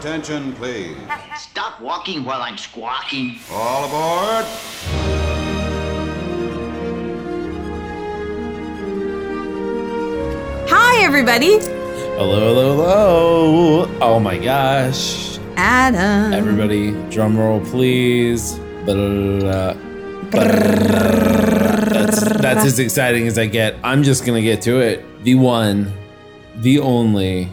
Attention, 0.00 0.54
please. 0.54 0.96
Stop 1.36 1.78
walking 1.78 2.24
while 2.24 2.40
I'm 2.40 2.56
squawking. 2.56 3.38
All 3.52 3.84
aboard. 3.84 4.46
Hi, 10.70 11.04
everybody. 11.04 11.58
Hello, 12.16 12.40
hello, 12.40 12.76
hello. 12.76 13.98
Oh 14.00 14.18
my 14.18 14.38
gosh. 14.38 15.38
Adam. 15.58 16.32
Everybody, 16.32 16.92
drum 17.10 17.36
roll, 17.36 17.60
please. 17.60 18.54
Blah, 18.86 19.74
That's, 22.00 22.20
that's 22.38 22.64
as 22.64 22.78
exciting 22.78 23.26
as 23.26 23.36
I 23.38 23.44
get. 23.44 23.76
I'm 23.84 24.02
just 24.02 24.24
going 24.24 24.42
to 24.42 24.48
get 24.48 24.62
to 24.62 24.80
it. 24.80 25.04
The 25.24 25.34
one, 25.34 25.92
the 26.56 26.78
only, 26.78 27.50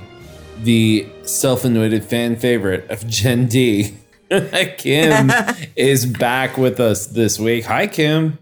the 0.63 1.07
self 1.23 1.65
anointed 1.65 2.03
fan 2.03 2.35
favorite 2.35 2.89
of 2.89 3.07
Gen 3.07 3.47
D, 3.47 3.97
Kim, 4.77 5.31
is 5.75 6.05
back 6.05 6.57
with 6.57 6.79
us 6.79 7.07
this 7.07 7.39
week. 7.39 7.65
Hi, 7.65 7.87
Kim. 7.87 8.39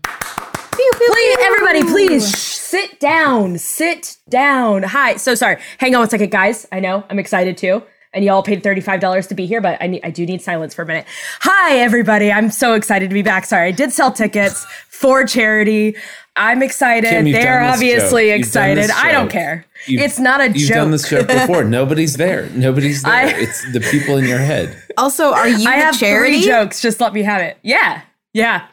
Please, 0.72 1.38
everybody, 1.42 1.84
please 1.84 2.30
shh, 2.30 2.56
sit 2.56 3.00
down. 3.00 3.58
Sit 3.58 4.18
down. 4.28 4.84
Hi. 4.84 5.18
So 5.18 5.36
sorry. 5.36 5.58
Hang 5.78 5.94
on 5.94 6.02
one 6.02 6.10
second, 6.10 6.32
guys. 6.32 6.66
I 6.72 6.80
know 6.80 7.04
I'm 7.10 7.20
excited 7.20 7.58
too. 7.58 7.84
And 8.16 8.24
y'all 8.24 8.42
paid 8.42 8.64
$35 8.64 9.28
to 9.28 9.36
be 9.36 9.46
here, 9.46 9.60
but 9.60 9.78
I 9.82 9.88
need 9.88 10.00
I 10.04 10.10
do 10.10 10.26
need 10.26 10.42
silence 10.42 10.74
for 10.74 10.84
a 10.84 10.86
minute. 10.86 11.06
Hi, 11.42 11.78
everybody. 11.80 12.32
I'm 12.32 12.50
so 12.50 12.74
excited 12.74 13.10
to 13.10 13.14
be 13.14 13.22
back. 13.22 13.46
Sorry, 13.46 13.68
I 13.68 13.72
did 13.72 13.92
sell 13.92 14.10
tickets 14.12 14.66
for 14.88 15.26
charity. 15.26 15.98
I'm 16.38 16.64
excited. 16.64 17.10
Kim, 17.10 17.32
They're 17.32 17.62
obviously 17.62 18.30
joke. 18.30 18.40
Excited. 18.40 18.90
I 18.92 19.12
don't 19.12 19.30
care. 19.30 19.66
You've- 19.86 20.04
it's 20.04 20.18
not 20.20 20.40
a 20.42 20.48
joke. 20.48 20.58
You've 20.58 20.70
done 20.70 20.92
this 20.92 21.10
joke 21.10 21.28
before. 21.28 21.64
Nobody's 21.66 22.16
there. 22.18 22.50
Nobody's 22.52 23.04
there. 23.04 23.14
I- 23.14 23.34
it's 23.36 23.70
the 23.74 23.80
people 23.82 24.16
in 24.18 24.26
your 24.26 24.40
head. 24.40 24.82
Also, 24.98 25.34
are 25.34 25.48
you 25.48 25.58
I 25.70 25.78
the 25.78 25.84
have 25.84 26.00
charity? 26.00 26.38
three 26.40 26.46
jokes. 26.46 26.82
Just 26.82 27.02
let 27.02 27.14
me 27.14 27.22
have 27.24 27.42
it. 27.42 27.58
Yeah. 27.64 28.02
Yeah. 28.34 28.68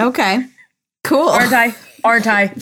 Okay. 0.00 0.46
Cool. 1.04 1.28
Aren't 1.28 1.52
I? 1.52 1.74
Aren't 2.04 2.26
I? 2.26 2.54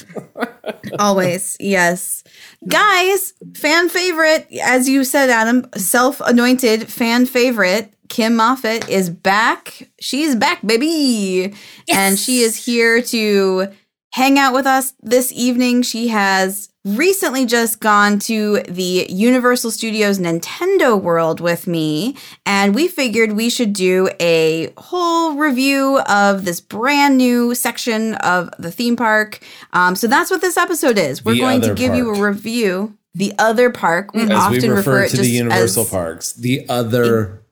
Always. 0.98 1.56
Yes. 1.60 2.19
Guys, 2.68 3.32
fan 3.54 3.88
favorite, 3.88 4.46
as 4.62 4.88
you 4.88 5.04
said, 5.04 5.30
Adam, 5.30 5.66
self 5.76 6.20
anointed 6.20 6.92
fan 6.92 7.24
favorite, 7.24 7.94
Kim 8.10 8.36
Moffitt 8.36 8.88
is 8.88 9.08
back. 9.08 9.88
She's 10.00 10.34
back, 10.34 10.60
baby. 10.66 11.54
And 11.88 12.18
she 12.18 12.40
is 12.40 12.66
here 12.66 13.00
to 13.02 13.68
hang 14.12 14.38
out 14.38 14.52
with 14.52 14.66
us 14.66 14.92
this 15.00 15.32
evening. 15.32 15.82
She 15.82 16.08
has 16.08 16.69
recently 16.84 17.46
just 17.46 17.80
gone 17.80 18.18
to 18.20 18.62
the 18.68 19.06
Universal 19.08 19.70
Studios 19.70 20.18
Nintendo 20.18 21.00
World 21.00 21.40
with 21.40 21.66
me, 21.66 22.16
and 22.46 22.74
we 22.74 22.88
figured 22.88 23.32
we 23.32 23.50
should 23.50 23.72
do 23.72 24.08
a 24.20 24.72
whole 24.78 25.34
review 25.36 26.00
of 26.00 26.44
this 26.44 26.60
brand 26.60 27.18
new 27.18 27.54
section 27.54 28.14
of 28.16 28.50
the 28.58 28.70
theme 28.70 28.96
park. 28.96 29.40
Um, 29.72 29.94
so 29.94 30.06
that's 30.06 30.30
what 30.30 30.40
this 30.40 30.56
episode 30.56 30.98
is. 30.98 31.24
We're 31.24 31.34
The 31.34 31.40
going 31.40 31.60
to 31.62 31.66
other 31.68 31.74
give 31.74 31.94
you 31.94 32.14
a 32.14 32.20
review. 32.20 32.96
The 33.14 33.34
other 33.38 33.70
park. 33.70 34.14
We 34.14 34.22
As 34.22 34.30
often 34.30 34.62
we 34.62 34.68
refer, 34.68 35.02
it 35.02 35.10
to 35.10 35.16
just 35.16 35.28
the 35.28 35.36
Universal 35.36 35.82
as 35.82 35.90
parks. 35.90 36.32
The 36.32 36.68
other, 36.68 37.42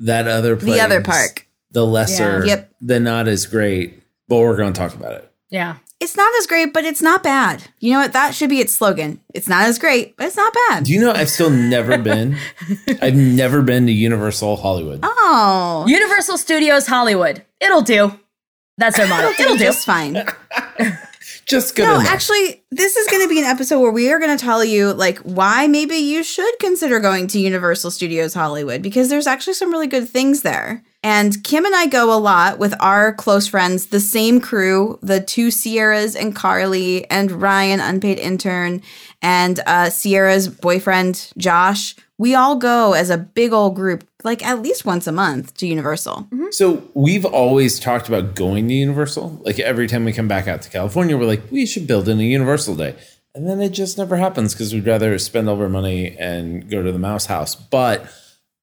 that 0.00 0.26
other 0.26 0.56
place. 0.56 0.74
the 0.74 0.80
other 0.80 1.02
park. 1.02 1.46
The 1.72 1.84
lesser. 1.84 2.40
Yeah. 2.40 2.54
Yep. 2.54 2.74
The 2.80 3.00
not 3.00 3.28
as 3.28 3.46
great, 3.46 4.02
but 4.28 4.38
we're 4.38 4.56
going 4.56 4.72
to 4.72 4.78
talk 4.78 4.94
about 4.94 5.12
it. 5.12 5.30
Yeah. 5.50 5.76
It's 6.04 6.16
not 6.16 6.30
as 6.38 6.46
great, 6.46 6.74
but 6.74 6.84
it's 6.84 7.00
not 7.00 7.22
bad. 7.22 7.64
You 7.80 7.94
know 7.94 8.00
what? 8.00 8.12
That 8.12 8.34
should 8.34 8.50
be 8.50 8.60
its 8.60 8.74
slogan. 8.74 9.20
It's 9.32 9.48
not 9.48 9.64
as 9.64 9.78
great, 9.78 10.16
but 10.18 10.26
it's 10.26 10.36
not 10.36 10.52
bad. 10.68 10.84
Do 10.84 10.92
you 10.92 11.00
know 11.00 11.12
I've 11.12 11.30
still 11.30 11.48
never 11.50 11.96
been? 11.96 12.36
I've 13.02 13.14
never 13.16 13.62
been 13.62 13.86
to 13.86 13.92
Universal 13.92 14.56
Hollywood. 14.56 15.00
oh, 15.02 15.86
Universal 15.88 16.36
Studios 16.38 16.86
Hollywood. 16.86 17.42
It'll 17.60 17.80
do. 17.82 18.12
That's 18.76 18.98
our 18.98 19.06
motto. 19.06 19.28
It'll 19.40 19.56
do. 19.56 19.64
just 19.64 19.86
fine. 19.86 20.22
Just 21.46 21.76
good 21.76 21.82
No, 21.84 21.96
enough. 21.96 22.06
actually, 22.10 22.62
this 22.70 22.96
is 22.96 23.06
going 23.08 23.22
to 23.22 23.28
be 23.28 23.38
an 23.38 23.44
episode 23.44 23.78
where 23.80 23.92
we 23.92 24.10
are 24.10 24.18
going 24.18 24.34
to 24.34 24.42
tell 24.42 24.64
you 24.64 24.94
like 24.94 25.18
why 25.18 25.66
maybe 25.66 25.96
you 25.96 26.22
should 26.22 26.58
consider 26.58 27.00
going 27.00 27.26
to 27.28 27.38
Universal 27.38 27.90
Studios 27.90 28.32
Hollywood 28.32 28.80
because 28.80 29.10
there's 29.10 29.26
actually 29.26 29.52
some 29.52 29.70
really 29.70 29.86
good 29.86 30.08
things 30.08 30.40
there. 30.40 30.82
And 31.04 31.44
Kim 31.44 31.66
and 31.66 31.76
I 31.76 31.84
go 31.84 32.16
a 32.16 32.18
lot 32.18 32.58
with 32.58 32.74
our 32.80 33.12
close 33.12 33.46
friends, 33.46 33.88
the 33.88 34.00
same 34.00 34.40
crew, 34.40 34.98
the 35.02 35.20
two 35.20 35.50
Sierras 35.50 36.16
and 36.16 36.34
Carly 36.34 37.08
and 37.10 37.30
Ryan, 37.30 37.78
unpaid 37.78 38.18
intern, 38.18 38.80
and 39.20 39.60
uh, 39.66 39.90
Sierra's 39.90 40.48
boyfriend 40.48 41.30
Josh. 41.36 41.94
We 42.16 42.34
all 42.34 42.56
go 42.56 42.94
as 42.94 43.10
a 43.10 43.18
big 43.18 43.52
old 43.52 43.76
group, 43.76 44.08
like 44.22 44.42
at 44.46 44.62
least 44.62 44.86
once 44.86 45.06
a 45.06 45.12
month 45.12 45.54
to 45.58 45.66
Universal. 45.66 46.26
So 46.52 46.82
we've 46.94 47.26
always 47.26 47.78
talked 47.78 48.08
about 48.08 48.34
going 48.34 48.68
to 48.68 48.74
Universal. 48.74 49.42
Like 49.44 49.60
every 49.60 49.86
time 49.86 50.06
we 50.06 50.12
come 50.14 50.28
back 50.28 50.48
out 50.48 50.62
to 50.62 50.70
California, 50.70 51.18
we're 51.18 51.26
like, 51.26 51.42
we 51.50 51.66
should 51.66 51.86
build 51.86 52.08
in 52.08 52.18
a 52.18 52.22
Universal 52.22 52.76
day. 52.76 52.94
And 53.34 53.46
then 53.46 53.60
it 53.60 53.70
just 53.70 53.98
never 53.98 54.16
happens 54.16 54.54
because 54.54 54.72
we'd 54.72 54.86
rather 54.86 55.18
spend 55.18 55.50
all 55.50 55.56
of 55.56 55.60
our 55.60 55.68
money 55.68 56.16
and 56.16 56.70
go 56.70 56.82
to 56.82 56.92
the 56.92 56.98
mouse 56.98 57.26
house. 57.26 57.54
But 57.54 58.10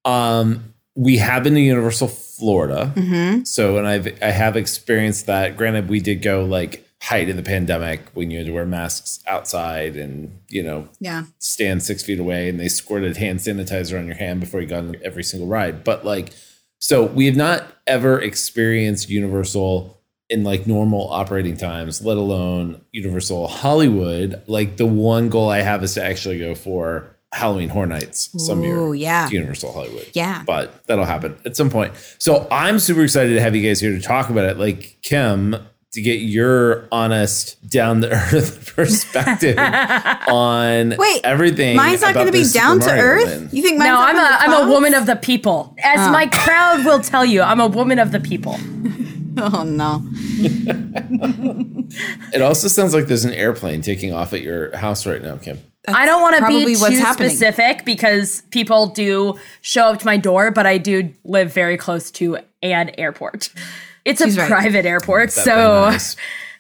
um, 0.06 0.71
we 0.96 1.18
have 1.18 1.44
been 1.44 1.54
to 1.56 1.62
Universal 1.62 2.10
Florida. 2.10 2.92
Mm-hmm. 2.96 3.44
So, 3.44 3.78
and 3.78 3.88
I've 3.88 4.08
I 4.22 4.32
have 4.32 4.58
experienced 4.58 5.26
that. 5.28 5.56
Granted, 5.58 5.90
we 5.90 6.00
did 6.00 6.22
go 6.22 6.44
like 6.44 6.88
height 7.02 7.30
of 7.30 7.36
the 7.36 7.44
pandemic 7.44 8.02
when 8.14 8.30
you 8.30 8.38
had 8.38 8.46
to 8.48 8.54
wear 8.54 8.66
masks 8.66 9.20
outside 9.26 9.96
and 9.96 10.40
you 10.50 10.62
know 10.62 10.88
Yeah. 11.00 11.24
stand 11.40 11.82
six 11.82 12.04
feet 12.04 12.20
away 12.20 12.48
and 12.48 12.60
they 12.60 12.68
squirted 12.68 13.18
hand 13.18 13.40
sanitizer 13.40 13.98
on 13.98 14.06
your 14.06 14.16
hand 14.16 14.40
before 14.40 14.62
you 14.62 14.68
got 14.68 14.84
on 14.84 14.96
every 15.04 15.24
single 15.24 15.48
ride. 15.50 15.84
But 15.84 16.06
like, 16.06 16.32
so 16.80 17.04
we 17.06 17.26
have 17.26 17.36
not 17.36 17.66
ever 17.88 18.22
experienced 18.22 19.10
Universal 19.10 20.00
in 20.30 20.44
like 20.44 20.68
normal 20.68 21.10
operating 21.12 21.58
times, 21.58 22.06
let 22.06 22.18
alone 22.18 22.82
Universal 22.92 23.48
Hollywood. 23.48 24.42
Like 24.48 24.78
the 24.78 24.86
one 24.86 25.30
goal 25.30 25.50
I 25.50 25.62
have 25.62 25.84
is 25.84 25.96
to 25.96 26.04
actually 26.04 26.38
go 26.40 26.54
for 26.56 27.16
Halloween 27.34 27.70
Horror 27.70 27.88
Nights 27.88 28.30
some 28.46 28.62
year. 28.64 28.78
Ooh, 28.78 28.94
yeah. 28.94 29.30
Universal 29.30 29.72
Hollywood. 29.74 30.10
Yeah. 30.14 30.44
But 30.46 30.86
that'll 30.88 31.06
happen 31.06 31.38
at 31.46 31.56
some 31.56 31.70
point. 31.70 31.94
So 32.18 32.48
I'm 32.52 32.78
super 32.80 33.04
excited 33.04 33.34
to 33.36 33.42
have 33.42 33.56
you 33.56 33.68
guys 33.68 33.80
here 33.80 33.92
to 33.92 34.02
talk 34.02 34.30
about 34.30 34.46
it. 34.46 34.58
Like 34.58 34.98
Kim, 35.02 35.56
to 35.94 36.02
get 36.02 36.20
your 36.22 36.88
honest, 36.92 37.58
down 37.70 38.00
the 38.02 38.12
earth 38.12 38.74
perspective 38.76 39.58
on 40.28 40.96
Wait, 40.98 41.22
everything. 41.24 41.76
Mine's 41.78 42.02
not 42.02 42.14
going 42.14 42.26
to 42.28 42.32
be 42.32 42.40
this 42.40 42.54
Super 42.54 42.64
down 42.66 42.80
to 42.82 42.86
Mario 42.88 43.04
earth. 43.04 43.26
win. 43.26 43.50
You 43.54 43.62
think 43.62 43.78
mine's 43.78 43.90
No, 43.90 44.00
I'm 44.02 44.16
in 44.16 44.22
a 44.22 44.28
the 44.28 44.42
I'm 44.42 44.68
a 44.68 44.72
woman 44.72 44.94
of 44.94 45.06
the 45.06 45.16
people. 45.16 45.76
As 45.84 46.00
Oh. 46.00 46.12
my 46.12 46.28
crowd 46.28 46.86
will 46.86 47.00
tell 47.00 47.26
you, 47.26 47.42
I'm 47.42 47.60
a 47.60 47.68
woman 47.68 48.00
of 48.00 48.12
the 48.12 48.20
people. 48.20 48.58
Oh 49.38 49.64
no. 49.64 50.04
It 52.34 52.42
also 52.42 52.68
sounds 52.68 52.94
like 52.94 53.08
there's 53.08 53.24
an 53.26 53.34
airplane 53.34 53.82
taking 53.82 54.14
off 54.14 54.34
at 54.34 54.42
your 54.42 54.76
house 54.76 55.06
right 55.06 55.22
now, 55.22 55.38
Kim. 55.38 55.58
I 55.88 56.06
don't 56.06 56.22
want 56.22 56.38
to 56.38 56.48
be 56.48 56.76
too 56.76 57.02
happening. 57.02 57.30
specific 57.30 57.86
because 57.86 58.42
people 58.52 58.88
do 58.88 59.40
show 59.62 59.86
up 59.86 60.00
to 60.00 60.06
my 60.06 60.18
door, 60.18 60.52
but 60.52 60.66
I 60.66 60.78
do 60.78 61.14
live 61.24 61.54
very 61.54 61.78
close 61.78 62.12
to 62.12 62.38
an 62.62 62.92
airport. 62.98 63.50
It's 64.06 64.22
a 64.22 64.28
right. 64.28 64.48
private 64.48 64.86
airport, 64.86 65.32
That 65.32 65.46
so 65.46 65.54
Van 65.54 65.94
Nuys, 65.94 66.16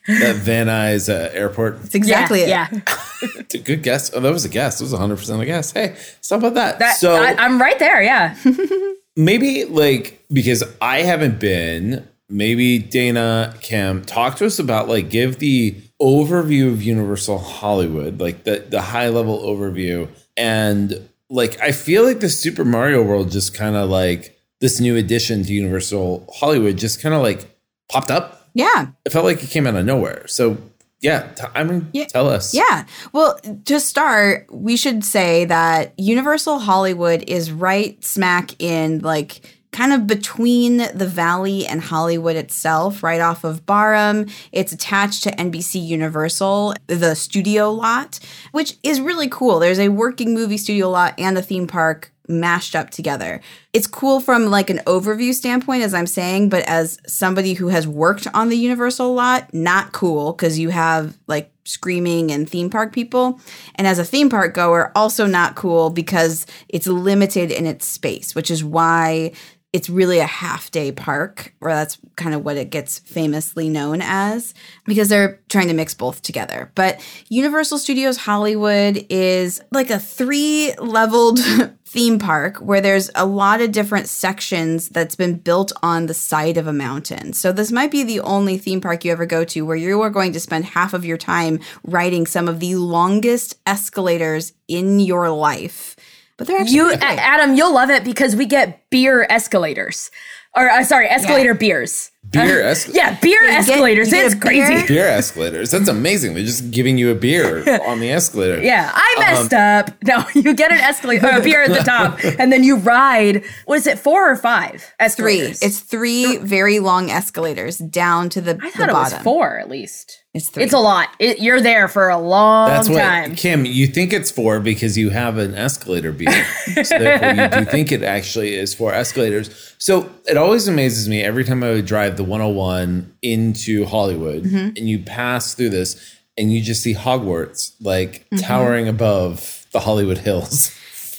that 0.07 0.35
Van 0.37 0.67
Nuys 0.67 1.09
uh, 1.09 1.29
airport. 1.33 1.83
It's 1.83 1.95
exactly 1.95 2.41
yeah, 2.41 2.67
it. 2.71 2.83
yeah. 2.87 2.95
It's 3.39 3.53
a 3.53 3.59
good 3.59 3.83
guess. 3.83 4.11
Oh, 4.13 4.19
that 4.19 4.31
was 4.31 4.45
a 4.45 4.49
guess. 4.49 4.81
It 4.81 4.85
was 4.85 4.93
100 4.93 5.17
percent 5.17 5.41
a 5.41 5.45
guess. 5.45 5.71
Hey, 5.71 5.95
stop 6.21 6.39
about 6.39 6.55
that. 6.55 6.79
That, 6.79 6.97
so 6.97 7.13
I, 7.13 7.35
I'm 7.35 7.61
right 7.61 7.77
there. 7.77 8.01
Yeah. 8.01 8.35
maybe 9.15 9.65
like 9.65 10.23
because 10.31 10.63
I 10.81 11.03
haven't 11.03 11.39
been, 11.39 12.07
maybe 12.29 12.79
Dana, 12.79 13.55
Kim, 13.61 14.03
talk 14.03 14.37
to 14.37 14.45
us 14.45 14.57
about 14.57 14.87
like 14.87 15.09
give 15.09 15.37
the 15.37 15.75
overview 16.01 16.67
of 16.71 16.81
Universal 16.81 17.37
Hollywood, 17.37 18.19
like 18.19 18.43
the 18.43 18.65
the 18.67 18.81
high 18.81 19.09
level 19.09 19.39
overview, 19.39 20.09
and 20.35 21.07
like 21.29 21.59
I 21.61 21.71
feel 21.71 22.03
like 22.03 22.19
the 22.19 22.29
Super 22.29 22.65
Mario 22.65 23.03
World 23.03 23.31
just 23.31 23.53
kind 23.53 23.75
of 23.75 23.89
like 23.89 24.37
this 24.59 24.79
new 24.79 24.95
addition 24.97 25.43
to 25.43 25.53
Universal 25.53 26.27
Hollywood 26.33 26.77
just 26.77 27.01
kind 27.01 27.15
of 27.15 27.21
like 27.21 27.45
popped 27.89 28.11
up. 28.11 28.49
Yeah. 28.53 28.87
It 29.05 29.11
felt 29.11 29.25
like 29.25 29.41
it 29.43 29.49
came 29.49 29.65
out 29.65 29.75
of 29.75 29.85
nowhere. 29.85 30.27
So 30.27 30.57
yeah, 30.99 31.31
t- 31.35 31.43
I 31.55 31.63
mean, 31.63 31.89
Yeah. 31.93 32.05
tell 32.05 32.29
us. 32.29 32.53
Yeah. 32.53 32.85
Well, 33.11 33.39
to 33.65 33.79
start, 33.79 34.45
we 34.51 34.77
should 34.77 35.03
say 35.03 35.45
that 35.45 35.93
Universal 35.97 36.59
Hollywood 36.59 37.23
is 37.27 37.51
right 37.51 38.03
smack 38.03 38.51
in 38.61 38.99
like 38.99 39.41
kind 39.71 39.93
of 39.93 40.05
between 40.05 40.77
the 40.93 41.07
valley 41.07 41.65
and 41.65 41.81
Hollywood 41.81 42.35
itself, 42.35 43.03
right 43.03 43.21
off 43.21 43.43
of 43.43 43.65
Barham. 43.65 44.27
It's 44.51 44.71
attached 44.71 45.23
to 45.23 45.31
NBC 45.31 45.85
Universal, 45.85 46.75
the 46.87 47.15
studio 47.15 47.71
lot, 47.71 48.19
which 48.51 48.77
is 48.83 48.99
really 48.99 49.29
cool. 49.29 49.59
There's 49.59 49.79
a 49.79 49.89
working 49.89 50.33
movie 50.33 50.57
studio 50.57 50.89
lot 50.89 51.13
and 51.17 51.37
a 51.37 51.41
theme 51.41 51.67
park 51.67 52.11
mashed 52.27 52.75
up 52.75 52.89
together. 52.89 53.41
It's 53.73 53.87
cool 53.87 54.19
from 54.19 54.45
like 54.45 54.69
an 54.69 54.79
overview 54.79 55.33
standpoint, 55.33 55.83
as 55.83 55.93
I'm 55.93 56.07
saying, 56.07 56.49
but 56.49 56.63
as 56.67 56.99
somebody 57.07 57.53
who 57.53 57.67
has 57.69 57.87
worked 57.87 58.27
on 58.33 58.49
the 58.49 58.57
Universal 58.57 59.13
lot, 59.13 59.53
not 59.53 59.91
cool 59.91 60.33
because 60.33 60.57
you 60.57 60.69
have 60.69 61.17
like 61.27 61.51
screaming 61.63 62.31
and 62.31 62.49
theme 62.49 62.69
park 62.69 62.93
people. 62.93 63.39
And 63.75 63.87
as 63.87 63.99
a 63.99 64.05
theme 64.05 64.29
park 64.29 64.53
goer, 64.53 64.91
also 64.95 65.25
not 65.25 65.55
cool 65.55 65.89
because 65.89 66.45
it's 66.69 66.87
limited 66.87 67.51
in 67.51 67.65
its 67.65 67.85
space, 67.85 68.33
which 68.33 68.49
is 68.49 68.63
why 68.63 69.33
it's 69.73 69.89
really 69.89 70.19
a 70.19 70.25
half 70.25 70.69
day 70.71 70.91
park, 70.91 71.53
or 71.61 71.69
that's 71.69 71.97
kind 72.17 72.35
of 72.35 72.43
what 72.43 72.57
it 72.57 72.69
gets 72.69 72.99
famously 72.99 73.69
known 73.69 74.01
as, 74.01 74.53
because 74.85 75.07
they're 75.07 75.39
trying 75.47 75.69
to 75.69 75.73
mix 75.73 75.93
both 75.93 76.21
together. 76.21 76.71
But 76.75 76.99
Universal 77.29 77.77
Studios 77.77 78.17
Hollywood 78.17 79.05
is 79.09 79.61
like 79.71 79.89
a 79.89 79.99
three 79.99 80.73
leveled 80.77 81.39
theme 81.91 82.19
park 82.19 82.57
where 82.57 82.79
there's 82.79 83.09
a 83.15 83.25
lot 83.25 83.59
of 83.59 83.73
different 83.73 84.07
sections 84.07 84.87
that's 84.89 85.15
been 85.15 85.37
built 85.37 85.73
on 85.83 86.05
the 86.05 86.13
side 86.13 86.55
of 86.55 86.65
a 86.65 86.73
mountain. 86.73 87.33
So 87.33 87.51
this 87.51 87.69
might 87.69 87.91
be 87.91 88.03
the 88.03 88.21
only 88.21 88.57
theme 88.57 88.79
park 88.79 89.03
you 89.03 89.11
ever 89.11 89.25
go 89.25 89.43
to 89.45 89.65
where 89.65 89.75
you 89.75 90.01
are 90.01 90.09
going 90.09 90.31
to 90.31 90.39
spend 90.39 90.65
half 90.65 90.93
of 90.93 91.03
your 91.03 91.17
time 91.17 91.59
riding 91.83 92.25
some 92.25 92.47
of 92.47 92.61
the 92.61 92.75
longest 92.75 93.59
escalators 93.65 94.53
in 94.69 95.01
your 95.01 95.29
life. 95.29 95.97
But 96.41 96.47
they're 96.47 96.57
actually 96.61 96.75
You, 96.75 96.83
pretty 96.87 96.97
A- 97.03 97.07
great. 97.07 97.19
Adam, 97.19 97.53
you'll 97.55 97.73
love 97.73 97.91
it 97.91 98.03
because 98.03 98.35
we 98.35 98.47
get 98.47 98.89
beer 98.89 99.27
escalators, 99.29 100.09
or 100.55 100.67
uh, 100.71 100.83
sorry, 100.83 101.07
escalator 101.07 101.53
beers. 101.53 102.09
Beer 102.31 102.63
escalators. 102.63 102.95
Yeah, 102.95 103.19
beer 103.21 103.39
get- 103.41 103.59
escalators. 103.59 104.09
get 104.09 104.25
it's 104.25 104.33
a 104.33 104.37
beer? 104.37 104.65
crazy. 104.65 104.87
Beer 104.87 105.05
escalators. 105.07 105.69
That's 105.69 105.87
amazing. 105.87 106.33
They're 106.33 106.43
just 106.43 106.71
giving 106.71 106.97
you 106.97 107.11
a 107.11 107.15
beer 107.15 107.59
on 107.87 107.99
the 107.99 108.09
escalator. 108.11 108.59
Yeah, 108.63 108.89
I 108.91 109.15
Um, 109.17 109.23
messed 109.23 109.53
up. 109.53 109.91
No, 110.03 110.25
you 110.33 110.55
get 110.55 110.71
an 110.71 110.79
escalator, 110.79 111.27
a 111.27 111.41
beer 111.41 111.61
at 111.61 111.69
the 111.69 111.83
top, 111.83 112.19
and 112.39 112.51
then 112.51 112.63
you 112.63 112.77
ride. 112.77 113.43
What 113.65 113.75
is 113.77 113.85
it, 113.85 113.99
four 113.99 114.31
or 114.31 114.35
five? 114.35 114.91
Escalators. 114.99 115.59
three. 115.59 115.67
It's 115.67 115.79
three 115.79 116.37
very 116.37 116.79
long 116.79 117.11
escalators 117.11 117.77
down 117.77 118.29
to 118.29 118.41
the, 118.41 118.51
I 118.61 118.71
the 118.71 118.77
thought 118.77 118.89
it 118.89 118.93
was 118.93 119.11
bottom. 119.11 119.23
four 119.23 119.59
at 119.59 119.69
least. 119.69 120.20
It's 120.33 120.47
three. 120.49 120.63
It's 120.63 120.71
a 120.73 120.79
lot. 120.79 121.09
It, 121.19 121.39
you're 121.39 121.59
there 121.59 121.89
for 121.89 122.07
a 122.07 122.17
long 122.17 122.69
That's 122.69 122.87
what 122.87 122.99
time. 123.01 123.35
Kim. 123.35 123.65
You 123.65 123.85
think 123.85 124.13
it's 124.13 124.31
for 124.31 124.61
because 124.61 124.97
you 124.97 125.09
have 125.09 125.37
an 125.37 125.53
escalator 125.55 126.13
beer, 126.13 126.45
so 126.85 126.97
therefore 126.99 127.33
you 127.43 127.49
do 127.65 127.69
think 127.69 127.91
it 127.91 128.01
actually 128.01 128.55
is 128.55 128.73
for 128.73 128.93
escalators. 128.93 129.75
So 129.77 130.09
it 130.29 130.37
always 130.37 130.69
amazes 130.69 131.09
me 131.09 131.21
every 131.21 131.43
time 131.43 131.63
I 131.65 131.71
would 131.71 131.85
drive 131.85 132.15
the 132.15 132.23
101 132.23 133.13
into 133.21 133.85
Hollywood, 133.85 134.43
Mm-hmm. 134.43 134.77
and 134.77 134.89
you 134.89 134.99
pass 134.99 135.53
through 135.53 135.69
this, 135.71 136.17
and 136.37 136.53
you 136.53 136.61
just 136.61 136.81
see 136.81 136.93
Hogwarts 136.93 137.73
like 137.81 138.25
Mm-hmm. 138.29 138.37
towering 138.37 138.87
above 138.87 139.65
the 139.73 139.81
Hollywood 139.81 140.19
Hills. 140.19 140.71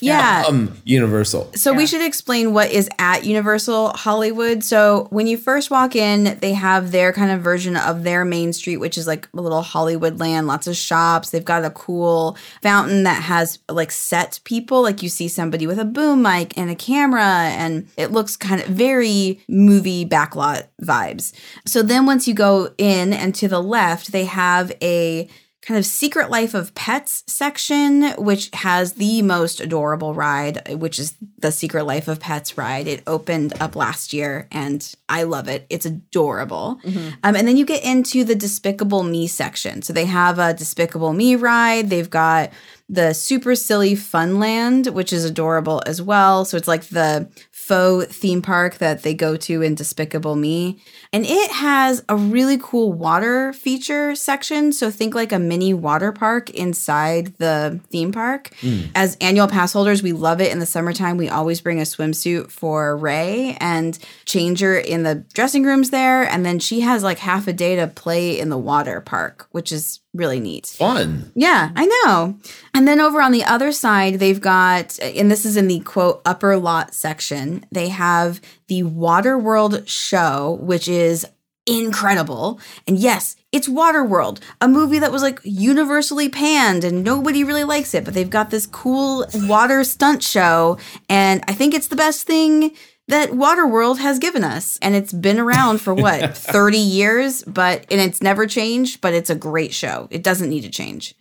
Yeah. 0.05 0.43
Um, 0.47 0.73
Universal. 0.83 1.51
So 1.55 1.73
we 1.73 1.85
should 1.85 2.01
explain 2.05 2.53
what 2.53 2.71
is 2.71 2.89
at 2.99 3.25
Universal 3.25 3.89
Hollywood. 3.89 4.63
So 4.63 5.07
when 5.09 5.27
you 5.27 5.37
first 5.37 5.71
walk 5.71 5.95
in, 5.95 6.37
they 6.39 6.53
have 6.53 6.91
their 6.91 7.13
kind 7.13 7.31
of 7.31 7.41
version 7.41 7.77
of 7.77 8.03
their 8.03 8.25
main 8.25 8.53
street, 8.53 8.77
which 8.77 8.97
is 8.97 9.07
like 9.07 9.27
a 9.33 9.41
little 9.41 9.61
Hollywood 9.61 10.19
land, 10.19 10.47
lots 10.47 10.67
of 10.67 10.75
shops. 10.75 11.29
They've 11.29 11.43
got 11.43 11.65
a 11.65 11.69
cool 11.69 12.37
fountain 12.61 13.03
that 13.03 13.23
has 13.23 13.59
like 13.69 13.91
set 13.91 14.39
people, 14.43 14.81
like 14.81 15.01
you 15.03 15.09
see 15.09 15.27
somebody 15.27 15.67
with 15.67 15.79
a 15.79 15.85
boom 15.85 16.21
mic 16.21 16.57
and 16.57 16.69
a 16.69 16.75
camera, 16.75 17.23
and 17.23 17.87
it 17.97 18.11
looks 18.11 18.35
kind 18.35 18.61
of 18.61 18.67
very 18.67 19.39
movie 19.47 20.05
backlot 20.05 20.67
vibes. 20.81 21.33
So 21.65 21.81
then 21.81 22.05
once 22.05 22.27
you 22.27 22.33
go 22.33 22.73
in 22.77 23.13
and 23.13 23.33
to 23.35 23.47
the 23.47 23.61
left, 23.61 24.11
they 24.11 24.25
have 24.25 24.71
a 24.81 25.27
kind 25.65 25.77
of 25.77 25.85
secret 25.85 26.29
life 26.29 26.53
of 26.53 26.75
pets 26.75 27.23
section 27.25 28.11
which 28.13 28.49
has 28.53 28.93
the 28.93 29.21
most 29.21 29.61
adorable 29.61 30.13
ride 30.13 30.75
which 30.75 30.99
is 30.99 31.15
the 31.39 31.51
secret 31.51 31.85
life 31.85 32.07
of 32.07 32.19
pets 32.19 32.57
ride. 32.57 32.87
It 32.87 33.03
opened 33.07 33.53
up 33.61 33.75
last 33.75 34.13
year 34.13 34.47
and 34.51 34.93
i 35.09 35.23
love 35.23 35.47
it. 35.47 35.65
It's 35.69 35.85
adorable. 35.85 36.79
Um, 37.23 37.35
and 37.35 37.47
then 37.47 37.57
you 37.57 37.65
get 37.65 37.83
into 37.83 38.23
the 38.23 38.35
despicable 38.35 39.03
me 39.03 39.27
section. 39.27 39.81
So 39.81 39.93
they 39.93 40.05
have 40.05 40.39
a 40.39 40.53
despicable 40.53 41.13
me 41.13 41.35
ride. 41.35 41.89
They've 41.89 42.09
got 42.09 42.51
the 42.89 43.13
super 43.13 43.55
silly 43.55 43.93
funland 43.93 44.93
which 44.93 45.13
is 45.13 45.23
adorable 45.23 45.81
as 45.85 46.01
well. 46.01 46.45
So 46.45 46.57
it's 46.57 46.67
like 46.67 46.83
the 46.85 47.29
faux 47.63 48.13
theme 48.13 48.41
park 48.41 48.79
that 48.79 49.03
they 49.03 49.13
go 49.13 49.37
to 49.37 49.61
in 49.61 49.73
Despicable 49.73 50.35
Me. 50.35 50.81
And 51.13 51.25
it 51.25 51.49
has 51.51 52.03
a 52.09 52.15
really 52.17 52.57
cool 52.61 52.91
water 52.91 53.53
feature 53.53 54.15
section. 54.15 54.73
So 54.73 54.91
think 54.91 55.15
like 55.15 55.31
a 55.31 55.39
mini 55.39 55.73
water 55.73 56.11
park 56.11 56.49
inside 56.49 57.33
the 57.37 57.79
theme 57.89 58.11
park. 58.11 58.53
Hmm. 58.59 58.81
As 58.95 59.15
annual 59.21 59.47
pass 59.47 59.71
holders, 59.71 60.03
we 60.03 60.11
love 60.11 60.41
it 60.41 60.51
in 60.51 60.59
the 60.59 60.65
summertime. 60.65 61.15
We 61.15 61.29
always 61.29 61.61
bring 61.61 61.79
a 61.79 61.83
swimsuit 61.83 62.51
for 62.51 62.97
Ray 62.97 63.55
and 63.61 63.97
change 64.25 64.59
her 64.59 64.77
in 64.77 65.03
the 65.03 65.23
dressing 65.33 65.63
rooms 65.63 65.89
there. 65.89 66.23
And 66.23 66.45
then 66.45 66.59
she 66.59 66.81
has 66.81 67.01
like 67.01 67.19
half 67.19 67.47
a 67.47 67.53
day 67.53 67.77
to 67.77 67.87
play 67.87 68.37
in 68.37 68.49
the 68.49 68.57
water 68.57 68.99
park, 68.99 69.47
which 69.51 69.71
is 69.71 70.01
really 70.13 70.39
neat. 70.39 70.67
Fun. 70.67 71.31
Yeah, 71.35 71.71
I 71.75 71.85
know. 71.85 72.37
And 72.73 72.87
then 72.87 72.99
over 72.99 73.21
on 73.21 73.31
the 73.31 73.43
other 73.43 73.71
side, 73.71 74.15
they've 74.15 74.39
got, 74.39 74.99
and 74.99 75.31
this 75.31 75.45
is 75.45 75.57
in 75.57 75.67
the 75.67 75.79
quote 75.79 76.21
upper 76.25 76.57
lot 76.57 76.93
section, 76.93 77.65
they 77.71 77.89
have 77.89 78.39
the 78.67 78.83
Waterworld 78.83 79.87
show, 79.87 80.59
which 80.61 80.87
is 80.87 81.25
incredible. 81.65 82.59
And 82.87 82.97
yes, 82.97 83.35
it's 83.51 83.69
Waterworld, 83.69 84.41
a 84.59 84.67
movie 84.67 84.99
that 84.99 85.11
was 85.11 85.21
like 85.21 85.39
universally 85.43 86.29
panned 86.29 86.83
and 86.83 87.03
nobody 87.03 87.43
really 87.43 87.63
likes 87.63 87.93
it, 87.93 88.03
but 88.03 88.13
they've 88.13 88.29
got 88.29 88.49
this 88.49 88.65
cool 88.65 89.25
water 89.33 89.83
stunt 89.83 90.23
show. 90.23 90.77
And 91.07 91.43
I 91.47 91.53
think 91.53 91.73
it's 91.73 91.87
the 91.87 91.95
best 91.95 92.27
thing 92.27 92.75
that 93.07 93.31
Waterworld 93.31 93.99
has 93.99 94.19
given 94.19 94.43
us. 94.43 94.77
And 94.81 94.95
it's 94.95 95.13
been 95.13 95.39
around 95.39 95.81
for 95.81 95.93
what, 95.93 96.37
30 96.37 96.77
years, 96.77 97.43
but, 97.43 97.85
and 97.91 97.99
it's 97.99 98.21
never 98.21 98.47
changed, 98.47 99.01
but 99.01 99.13
it's 99.13 99.29
a 99.29 99.35
great 99.35 99.73
show. 99.73 100.07
It 100.09 100.23
doesn't 100.23 100.49
need 100.49 100.61
to 100.61 100.69
change. 100.69 101.15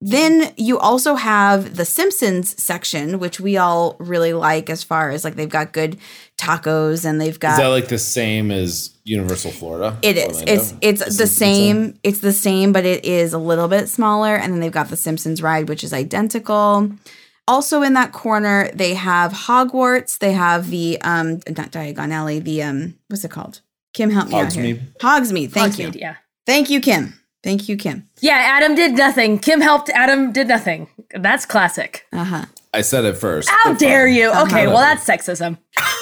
Then 0.00 0.52
you 0.56 0.78
also 0.78 1.16
have 1.16 1.74
the 1.74 1.84
Simpsons 1.84 2.62
section, 2.62 3.18
which 3.18 3.40
we 3.40 3.56
all 3.56 3.96
really 3.98 4.32
like 4.32 4.70
as 4.70 4.84
far 4.84 5.10
as 5.10 5.24
like 5.24 5.34
they've 5.34 5.48
got 5.48 5.72
good 5.72 5.98
tacos 6.36 7.04
and 7.04 7.20
they've 7.20 7.40
got 7.40 7.52
Is 7.52 7.58
that 7.58 7.66
like 7.66 7.88
the 7.88 7.98
same 7.98 8.52
as 8.52 8.90
Universal 9.02 9.50
Florida? 9.50 9.98
it 10.02 10.16
is. 10.16 10.40
Orlando? 10.42 10.52
It's 10.52 10.74
it's 10.80 11.00
the 11.00 11.26
Simpsons 11.26 11.36
same. 11.36 11.98
It's 12.04 12.20
the 12.20 12.32
same, 12.32 12.72
but 12.72 12.84
it 12.84 13.04
is 13.04 13.32
a 13.32 13.38
little 13.38 13.66
bit 13.66 13.88
smaller. 13.88 14.36
And 14.36 14.52
then 14.52 14.60
they've 14.60 14.70
got 14.70 14.88
the 14.88 14.96
Simpsons 14.96 15.42
ride, 15.42 15.68
which 15.68 15.82
is 15.82 15.92
identical. 15.92 16.92
Also 17.48 17.82
in 17.82 17.94
that 17.94 18.12
corner, 18.12 18.70
they 18.74 18.94
have 18.94 19.32
Hogwarts. 19.32 20.18
They 20.18 20.32
have 20.32 20.70
the 20.70 21.00
um 21.02 21.40
not 21.48 21.72
Diagon 21.72 22.12
Alley, 22.12 22.38
the 22.38 22.62
um 22.62 22.94
what's 23.08 23.24
it 23.24 23.30
called? 23.30 23.60
Kim 23.94 24.10
help 24.10 24.28
me 24.28 24.38
out 24.38 24.52
here. 24.52 24.76
Hogsmeade. 24.76 24.96
Hogsmeade. 25.00 25.50
Thank 25.50 25.72
Hogsmeade, 25.74 25.94
you. 25.94 26.00
Yeah. 26.00 26.16
Thank 26.46 26.70
you, 26.70 26.80
Kim. 26.80 27.14
Thank 27.42 27.68
you, 27.68 27.76
Kim. 27.76 28.08
Yeah, 28.20 28.34
Adam 28.34 28.74
did 28.74 28.92
nothing. 28.92 29.38
Kim 29.38 29.60
helped. 29.60 29.88
Adam 29.90 30.32
did 30.32 30.46
nothing. 30.48 30.88
That's 31.14 31.46
classic. 31.46 32.06
Uh-huh. 32.12 32.44
I 32.74 32.82
said 32.82 33.04
it 33.06 33.16
first. 33.16 33.48
How 33.48 33.72
dare 33.74 34.06
you? 34.06 34.28
Okay, 34.30 34.66
Uh-huh. 34.66 34.74
well, 34.74 34.78
that's 34.78 35.06
sexism. 35.06 35.56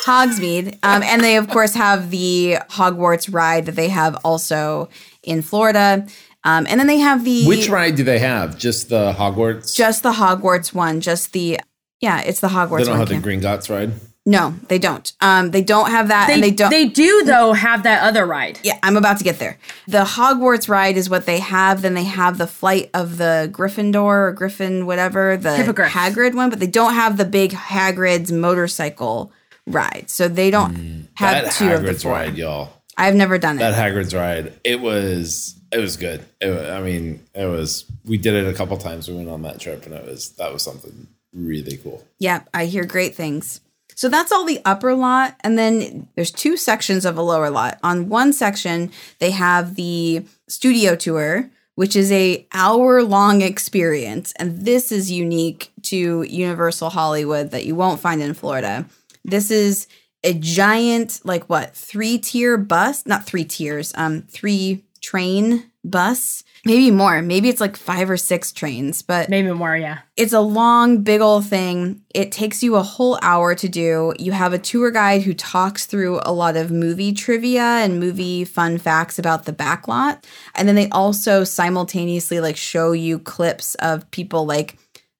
Hogsmeade. 0.05 0.79
Um, 0.83 1.03
and 1.03 1.23
they, 1.23 1.37
of 1.37 1.49
course, 1.49 1.75
have 1.75 2.11
the 2.11 2.57
Hogwarts 2.71 3.33
ride 3.33 3.67
that 3.67 3.77
they 3.77 3.89
have 3.89 4.17
also 4.25 4.89
in 5.23 5.43
Florida. 5.43 6.07
Um, 6.47 6.67
and 6.69 6.79
then 6.81 6.87
they 6.87 6.99
have 6.99 7.25
the 7.25 7.47
Which 7.47 7.69
ride 7.69 7.97
do 7.97 8.05
they 8.05 8.21
have? 8.21 8.57
Just 8.57 8.89
the 8.89 9.13
Hogwarts? 9.13 9.75
just 9.75 10.03
the 10.03 10.13
Hogwarts 10.13 10.73
one, 10.73 11.01
just 11.01 11.33
the 11.33 11.59
yeah, 12.01 12.21
it's 12.21 12.41
the 12.41 12.49
Hogwarts 12.49 12.79
they 12.79 12.85
don't 12.85 12.99
one. 12.99 13.01
have 13.01 13.09
the 13.09 13.15
Kim. 13.15 13.23
Gringotts 13.43 13.69
ride. 13.69 13.93
no, 14.27 14.55
they 14.69 14.79
don't. 14.79 15.13
Um, 15.21 15.51
they 15.51 15.63
don't 15.63 15.91
have 15.91 16.09
that, 16.09 16.27
They, 16.29 16.35
and 16.35 16.43
they 16.43 16.51
don't. 16.51 16.71
They 16.71 16.85
do 16.87 17.25
though 17.25 17.53
have 17.53 17.83
that 17.85 18.03
other 18.05 18.25
ride. 18.27 18.61
yeah, 18.63 18.79
I'm 18.83 18.97
about 18.97 19.19
to 19.19 19.25
get 19.25 19.39
there. 19.39 19.59
The 19.89 20.05
Hogwarts 20.05 20.69
ride 20.69 20.97
is 20.97 21.09
what 21.11 21.27
they 21.27 21.39
have. 21.41 21.83
Then 21.83 21.95
they 21.95 22.05
have 22.05 22.39
the 22.39 22.47
flight 22.47 22.91
of 22.95 23.17
the 23.19 23.49
Gryffindor 23.53 23.97
or 24.29 24.33
Griffin, 24.33 24.87
whatever 24.87 25.37
the 25.37 25.57
Hippogriff. 25.57 25.91
Hagrid 25.93 26.35
one, 26.35 26.51
but 26.51 26.61
they 26.61 26.67
don't 26.67 26.95
have 26.95 27.17
the 27.17 27.25
big 27.25 27.51
Hagrid's 27.53 28.31
motorcycle 28.33 29.33
ride. 29.67 30.05
So 30.09 30.29
they 30.29 30.51
don't 30.51 31.09
have 31.15 31.45
That 31.45 31.53
two 31.55 31.71
of 31.73 31.83
the 31.83 31.89
Hagrid's 31.93 32.03
four. 32.03 32.13
ride, 32.13 32.37
y'all. 32.37 32.71
I've 32.99 33.15
never 33.15 33.37
done 33.39 33.57
it. 33.57 33.61
That 33.61 33.75
Hagrid's 33.75 34.15
ride. 34.15 34.53
It 34.65 34.81
was. 34.81 35.55
It 35.77 35.81
was 35.81 35.99
good. 35.99 36.25
It, 36.41 36.71
I 36.71 36.81
mean, 36.81 37.21
it 37.35 37.45
was. 37.45 37.85
We 38.07 38.17
did 38.17 38.33
it 38.33 38.47
a 38.47 38.55
couple 38.57 38.79
times. 38.79 39.09
We 39.09 39.15
went 39.15 39.29
on 39.29 39.43
that 39.43 39.61
trip, 39.61 39.85
and 39.85 39.95
it 39.95 40.07
was 40.07 40.31
that 40.37 40.51
was 40.51 40.63
something 40.63 41.07
really 41.35 41.77
cool. 41.77 42.03
Yep, 42.19 42.49
I 42.55 42.65
hear 42.65 42.87
great 42.87 43.15
things. 43.15 43.61
So 43.95 44.09
that's 44.09 44.33
all 44.33 44.47
the 44.47 44.63
upper 44.65 44.95
lot. 44.95 45.37
And 45.41 45.59
then 45.59 46.09
there's 46.15 46.31
two 46.31 46.57
sections 46.57 47.05
of 47.05 47.19
a 47.19 47.23
lower 47.23 47.51
lot. 47.51 47.79
On 47.83 48.09
one 48.09 48.33
section, 48.33 48.91
they 49.19 49.33
have 49.33 49.75
the 49.75 50.25
studio 50.49 50.97
tour, 50.97 51.51
which 51.75 51.95
is 51.95 52.11
a 52.11 52.47
hour 52.55 53.03
long 53.03 53.43
experience. 53.43 54.33
And 54.39 54.65
this 54.65 54.91
is 54.91 55.11
unique 55.11 55.73
to 55.83 56.23
Universal 56.23 56.91
Hollywood 56.91 57.51
that 57.51 57.67
you 57.67 57.75
won't 57.75 58.01
find 58.01 58.23
in 58.23 58.33
Florida. 58.33 58.87
This 59.27 59.51
is 59.51 59.87
a 60.25 60.33
giant, 60.33 61.21
like 61.25 61.45
what, 61.51 61.75
three 61.77 62.17
tier 62.17 62.57
bus? 62.57 63.05
Not 63.05 63.27
three 63.27 63.45
tiers, 63.45 63.93
um, 63.95 64.23
three 64.23 64.86
train 65.07 65.71
bus, 65.85 66.43
maybe 66.65 66.91
more. 66.91 67.23
Maybe 67.23 67.49
it's 67.49 67.61
like 67.61 67.77
five 67.77 68.11
or 68.11 68.17
six 68.17 68.51
trains, 68.51 69.03
but 69.03 69.29
Maybe 69.29 69.53
more, 69.53 69.77
yeah. 69.77 69.99
it's 70.17 70.33
a 70.33 70.41
long, 70.41 71.03
big 71.03 71.21
old 71.21 71.47
thing. 71.47 72.03
It 72.13 72.33
takes 72.33 72.61
you 72.61 72.75
a 72.75 72.83
whole 72.83 73.17
hour 73.23 73.55
to 73.55 73.69
do. 73.69 74.13
You 74.19 74.33
have 74.33 74.53
a 74.53 74.59
tour 74.59 74.91
guide 74.91 75.23
who 75.23 75.33
talks 75.33 75.87
through 75.87 76.19
a 76.25 76.33
lot 76.33 76.57
of 76.57 76.73
movie 76.73 77.13
trivia 77.13 77.63
and 77.63 78.01
movie 78.01 78.45
fun 78.45 78.79
facts 78.79 79.17
about 79.17 79.45
the 79.45 79.53
backlot. 79.53 80.25
And 80.57 80.67
then 80.67 80.75
they 80.75 80.89
also 80.89 81.45
simultaneously 81.45 82.41
like 82.41 82.57
show 82.57 82.91
you 82.91 83.21
clips 83.21 83.77
of 83.77 84.11
people 84.11 84.45
like 84.45 84.77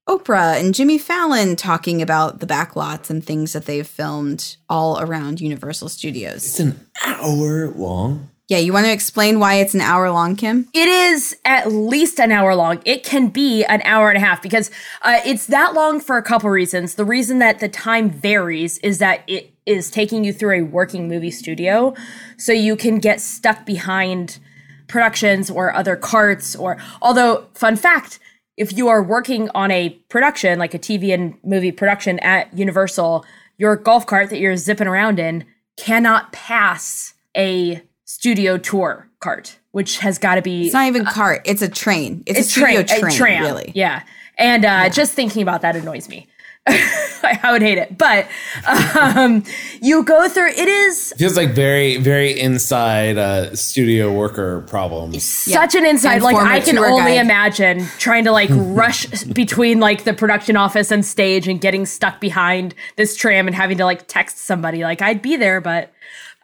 Oprah 0.09 0.59
and 0.59 0.75
Jimmy 0.75 0.99
Fallon 0.99 1.55
talking 1.55 2.03
about 2.03 2.41
the 2.41 2.47
backlots 2.47 3.09
and 3.09 3.25
things 3.25 3.53
that 3.53 3.67
they've 3.67 3.87
filmed 3.87 4.57
all 4.69 5.01
around 5.01 5.41
Universal 5.41 5.91
Studios. 5.91 6.45
It's 6.45 6.61
an 6.61 6.81
hour 7.05 7.69
long. 7.71 8.31
Yeah, 8.49 8.59
you 8.59 8.73
want 8.73 8.87
to 8.87 8.93
explain 8.93 9.41
why 9.41 9.55
it's 9.55 9.75
an 9.75 9.81
hour 9.81 10.09
long, 10.11 10.37
Kim? 10.37 10.69
It 10.73 10.87
is 10.87 11.37
at 11.45 11.73
least 11.73 12.21
an 12.21 12.31
hour 12.31 12.55
long. 12.55 12.81
It 12.85 13.03
can 13.03 13.29
be 13.29 13.65
an 13.65 13.83
hour 13.83 14.09
and 14.09 14.17
a 14.17 14.21
half 14.25 14.41
because 14.41 14.71
uh, 15.03 15.19
it's 15.27 15.47
that 15.49 15.75
long 15.75 15.99
for 15.99 16.17
a 16.17 16.23
couple 16.23 16.49
reasons. 16.51 16.95
The 16.95 17.05
reason 17.05 17.41
that 17.41 17.59
the 17.59 17.69
time 17.69 18.09
varies 18.09 18.79
is 18.79 18.99
that 18.99 19.25
it 19.27 19.53
is 19.67 19.91
taking 19.91 20.23
you 20.23 20.33
through 20.33 20.61
a 20.61 20.63
working 20.63 21.09
movie 21.09 21.33
studio. 21.33 21.95
So 22.37 22.53
you 22.53 22.77
can 22.77 22.99
get 23.01 23.21
stuck 23.21 23.67
behind 23.67 24.39
productions 24.87 25.51
or 25.51 25.75
other 25.75 25.97
carts 25.97 26.55
or 26.55 26.79
although 27.03 27.49
fun 27.55 27.75
fact 27.75 28.21
if 28.57 28.77
you 28.77 28.87
are 28.87 29.03
working 29.03 29.51
on 29.55 29.71
a 29.73 29.91
production 30.09 30.61
like 30.61 30.75
a 30.75 30.79
tv 30.79 31.13
and 31.13 31.37
movie 31.43 31.73
production 31.73 32.21
at 32.21 32.57
universal 32.57 33.25
your 33.59 33.75
golf 33.75 34.07
cart 34.07 34.31
that 34.31 34.39
you're 34.39 34.57
zipping 34.57 34.87
around 34.87 35.19
in 35.19 35.45
cannot 35.77 36.31
pass 36.31 37.15
a 37.37 37.83
studio 38.07 38.57
tour 38.57 39.11
cart 39.21 39.59
which 39.77 39.99
has 39.99 40.17
got 40.17 40.37
to 40.37 40.43
be 40.43 40.65
It's 40.65 40.73
not 40.73 40.87
even 40.87 41.05
cart, 41.05 41.43
it's 41.45 41.61
a 41.61 41.69
train. 41.69 42.23
It's, 42.25 42.39
it's 42.39 42.49
a 42.49 42.51
studio 42.51 42.83
train, 42.83 43.01
train, 43.01 43.13
a 43.13 43.15
tram. 43.15 43.43
really. 43.43 43.73
Yeah. 43.75 44.05
And 44.39 44.65
uh, 44.65 44.89
just 44.89 45.13
thinking 45.13 45.43
about 45.43 45.61
that 45.61 45.77
annoys 45.77 46.09
me. 46.09 46.29
I 46.67 47.51
would 47.53 47.61
hate 47.61 47.77
it. 47.77 47.99
But 47.99 48.27
um, 48.97 49.45
you 49.83 50.03
go 50.03 50.31
through 50.31 50.49
it 50.49 50.67
is 50.67 51.13
Feels 51.19 51.37
like 51.37 51.51
very, 51.51 51.99
very 51.99 52.41
inside 52.41 53.19
uh, 53.19 53.55
studio 53.55 54.11
worker 54.11 54.63
problems. 54.63 55.23
such 55.23 55.75
an 55.75 55.85
inside. 55.85 56.23
Like 56.23 56.37
I 56.37 56.61
can 56.61 56.79
only 56.79 57.17
guide. 57.17 57.21
imagine 57.27 57.85
trying 57.99 58.25
to 58.25 58.33
like 58.33 58.49
rush 58.53 59.07
between 59.25 59.79
like 59.79 60.05
the 60.05 60.15
production 60.15 60.57
office 60.57 60.91
and 60.91 61.05
stage 61.05 61.47
and 61.49 61.61
getting 61.61 61.85
stuck 61.85 62.19
behind 62.19 62.75
this 62.97 63.15
tram 63.15 63.47
and 63.47 63.55
having 63.55 63.77
to 63.77 63.85
like 63.85 64.09
text 64.09 64.39
somebody. 64.39 64.85
Like 64.85 65.03
I'd 65.03 65.21
be 65.21 65.37
there, 65.37 65.61
but 65.61 65.93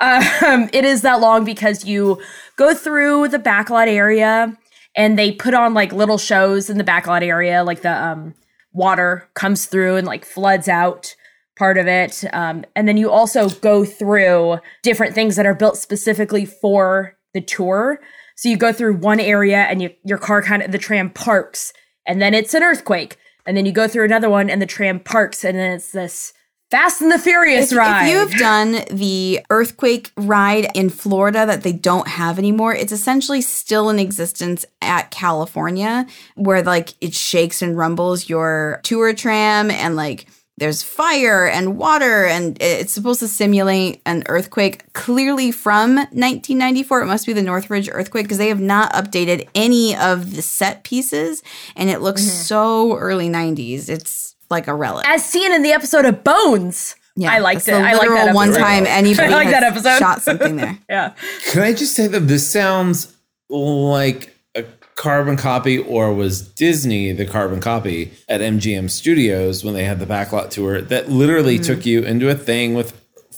um, 0.02 0.68
it 0.72 0.84
is 0.84 1.02
that 1.02 1.20
long 1.20 1.44
because 1.44 1.84
you 1.84 2.20
go 2.56 2.74
through 2.74 3.28
the 3.28 3.38
backlot 3.38 3.86
area 3.86 4.56
and 4.96 5.18
they 5.18 5.32
put 5.32 5.54
on 5.54 5.74
like 5.74 5.92
little 5.92 6.18
shows 6.18 6.68
in 6.68 6.76
the 6.76 6.84
backlot 6.84 7.22
area, 7.22 7.62
like 7.64 7.82
the 7.82 7.92
um, 7.92 8.34
water 8.72 9.28
comes 9.34 9.66
through 9.66 9.96
and 9.96 10.06
like 10.06 10.24
floods 10.24 10.68
out 10.68 11.14
part 11.56 11.78
of 11.78 11.86
it. 11.86 12.24
Um, 12.32 12.64
and 12.74 12.88
then 12.88 12.96
you 12.96 13.10
also 13.10 13.48
go 13.48 13.84
through 13.84 14.58
different 14.82 15.14
things 15.14 15.36
that 15.36 15.46
are 15.46 15.54
built 15.54 15.76
specifically 15.76 16.44
for 16.44 17.16
the 17.34 17.40
tour. 17.40 18.00
So 18.36 18.48
you 18.48 18.56
go 18.56 18.72
through 18.72 18.96
one 18.96 19.20
area 19.20 19.58
and 19.58 19.80
you, 19.80 19.90
your 20.04 20.18
car 20.18 20.42
kind 20.42 20.62
of, 20.62 20.72
the 20.72 20.78
tram 20.78 21.10
parks 21.10 21.72
and 22.06 22.20
then 22.20 22.34
it's 22.34 22.54
an 22.54 22.62
earthquake. 22.62 23.16
And 23.46 23.56
then 23.56 23.66
you 23.66 23.72
go 23.72 23.88
through 23.88 24.04
another 24.04 24.30
one 24.30 24.50
and 24.50 24.60
the 24.60 24.66
tram 24.66 25.00
parks 25.00 25.44
and 25.44 25.56
then 25.58 25.72
it's 25.72 25.92
this 25.92 26.32
Fast 26.72 27.02
and 27.02 27.12
the 27.12 27.18
Furious 27.18 27.70
If, 27.70 27.76
ride. 27.76 28.06
if 28.06 28.10
you 28.10 28.16
have 28.16 28.38
done 28.38 28.84
the 28.90 29.40
earthquake 29.50 30.10
ride 30.16 30.70
in 30.74 30.88
Florida 30.88 31.44
that 31.44 31.64
they 31.64 31.72
don't 31.72 32.08
have 32.08 32.38
anymore, 32.38 32.74
it's 32.74 32.92
essentially 32.92 33.42
still 33.42 33.90
in 33.90 33.98
existence 33.98 34.64
at 34.80 35.10
California, 35.10 36.06
where 36.34 36.62
like 36.62 36.94
it 37.02 37.12
shakes 37.12 37.60
and 37.60 37.76
rumbles 37.76 38.30
your 38.30 38.80
tour 38.84 39.12
tram 39.12 39.70
and 39.70 39.96
like 39.96 40.24
there's 40.56 40.82
fire 40.82 41.46
and 41.46 41.76
water 41.76 42.24
and 42.24 42.56
it's 42.58 42.94
supposed 42.94 43.20
to 43.20 43.28
simulate 43.28 44.00
an 44.06 44.22
earthquake 44.30 44.90
clearly 44.94 45.52
from 45.52 45.96
1994 45.96 47.02
it 47.02 47.06
must 47.06 47.26
be 47.26 47.32
the 47.32 47.42
northridge 47.42 47.88
earthquake 47.90 48.26
because 48.26 48.38
they 48.38 48.48
have 48.48 48.60
not 48.60 48.92
updated 48.92 49.48
any 49.54 49.96
of 49.96 50.36
the 50.36 50.42
set 50.42 50.84
pieces 50.84 51.42
and 51.74 51.88
it 51.88 52.00
looks 52.00 52.20
mm-hmm. 52.20 52.30
so 52.30 52.96
early 52.96 53.28
90s 53.28 53.88
it's 53.88 54.31
like 54.52 54.68
a 54.68 54.74
relic 54.74 55.08
As 55.08 55.24
seen 55.24 55.50
in 55.52 55.62
the 55.64 55.72
episode 55.72 56.04
of 56.04 56.22
Bones. 56.22 56.94
Yeah, 57.16 57.32
I 57.32 57.40
liked 57.40 57.66
that's 57.66 57.76
it. 57.76 57.82
the 57.82 57.88
I 57.88 57.92
like 57.94 58.02
literal 58.02 58.26
that 58.26 58.34
one 58.34 58.52
time 58.52 58.86
anybody 58.86 59.28
I 59.34 59.36
like 59.36 59.44
has 59.48 59.52
that 59.54 59.62
episode. 59.64 59.98
shot 59.98 60.22
something 60.22 60.56
there. 60.62 60.78
Yeah. 60.88 61.14
Can 61.50 61.62
I 61.62 61.72
just 61.74 61.94
say 61.94 62.06
that 62.06 62.20
this 62.20 62.48
sounds 62.50 63.14
like 63.50 64.34
a 64.54 64.64
carbon 64.94 65.36
copy, 65.36 65.78
or 65.78 66.14
was 66.14 66.40
Disney 66.40 67.12
the 67.12 67.26
carbon 67.26 67.60
copy 67.60 68.12
at 68.28 68.40
MGM 68.40 68.88
Studios 68.90 69.62
when 69.64 69.74
they 69.74 69.84
had 69.84 69.98
the 69.98 70.06
backlot 70.06 70.50
tour 70.50 70.80
that 70.80 71.10
literally 71.10 71.56
Mm-hmm. 71.58 71.64
took 71.74 71.84
you 71.84 72.02
into 72.02 72.30
a 72.30 72.34
thing 72.34 72.72
with 72.74 72.92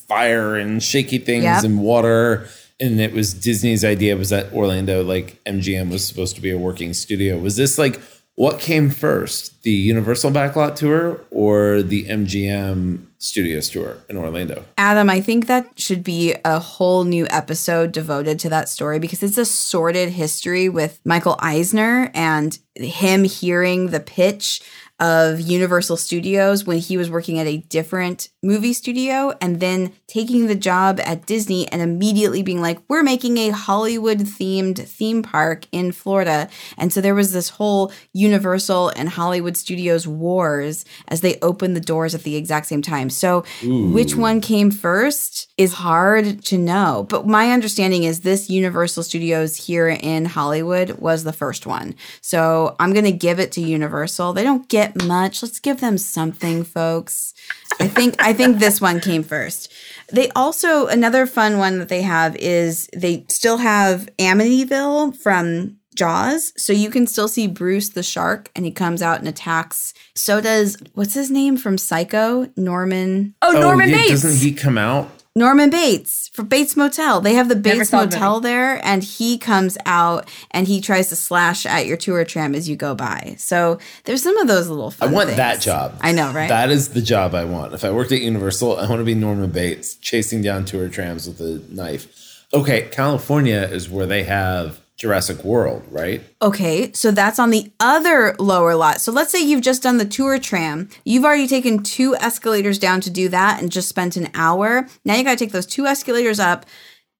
fire 0.09 0.55
and 0.57 0.83
shaky 0.83 1.19
things 1.19 1.45
Yep. 1.45 1.65
and 1.65 1.81
water? 1.81 2.47
And 2.81 3.01
it 3.01 3.13
was 3.13 3.33
Disney's 3.35 3.85
idea 3.85 4.17
was 4.17 4.31
that 4.31 4.53
Orlando, 4.53 5.03
like 5.03 5.43
MGM, 5.45 5.91
was 5.91 6.07
supposed 6.07 6.35
to 6.37 6.43
be 6.43 6.51
a 6.51 6.59
working 6.59 6.93
studio. 6.93 7.39
Was 7.39 7.57
this 7.57 7.79
like 7.79 8.01
what 8.37 8.59
came 8.59 8.91
first, 8.91 9.63
the 9.63 9.71
Universal 9.71 10.33
backlot 10.33 10.75
tour 10.75 11.21
or 11.31 11.83
the 11.83 12.07
MGM 12.07 13.07
Studios 13.19 13.71
tour 13.71 13.99
in 14.09 14.17
Orlando? 14.17 14.65
Adam, 14.77 15.09
I 15.09 15.21
think 15.21 15.47
that 15.47 15.79
should 15.79 16.03
be 16.03 16.35
a 16.45 16.59
whole 16.59 17.05
new 17.05 17.27
episode 17.31 17.93
devoted 17.93 18.41
to 18.41 18.49
that 18.49 18.69
story 18.69 18.99
because 18.99 19.23
it's 19.23 19.39
a 19.39 19.45
sordid 19.45 20.11
history 20.11 20.69
with 20.69 21.01
Michael 21.05 21.37
Eisner 21.39 22.11
and 22.13 22.59
him 22.75 23.23
hearing 23.23 23.91
the 23.91 24.01
pitch 24.01 24.61
of 25.01 25.41
Universal 25.41 25.97
Studios 25.97 26.65
when 26.65 26.79
he 26.79 26.97
was 26.97 27.11
working 27.11 27.39
at 27.39 27.47
a 27.47 27.57
different 27.57 28.29
movie 28.43 28.73
studio 28.73 29.37
and 29.41 29.59
then 29.59 29.93
taking 30.07 30.47
the 30.47 30.55
job 30.55 31.01
at 31.05 31.27
Disney 31.27 31.67
and 31.69 31.83
immediately 31.83 32.43
being 32.43 32.61
like, 32.61 32.79
we're 32.89 33.03
making 33.03 33.37
a 33.39 33.51
Hollywood 33.51 34.19
themed 34.19 34.79
theme 34.79 35.23
park 35.23 35.67
in 35.73 35.91
Florida. 35.91 36.49
And 36.79 36.93
so 36.93 37.01
there 37.01 37.15
was 37.15 37.33
this 37.33 37.49
whole 37.49 37.93
Universal 38.13 38.91
and 38.91 39.09
Hollywood 39.09 39.57
Studios 39.57 40.07
wars 40.07 40.85
as 41.09 41.23
they 41.23 41.39
opened 41.43 41.75
the 41.75 41.81
doors 41.81 42.15
at 42.15 42.23
the 42.23 42.37
exact 42.37 42.67
same 42.67 42.83
time. 42.83 43.11
So 43.11 43.45
which 43.65 44.15
one 44.15 44.41
came 44.41 44.71
first 44.71 45.53
is 45.57 45.73
hard 45.73 46.45
to 46.45 46.59
know. 46.59 47.07
But 47.09 47.27
my 47.27 47.51
understanding 47.51 48.05
is 48.05 48.21
this 48.21 48.49
Universal 48.49 49.03
Studios 49.03 49.57
here 49.57 49.89
in 49.89 50.27
Hollywood 50.27 50.93
was 51.01 51.25
the 51.25 51.33
first 51.33 51.67
one. 51.67 51.97
So 52.21 52.77
I'm 52.79 52.93
going 52.93 53.05
to 53.07 53.13
give 53.13 53.41
it 53.41 53.51
to 53.53 53.61
Universal. 53.61 54.35
They 54.35 54.45
don't 54.45 54.69
get 54.69 54.84
much. 55.05 55.43
Let's 55.43 55.61
give 55.61 55.81
them 55.81 55.99
something, 55.99 56.65
folks. 56.65 57.35
I 57.81 57.89
think 57.89 58.15
I 58.19 58.33
think 58.33 58.59
this 58.59 58.81
one 58.81 59.01
came 59.01 59.23
first. 59.23 59.73
They 60.13 60.29
also 60.31 60.87
another 60.87 61.27
fun 61.27 61.59
one 61.59 61.79
that 61.79 61.89
they 61.89 62.03
have 62.03 62.37
is 62.37 62.89
they 62.95 63.25
still 63.29 63.59
have 63.59 64.09
Amityville 64.19 65.17
from 65.17 65.77
Jaws, 65.95 66.53
so 66.57 66.73
you 66.73 66.91
can 66.91 67.07
still 67.07 67.29
see 67.29 67.47
Bruce 67.47 67.91
the 67.91 68.03
shark, 68.03 68.51
and 68.55 68.65
he 68.65 68.71
comes 68.71 69.01
out 69.01 69.21
and 69.21 69.29
attacks. 69.29 69.95
So 70.15 70.41
does 70.41 70.77
what's 70.95 71.15
his 71.15 71.31
name 71.31 71.57
from 71.57 71.79
Psycho? 71.79 72.51
Norman 72.57 73.35
Oh, 73.43 73.57
oh 73.57 73.61
Norman 73.61 73.91
yeah, 73.91 73.97
Bates. 73.97 74.23
Doesn't 74.23 74.47
he 74.47 74.53
come 74.53 74.79
out? 74.79 75.09
Norman 75.37 75.69
Bates 75.69 76.31
for 76.33 76.45
Bates 76.45 76.77
Motel. 76.77 77.21
They 77.21 77.35
have 77.35 77.49
the 77.49 77.57
Bates 77.57 77.91
saw 77.91 78.05
the 78.05 78.07
Motel 78.07 78.41
there, 78.41 78.85
and 78.87 79.03
he 79.03 79.37
comes 79.37 79.77
out 79.85 80.29
and 80.53 80.69
he 80.69 80.81
tries 80.81 81.09
to 81.09 81.17
slash 81.17 81.67
at 81.67 81.87
your 81.87 81.97
tour 81.97 82.25
tram 82.25 82.55
as 82.55 82.69
you 82.69 82.77
go 82.77 82.95
by. 82.95 83.35
So 83.39 83.81
there's 84.05 84.23
some 84.23 84.37
of 84.39 84.47
those 84.47 84.69
little. 84.69 84.95
I 85.01 85.07
want 85.07 85.27
things. 85.27 85.39
that 85.39 85.61
job. 85.61 85.99
I 86.01 86.13
know, 86.13 86.33
right? 86.33 86.49
That 86.49 86.71
is 86.71 86.91
the 86.91 87.03
job 87.03 87.35
I 87.35 87.45
want. 87.47 87.75
If 87.75 87.85
I 87.85 87.91
worked 87.91 88.13
at 88.13 88.21
Universal, 88.21 88.79
I 88.79 88.89
want 88.89 89.01
to 89.01 89.05
be 89.05 89.15
Norman 89.17 89.51
Bates 89.51 89.97
chasing 89.97 90.41
down 90.41 90.67
tour 90.67 90.89
trams 90.89 91.27
with 91.27 91.41
a 91.41 91.61
knife. 91.69 92.47
Okay, 92.55 92.89
California 92.93 93.63
is 93.63 93.91
where 93.91 94.07
they 94.07 94.23
have 94.23 94.81
Jurassic 94.97 95.43
World, 95.43 95.83
right? 95.91 96.23
Okay, 96.41 96.93
so 96.93 97.11
that's 97.11 97.41
on 97.41 97.51
the 97.51 97.73
other 97.81 98.37
lower 98.39 98.77
lot. 98.77 99.01
So 99.01 99.11
let's 99.11 99.33
say 99.33 99.41
you've 99.41 99.61
just 99.61 99.83
done 99.83 99.99
the 99.99 100.05
tour 100.05 100.39
tram. 100.39 100.89
You've 101.05 101.25
already 101.25 101.49
taken 101.49 101.83
two 101.83 102.15
escalators 102.17 102.79
down 102.79 103.01
to 103.01 103.11
do 103.11 103.29
that 103.31 103.61
and 103.61 103.73
just 103.73 103.89
spent 103.89 104.17
an 104.17 104.29
hour. 104.35 104.87
Now 105.05 105.17
you 105.17 105.25
got 105.25 105.37
to 105.37 105.45
take 105.45 105.53
those 105.53 105.67
two 105.67 105.87
escalators 105.87 106.39
up, 106.39 106.65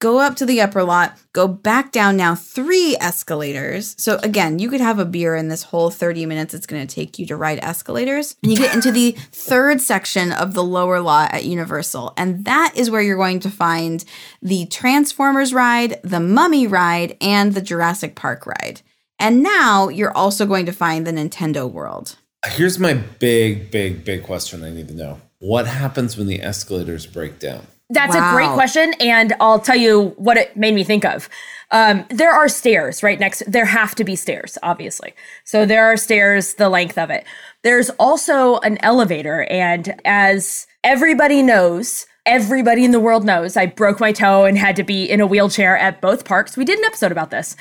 go 0.05 0.19
up 0.19 0.37
to 0.37 0.45
the 0.45 0.61
upper 0.61 0.85
lot, 0.85 1.19
go 1.33 1.49
back 1.49 1.91
down 1.91 2.15
now 2.15 2.35
three 2.35 2.95
escalators. 3.01 3.95
So 3.99 4.19
again, 4.23 4.59
you 4.59 4.69
could 4.69 4.83
have 4.83 4.99
a 4.99 5.07
beer 5.07 5.35
in 5.35 5.49
this 5.49 5.63
whole 5.63 5.89
30 5.89 6.27
minutes 6.27 6.53
it's 6.53 6.67
going 6.67 6.87
to 6.87 6.95
take 6.95 7.19
you 7.19 7.25
to 7.25 7.37
ride 7.37 7.59
escalators. 7.63 8.37
And 8.43 8.53
you 8.53 8.59
get 8.59 8.75
into 8.75 8.93
the 8.93 9.13
third 9.33 9.81
section 9.81 10.31
of 10.31 10.53
the 10.53 10.63
lower 10.63 11.01
lot 11.01 11.33
at 11.33 11.47
Universal. 11.47 12.13
And 12.19 12.45
that 12.45 12.75
is 12.77 12.91
where 12.91 13.01
you're 13.01 13.17
going 13.17 13.41
to 13.41 13.51
find 13.51 14.05
the 14.43 14.67
Transformers 14.67 15.55
ride, 15.55 15.99
the 16.05 16.21
Mummy 16.21 16.67
ride, 16.67 17.17
and 17.23 17.55
the 17.55 17.63
Jurassic 17.63 18.15
Park 18.15 18.47
ride. 18.47 18.83
And 19.19 19.43
now 19.43 19.89
you're 19.89 20.15
also 20.15 20.45
going 20.45 20.67
to 20.67 20.73
find 20.73 21.07
the 21.07 21.13
Nintendo 21.13 21.71
World. 21.71 22.19
Here's 22.47 22.79
my 22.79 22.93
big, 22.93 23.71
big, 23.71 24.05
big 24.05 24.23
question 24.23 24.65
I 24.65 24.71
need 24.71 24.89
to 24.89 24.95
know. 24.95 25.23
What 25.39 25.67
happens 25.67 26.19
when 26.19 26.27
the 26.27 26.43
escalators 26.43 27.07
break 27.07 27.39
down? 27.39 27.67
That's 27.91 28.15
a 28.15 28.31
great 28.33 28.51
question, 28.51 28.95
and 28.99 29.35
I'll 29.41 29.61
tell 29.61 29.77
you 29.77 30.15
what 30.17 30.39
it 30.39 30.57
made 30.57 30.75
me 30.75 30.85
think 30.85 31.05
of. 31.05 31.29
Um, 31.71 32.07
there 32.09 32.33
are 32.33 32.49
stairs 32.49 33.03
right 33.03 33.21
next. 33.21 33.43
There 33.47 33.67
have 33.67 33.95
to 33.97 34.05
be 34.05 34.17
stairs, 34.17 34.57
obviously. 34.63 35.13
So 35.45 35.67
there 35.67 35.85
are 35.87 35.97
stairs 35.97 36.55
the 36.55 36.71
length 36.71 36.97
of 36.97 37.11
it. 37.11 37.25
There's 37.63 37.91
also 37.91 38.59
an 38.61 38.79
elevator, 38.83 39.45
and 39.51 40.01
as 40.05 40.67
everybody 40.83 41.43
knows, 41.43 42.07
everybody 42.25 42.87
in 42.87 42.91
the 42.91 43.01
world 43.01 43.25
knows, 43.25 43.57
I 43.57 43.67
broke 43.67 44.01
my 44.01 44.13
toe 44.13 44.45
and 44.45 44.57
had 44.57 44.77
to 44.77 44.83
be 44.83 45.05
in 45.05 45.21
a 45.21 45.27
wheelchair 45.27 45.77
at 45.77 46.01
both 46.01 46.25
parks. 46.25 46.57
We 46.57 46.65
did 46.65 46.79
an 46.79 46.87
episode 46.87 47.13
about 47.13 47.31
this, 47.31 47.55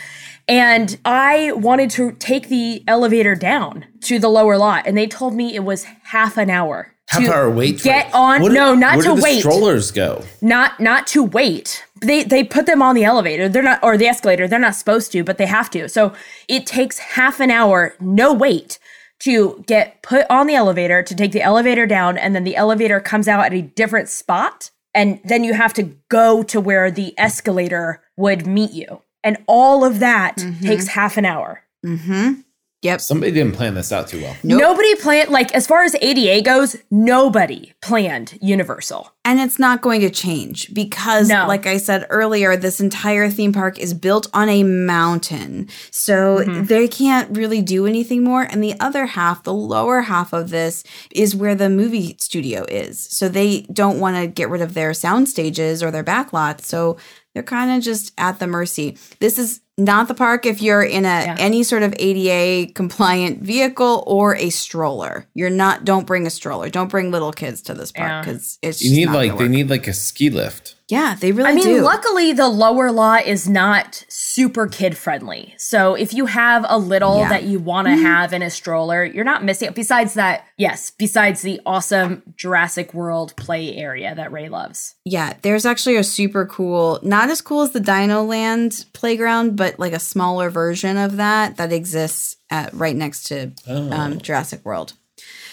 and 0.48 0.98
I 1.04 1.52
wanted 1.52 1.90
to 1.92 2.14
take 2.14 2.48
the 2.48 2.84
elevator 2.88 3.36
down 3.36 3.86
to 4.04 4.20
the 4.20 4.30
lower 4.30 4.58
lot, 4.58 4.88
and 4.88 4.98
they 4.98 5.08
told 5.08 5.34
me 5.36 5.54
it 5.54 5.66
was 5.66 5.84
half 6.04 6.38
an 6.38 6.50
hour. 6.50 6.93
Half 7.14 7.24
to 7.24 7.34
hour 7.34 7.50
wait. 7.50 7.82
Get 7.82 8.08
it. 8.08 8.14
on. 8.14 8.42
What 8.42 8.50
do- 8.50 8.56
no, 8.56 8.76
not 8.76 8.98
where 8.98 9.04
to 9.04 9.10
do 9.12 9.16
the 9.16 9.22
wait 9.22 9.40
Strollers 9.40 9.92
go. 9.92 10.24
not 10.42 10.80
not 10.80 11.08
to 11.08 11.24
wait. 11.24 11.84
They 12.02 12.24
they 12.24 12.44
put 12.44 12.66
them 12.66 12.82
on 12.82 12.96
the 12.96 13.06
elevator. 13.06 13.48
They're 13.48 13.64
not 13.64 13.80
or 13.84 13.98
the 13.98 14.08
escalator. 14.08 14.48
They're 14.48 14.60
not 14.60 14.76
supposed 14.76 15.12
to, 15.14 15.24
but 15.24 15.38
they 15.38 15.46
have 15.46 15.70
to. 15.72 15.88
So 15.88 16.14
it 16.48 16.66
takes 16.66 16.98
half 16.98 17.40
an 17.40 17.50
hour, 17.50 17.96
no 18.00 18.34
wait, 18.34 18.78
to 19.20 19.64
get 19.68 20.02
put 20.02 20.26
on 20.30 20.48
the 20.48 20.56
elevator 20.56 21.02
to 21.02 21.16
take 21.16 21.32
the 21.32 21.42
elevator 21.42 21.86
down, 21.86 22.18
and 22.18 22.36
then 22.36 22.44
the 22.44 22.56
elevator 22.58 23.00
comes 23.00 23.28
out 23.28 23.46
at 23.46 23.54
a 23.54 23.62
different 23.62 24.10
spot, 24.10 24.70
and 24.94 25.22
then 25.24 25.46
you 25.46 25.54
have 25.54 25.74
to 25.76 25.84
go 26.10 26.44
to 26.44 26.60
where 26.60 26.92
the 26.92 27.14
escalator 27.18 28.02
would 28.18 28.46
meet 28.46 28.72
you, 28.72 29.02
and 29.24 29.38
all 29.48 29.86
of 29.86 30.00
that 30.00 30.44
takes 30.62 30.88
half 30.88 31.16
an 31.16 31.24
hour. 31.26 31.64
Mm-hmm. 31.86 32.42
Yep. 32.84 33.02
Somebody 33.02 33.32
didn't 33.32 33.56
plan 33.56 33.74
this 33.76 33.92
out 33.92 34.08
too 34.08 34.22
well. 34.22 34.36
Nope. 34.44 34.60
Nobody 34.62 34.96
planned 34.96 35.30
like 35.30 35.54
as 35.56 35.66
far 35.66 35.84
as 35.84 35.96
ADA 36.02 36.42
goes. 36.44 36.76
Nobody 36.92 37.74
planned 37.82 38.38
Universal. 38.42 39.10
And 39.26 39.40
it's 39.40 39.58
not 39.58 39.82
going 39.82 40.02
to 40.02 40.10
change 40.10 40.74
because, 40.74 41.30
No. 41.30 41.48
like 41.48 41.66
I 41.66 41.78
said 41.78 42.06
earlier, 42.10 42.58
this 42.58 42.82
entire 42.82 43.30
theme 43.30 43.54
park 43.54 43.80
is 43.80 43.94
built 43.94 44.28
on 44.34 44.50
a 44.50 44.64
mountain. 44.64 45.70
So 45.92 46.40
Mm-hmm. 46.40 46.66
they 46.66 46.88
can't 46.88 47.36
really 47.38 47.62
do 47.62 47.86
anything 47.86 48.24
more. 48.24 48.44
And 48.44 48.62
the 48.64 48.76
other 48.80 49.06
half, 49.06 49.44
the 49.44 49.54
lower 49.54 50.02
half 50.02 50.34
of 50.34 50.50
this, 50.50 50.84
is 51.12 51.36
where 51.36 51.56
the 51.56 51.70
movie 51.70 52.18
studio 52.20 52.66
is. 52.66 53.00
So 53.00 53.30
they 53.30 53.62
don't 53.72 54.00
want 54.00 54.18
to 54.18 54.28
get 54.28 54.50
rid 54.50 54.62
of 54.62 54.74
their 54.74 54.94
sound 54.94 55.30
stages 55.30 55.82
or 55.82 55.90
their 55.90 56.04
backlot. 56.04 56.62
So 56.62 56.98
they're 57.34 57.44
kind 57.44 57.72
of 57.76 57.84
just 57.84 58.14
at 58.18 58.40
the 58.40 58.48
mercy. 58.48 58.98
This 59.20 59.38
is 59.40 59.62
not 59.78 60.08
the 60.08 60.14
park 60.14 60.46
if 60.46 60.62
you're 60.62 60.84
in 60.84 61.04
a 61.04 61.08
Yeah. 61.26 61.36
any 61.40 61.64
sort 61.64 61.82
of 61.82 61.96
ADA 61.98 62.72
compliant 62.74 63.42
vehicle 63.42 64.04
or 64.06 64.36
a 64.36 64.52
stroller. 64.52 65.26
You're 65.34 65.50
not 65.50 65.84
don't 65.84 66.06
bring 66.06 66.28
a 66.28 66.30
stroller. 66.30 66.70
Don't 66.70 66.90
bring 66.92 67.10
little 67.12 67.32
kids 67.34 67.62
to 67.64 67.74
this 67.74 67.92
park 67.92 68.26
cuz 68.26 68.60
it's 68.62 68.82
You 68.84 68.90
just 68.90 68.96
need 69.00 69.06
not 69.06 69.16
like 69.16 69.32
they 69.38 69.46
work. 69.46 69.50
need 69.52 69.70
like 69.72 69.88
a 69.88 69.94
ski 69.94 70.30
lift. 70.30 70.76
Yeah, 70.94 71.16
they 71.20 71.32
really 71.32 71.50
I 71.50 71.54
mean, 71.56 71.64
do. 71.66 71.82
luckily 71.82 72.34
the 72.34 72.48
lower 72.48 72.92
lot 72.92 73.26
is 73.26 73.50
not 73.50 74.06
super 74.08 74.68
kid 74.68 74.96
friendly. 74.96 75.54
So 75.58 75.96
if 75.96 76.14
you 76.14 76.28
have 76.28 76.66
a 76.70 76.78
little 76.78 77.20
Yeah. 77.20 77.30
that 77.30 77.44
you 77.44 77.60
want 77.60 77.88
to 77.88 77.96
have 77.96 78.32
in 78.34 78.42
a 78.42 78.50
stroller, 78.50 79.04
you're 79.04 79.24
not 79.26 79.44
missing. 79.44 79.72
Besides 79.74 80.14
that, 80.14 80.46
yes, 80.58 80.92
besides 80.92 81.42
the 81.42 81.60
awesome 81.66 82.22
Jurassic 82.36 82.94
World 82.94 83.36
play 83.36 83.76
area 83.76 84.14
that 84.16 84.32
Ray 84.32 84.50
loves. 84.50 84.96
yeah, 85.06 85.34
there's 85.42 85.66
actually 85.66 85.96
a 85.98 86.04
super 86.04 86.46
cool, 86.46 87.00
not 87.04 87.30
as 87.30 87.42
cool 87.42 87.62
as 87.62 87.72
the 87.72 87.80
Dino 87.80 88.24
Land 88.24 88.86
playground, 88.94 89.56
but 89.56 89.80
like 89.80 89.94
a 89.94 90.00
smaller 90.00 90.50
version 90.50 90.98
of 90.98 91.18
that 91.18 91.58
that 91.58 91.72
exists 91.74 92.38
at 92.50 92.74
right 92.74 92.96
next 92.96 93.24
to 93.28 93.52
Oh. 93.68 93.92
um, 93.92 94.20
Jurassic 94.20 94.64
World. 94.64 94.94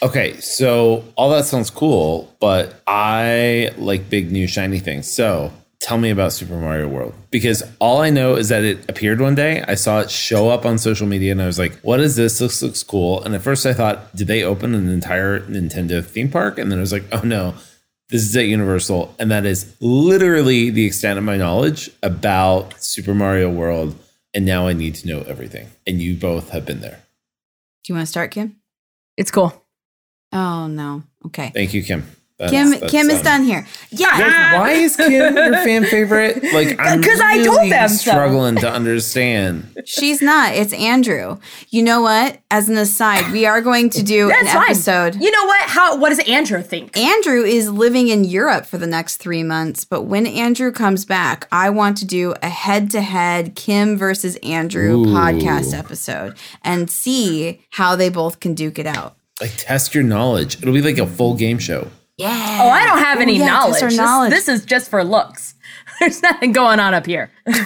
Okay, 0.02 0.40
so 0.40 1.05
all 1.17 1.31
that 1.31 1.45
sounds 1.45 1.69
cool, 1.69 2.35
but 2.40 2.83
I 2.87 3.71
like 3.76 4.09
big 4.09 4.33
new 4.33 4.47
shiny 4.47 4.79
things. 4.79 5.11
So 5.11 5.52
tell 5.79 5.99
me 5.99 6.11
about 6.11 6.33
Super 6.33 6.57
Mario 6.57 6.88
World 6.88 7.14
because 7.31 7.62
all 7.81 8.00
I 8.00 8.09
know 8.09 8.37
is 8.37 8.49
that 8.49 8.64
it 8.64 8.88
appeared 8.88 9.21
one 9.21 9.35
day. 9.35 9.62
I 9.67 9.75
saw 9.75 10.00
it 10.00 10.11
show 10.11 10.49
up 10.49 10.64
on 10.64 10.79
social 10.79 11.07
media 11.07 11.33
and 11.33 11.43
I 11.43 11.47
was 11.47 11.59
like, 11.59 11.79
what 11.81 12.00
is 12.00 12.17
this? 12.17 12.38
This 12.38 12.62
looks 12.62 12.83
cool. 12.83 13.23
And 13.23 13.35
at 13.35 13.43
first 13.43 13.67
I 13.67 13.75
thought, 13.75 14.14
did 14.17 14.26
they 14.26 14.43
open 14.43 14.75
an 14.75 14.88
entire 14.88 15.40
Nintendo 15.40 16.05
theme 16.05 16.31
park? 16.31 16.59
And 16.59 16.71
then 16.71 16.79
I 16.79 16.83
was 16.83 16.93
like, 16.93 17.05
oh 17.12 17.23
no, 17.23 17.55
this 18.09 18.23
is 18.23 18.35
at 18.37 18.47
Universal. 18.47 19.14
And 19.19 19.31
that 19.31 19.45
is 19.45 19.75
literally 19.81 20.71
the 20.71 20.87
extent 20.87 21.19
of 21.19 21.25
my 21.25 21.37
knowledge 21.37 21.90
about 22.02 22.81
Super 22.83 23.14
Mario 23.14 23.50
World. 23.50 23.99
And 24.33 24.47
now 24.47 24.67
I 24.67 24.73
need 24.73 24.95
to 24.97 25.09
know 25.09 25.23
everything. 25.23 25.69
And 25.87 26.00
you 26.00 26.17
both 26.17 26.50
have 26.50 26.64
been 26.64 26.81
there. 26.81 27.00
Do 27.85 27.93
you 27.93 27.95
want 27.97 28.07
to 28.07 28.11
start, 28.11 28.31
Kim? 28.31 28.60
It's 29.21 29.31
cool. 29.31 29.53
Oh 30.33 30.67
no. 30.67 31.03
Okay. 31.27 31.50
Thank 31.55 31.75
you, 31.75 31.83
Kim. 31.83 32.05
That's- 32.39 32.53
Kim 32.53 32.71
that's, 32.81 32.91
Kim 32.91 33.11
is 33.11 33.19
um, 33.19 33.23
done 33.25 33.45
here. 33.45 33.67
Yeah. 33.91 34.55
Why- 34.55 34.59
Why 34.59 34.71
is 34.73 34.97
Kim 34.97 35.12
your 35.12 35.53
fan 35.53 35.85
favorite? 35.85 36.43
Like, 36.55 36.77
I'm 36.81 37.03
'Cause 37.03 37.21
I 37.21 37.43
told 37.45 37.59
really 37.59 37.68
them 37.68 37.88
so. 37.90 38.11
struggling 38.12 38.57
to 38.57 38.71
understand. 38.73 39.71
She's 39.85 40.23
not. 40.23 40.55
It's 40.55 40.73
Andrew. 40.73 41.37
You 41.68 41.83
know 41.83 42.01
what? 42.01 42.38
As 42.51 42.71
an 42.71 42.79
aside, 42.79 43.31
we 43.31 43.44
are 43.44 43.61
going 43.61 43.90
to 43.90 44.03
do 44.03 44.31
an 44.31 44.47
fine. 44.47 44.62
episode. 44.71 45.16
You 45.16 45.31
know 45.31 45.44
what? 45.44 45.68
How? 45.68 45.97
What 45.99 46.09
does 46.09 46.27
Andrew 46.27 46.62
think? 46.62 46.97
Andrew 46.97 47.42
is 47.42 47.71
living 47.71 48.09
in 48.09 48.25
Europe 48.25 48.64
for 48.64 48.79
the 48.79 48.87
next 48.87 49.18
three 49.18 49.42
months, 49.42 49.85
but 49.85 50.05
when 50.05 50.27
Andrew 50.27 50.73
comes 50.73 51.05
back, 51.05 51.47
I 51.53 51.68
want 51.68 51.99
to 51.99 52.07
do 52.07 52.35
a 52.42 52.49
head 52.49 52.90
to 52.92 53.03
head 53.03 53.55
Kim 53.55 53.99
versus 53.99 54.37
Andrew 54.37 54.97
Ooh. 54.99 55.07
podcast 55.07 55.79
episode 55.79 56.37
and 56.64 56.90
see 56.90 57.61
how 57.73 57.97
they 57.97 58.09
both 58.09 58.40
can 58.40 58.55
duke 58.55 58.79
it 58.79 58.87
out. 58.87 59.16
Like, 59.40 59.53
test 59.57 59.94
your 59.94 60.05
knowledge. 60.05 60.57
It'll 60.62 60.74
be 60.74 60.83
like 60.83 60.98
a 60.98 61.07
full 61.07 61.35
game 61.35 61.59
show. 61.59 61.88
Yeah. 62.16 62.29
Oh, 62.62 62.68
I 62.68 62.85
don't 62.87 62.98
have 62.98 63.20
any 63.20 63.38
yeah, 63.38 63.46
knowledge. 63.46 63.72
test 63.81 63.83
our 63.85 63.88
This- 63.88 63.98
knowledge. 63.98 64.31
This, 64.31 64.48
is 64.48 64.64
just 64.66 64.90
for 64.90 65.03
looks. 65.03 65.55
There's 66.00 66.22
nothing 66.22 66.53
going 66.53 66.79
on 66.81 66.92
up 66.94 67.07
here. 67.07 67.31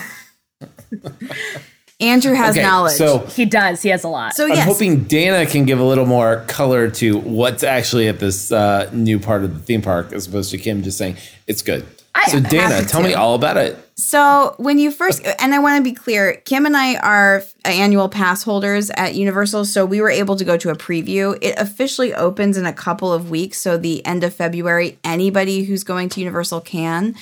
Andrew 2.00 2.34
has 2.34 2.54
Okay, 2.56 2.62
knowledge. 2.62 2.94
so 2.96 3.18
He 3.26 3.44
does. 3.44 3.80
He 3.82 3.88
has 3.90 4.04
a 4.04 4.08
lot. 4.08 4.34
so 4.34 4.44
I'm 4.44 4.50
yes. 4.50 4.64
hoping 4.66 5.04
Dana 5.04 5.46
can 5.46 5.64
give 5.64 5.78
a 5.78 5.84
little 5.84 6.06
more 6.06 6.44
color 6.48 6.90
to 6.90 7.18
what's 7.18 7.62
actually 7.62 8.08
at 8.08 8.18
this 8.18 8.50
uh, 8.52 8.90
new 8.92 9.18
part 9.20 9.44
of 9.44 9.54
the 9.54 9.60
theme 9.60 9.80
park, 9.80 10.12
as 10.12 10.26
opposed 10.26 10.50
to 10.50 10.58
Kim 10.58 10.82
just 10.82 10.98
saying 10.98 11.16
it's 11.46 11.62
good. 11.62 11.86
I- 12.14 12.26
so, 12.30 12.40
Dana, 12.40 12.74
happy 12.74 12.86
tell 12.86 13.02
me 13.02 13.14
all 13.14 13.34
about 13.34 13.56
it. 13.56 13.78
So 13.96 14.54
when 14.58 14.78
you 14.78 14.90
first, 14.90 15.24
and 15.38 15.54
I 15.54 15.60
want 15.60 15.78
to 15.78 15.88
be 15.88 15.94
clear, 15.94 16.34
Kim 16.44 16.66
and 16.66 16.76
I 16.76 16.96
are 16.96 17.44
annual 17.64 18.08
pass 18.08 18.42
holders 18.42 18.90
at 18.90 19.14
Universal, 19.14 19.66
so 19.66 19.86
we 19.86 20.00
were 20.00 20.10
able 20.10 20.34
to 20.36 20.44
go 20.44 20.56
to 20.56 20.70
a 20.70 20.74
preview. 20.74 21.38
It 21.40 21.54
officially 21.58 22.12
opens 22.12 22.56
in 22.56 22.66
a 22.66 22.72
couple 22.72 23.12
of 23.12 23.30
weeks, 23.30 23.58
so 23.58 23.76
the 23.76 24.04
end 24.04 24.24
of 24.24 24.34
February. 24.34 24.98
Anybody 25.04 25.62
who's 25.62 25.84
going 25.84 26.08
to 26.10 26.20
Universal 26.20 26.62
can 26.62 27.14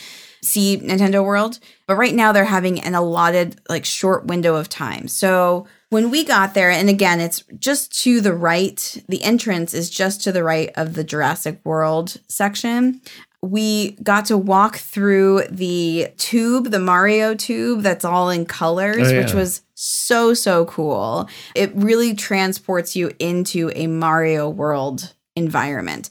see 0.42 0.78
Nintendo 0.78 1.22
World, 1.24 1.58
but 1.86 1.96
right 1.96 2.14
now 2.14 2.32
they're 2.32 2.44
having 2.46 2.80
an 2.80 2.94
allotted 2.94 3.60
like 3.68 3.84
short 3.84 4.26
window 4.26 4.56
of 4.56 4.68
time. 4.68 5.08
So 5.08 5.66
when 5.90 6.10
we 6.10 6.24
got 6.24 6.54
there, 6.54 6.70
and 6.70 6.88
again, 6.88 7.20
it's 7.20 7.44
just 7.58 8.02
to 8.02 8.22
the 8.22 8.32
right. 8.32 8.96
The 9.08 9.22
entrance 9.22 9.74
is 9.74 9.90
just 9.90 10.22
to 10.22 10.32
the 10.32 10.42
right 10.42 10.70
of 10.74 10.94
the 10.94 11.04
Jurassic 11.04 11.60
World 11.64 12.16
section 12.28 13.02
we 13.42 13.92
got 14.02 14.26
to 14.26 14.38
walk 14.38 14.76
through 14.76 15.42
the 15.50 16.08
tube, 16.16 16.70
the 16.70 16.78
Mario 16.78 17.34
tube 17.34 17.82
that's 17.82 18.04
all 18.04 18.30
in 18.30 18.46
colors, 18.46 19.08
Oh, 19.08 19.12
yeah. 19.12 19.20
which 19.24 19.34
was 19.34 19.62
so, 19.74 20.32
so 20.32 20.64
cool. 20.66 21.28
It 21.56 21.72
really 21.74 22.14
transports 22.14 22.94
you 22.94 23.10
into 23.18 23.72
a 23.74 23.88
Mario 23.88 24.48
world 24.48 25.14
environment. 25.34 26.10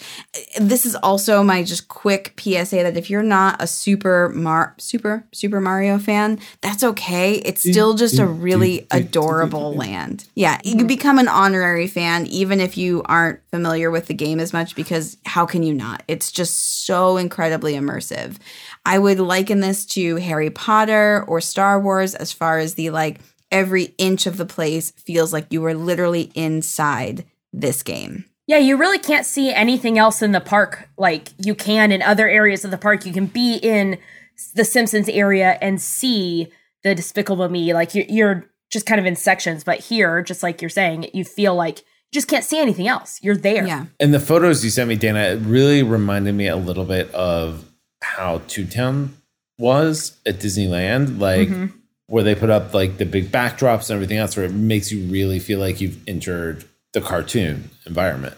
This 0.59 0.85
is 0.85 0.95
also 0.95 1.43
my 1.43 1.63
just 1.63 1.87
quick 1.87 2.33
PSA 2.39 2.77
that 2.77 2.97
if 2.97 3.09
you're 3.09 3.21
not 3.21 3.61
a 3.61 3.67
super 3.67 4.29
Mar 4.29 4.73
super 4.79 5.23
super 5.31 5.61
Mario 5.61 5.99
fan, 5.99 6.39
that's 6.61 6.83
okay. 6.83 7.35
It's 7.35 7.61
still 7.61 7.93
just 7.93 8.17
a 8.17 8.25
really 8.25 8.87
adorable 8.91 9.75
land. 9.75 10.27
Yeah, 10.35 10.59
you 10.63 10.85
become 10.85 11.19
an 11.19 11.27
honorary 11.27 11.87
fan 11.87 12.25
even 12.27 12.59
if 12.59 12.77
you 12.77 13.03
aren't 13.05 13.39
familiar 13.51 13.91
with 13.91 14.07
the 14.07 14.13
game 14.13 14.39
as 14.39 14.53
much 14.53 14.75
because 14.75 15.17
how 15.25 15.45
can 15.45 15.61
you 15.61 15.73
not? 15.73 16.03
It's 16.07 16.31
just 16.31 16.85
so 16.85 17.17
incredibly 17.17 17.73
immersive. 17.73 18.37
I 18.85 18.97
would 18.97 19.19
liken 19.19 19.59
this 19.59 19.85
to 19.87 20.15
Harry 20.15 20.49
Potter 20.49 21.23
or 21.27 21.41
Star 21.41 21.79
Wars 21.79 22.15
as 22.15 22.31
far 22.31 22.57
as 22.57 22.73
the 22.73 22.89
like 22.89 23.19
every 23.51 23.93
inch 23.97 24.25
of 24.25 24.37
the 24.37 24.45
place 24.45 24.91
feels 24.91 25.31
like 25.31 25.45
you 25.51 25.61
were 25.61 25.75
literally 25.75 26.31
inside 26.33 27.25
this 27.53 27.83
game. 27.83 28.25
Yeah, 28.47 28.57
you 28.57 28.75
really 28.75 28.99
can't 28.99 29.25
see 29.25 29.53
anything 29.53 29.97
else 29.97 30.21
in 30.21 30.31
the 30.31 30.41
park 30.41 30.89
like 30.97 31.29
you 31.37 31.55
can 31.55 31.91
in 31.91 32.01
other 32.01 32.27
areas 32.27 32.65
of 32.65 32.71
the 32.71 32.77
park. 32.77 33.05
You 33.05 33.13
can 33.13 33.27
be 33.27 33.55
in 33.57 33.97
the 34.55 34.65
Simpsons 34.65 35.07
area 35.07 35.57
and 35.61 35.81
see 35.81 36.51
the 36.83 36.95
Despicable 36.95 37.47
Me. 37.49 37.73
Like 37.73 37.93
you're, 37.95 38.05
you're 38.09 38.51
just 38.71 38.85
kind 38.85 38.99
of 38.99 39.05
in 39.05 39.15
sections, 39.15 39.63
but 39.63 39.79
here, 39.79 40.21
just 40.21 40.43
like 40.43 40.61
you're 40.61 40.69
saying, 40.69 41.09
you 41.13 41.23
feel 41.23 41.55
like 41.55 41.79
you 41.79 42.13
just 42.13 42.27
can't 42.27 42.43
see 42.43 42.59
anything 42.59 42.87
else. 42.87 43.19
You're 43.21 43.37
there. 43.37 43.65
Yeah. 43.65 43.85
And 43.99 44.13
the 44.13 44.19
photos 44.19 44.63
you 44.63 44.69
sent 44.69 44.89
me, 44.89 44.95
Dana, 44.95 45.19
it 45.19 45.39
really 45.41 45.83
reminded 45.83 46.33
me 46.35 46.47
a 46.47 46.55
little 46.55 46.85
bit 46.85 47.13
of 47.13 47.65
how 48.01 48.39
Toontown 48.39 49.09
was 49.57 50.19
at 50.25 50.39
Disneyland, 50.39 51.19
like 51.19 51.47
mm-hmm. 51.47 51.77
where 52.07 52.23
they 52.23 52.33
put 52.33 52.49
up 52.49 52.73
like 52.73 52.97
the 52.97 53.05
big 53.05 53.31
backdrops 53.31 53.89
and 53.89 53.95
everything 53.95 54.17
else, 54.17 54.35
where 54.35 54.45
it 54.45 54.53
makes 54.53 54.91
you 54.91 55.05
really 55.11 55.39
feel 55.39 55.59
like 55.59 55.79
you've 55.79 55.99
entered 56.07 56.65
the 56.93 57.01
cartoon 57.01 57.69
environment. 57.85 58.35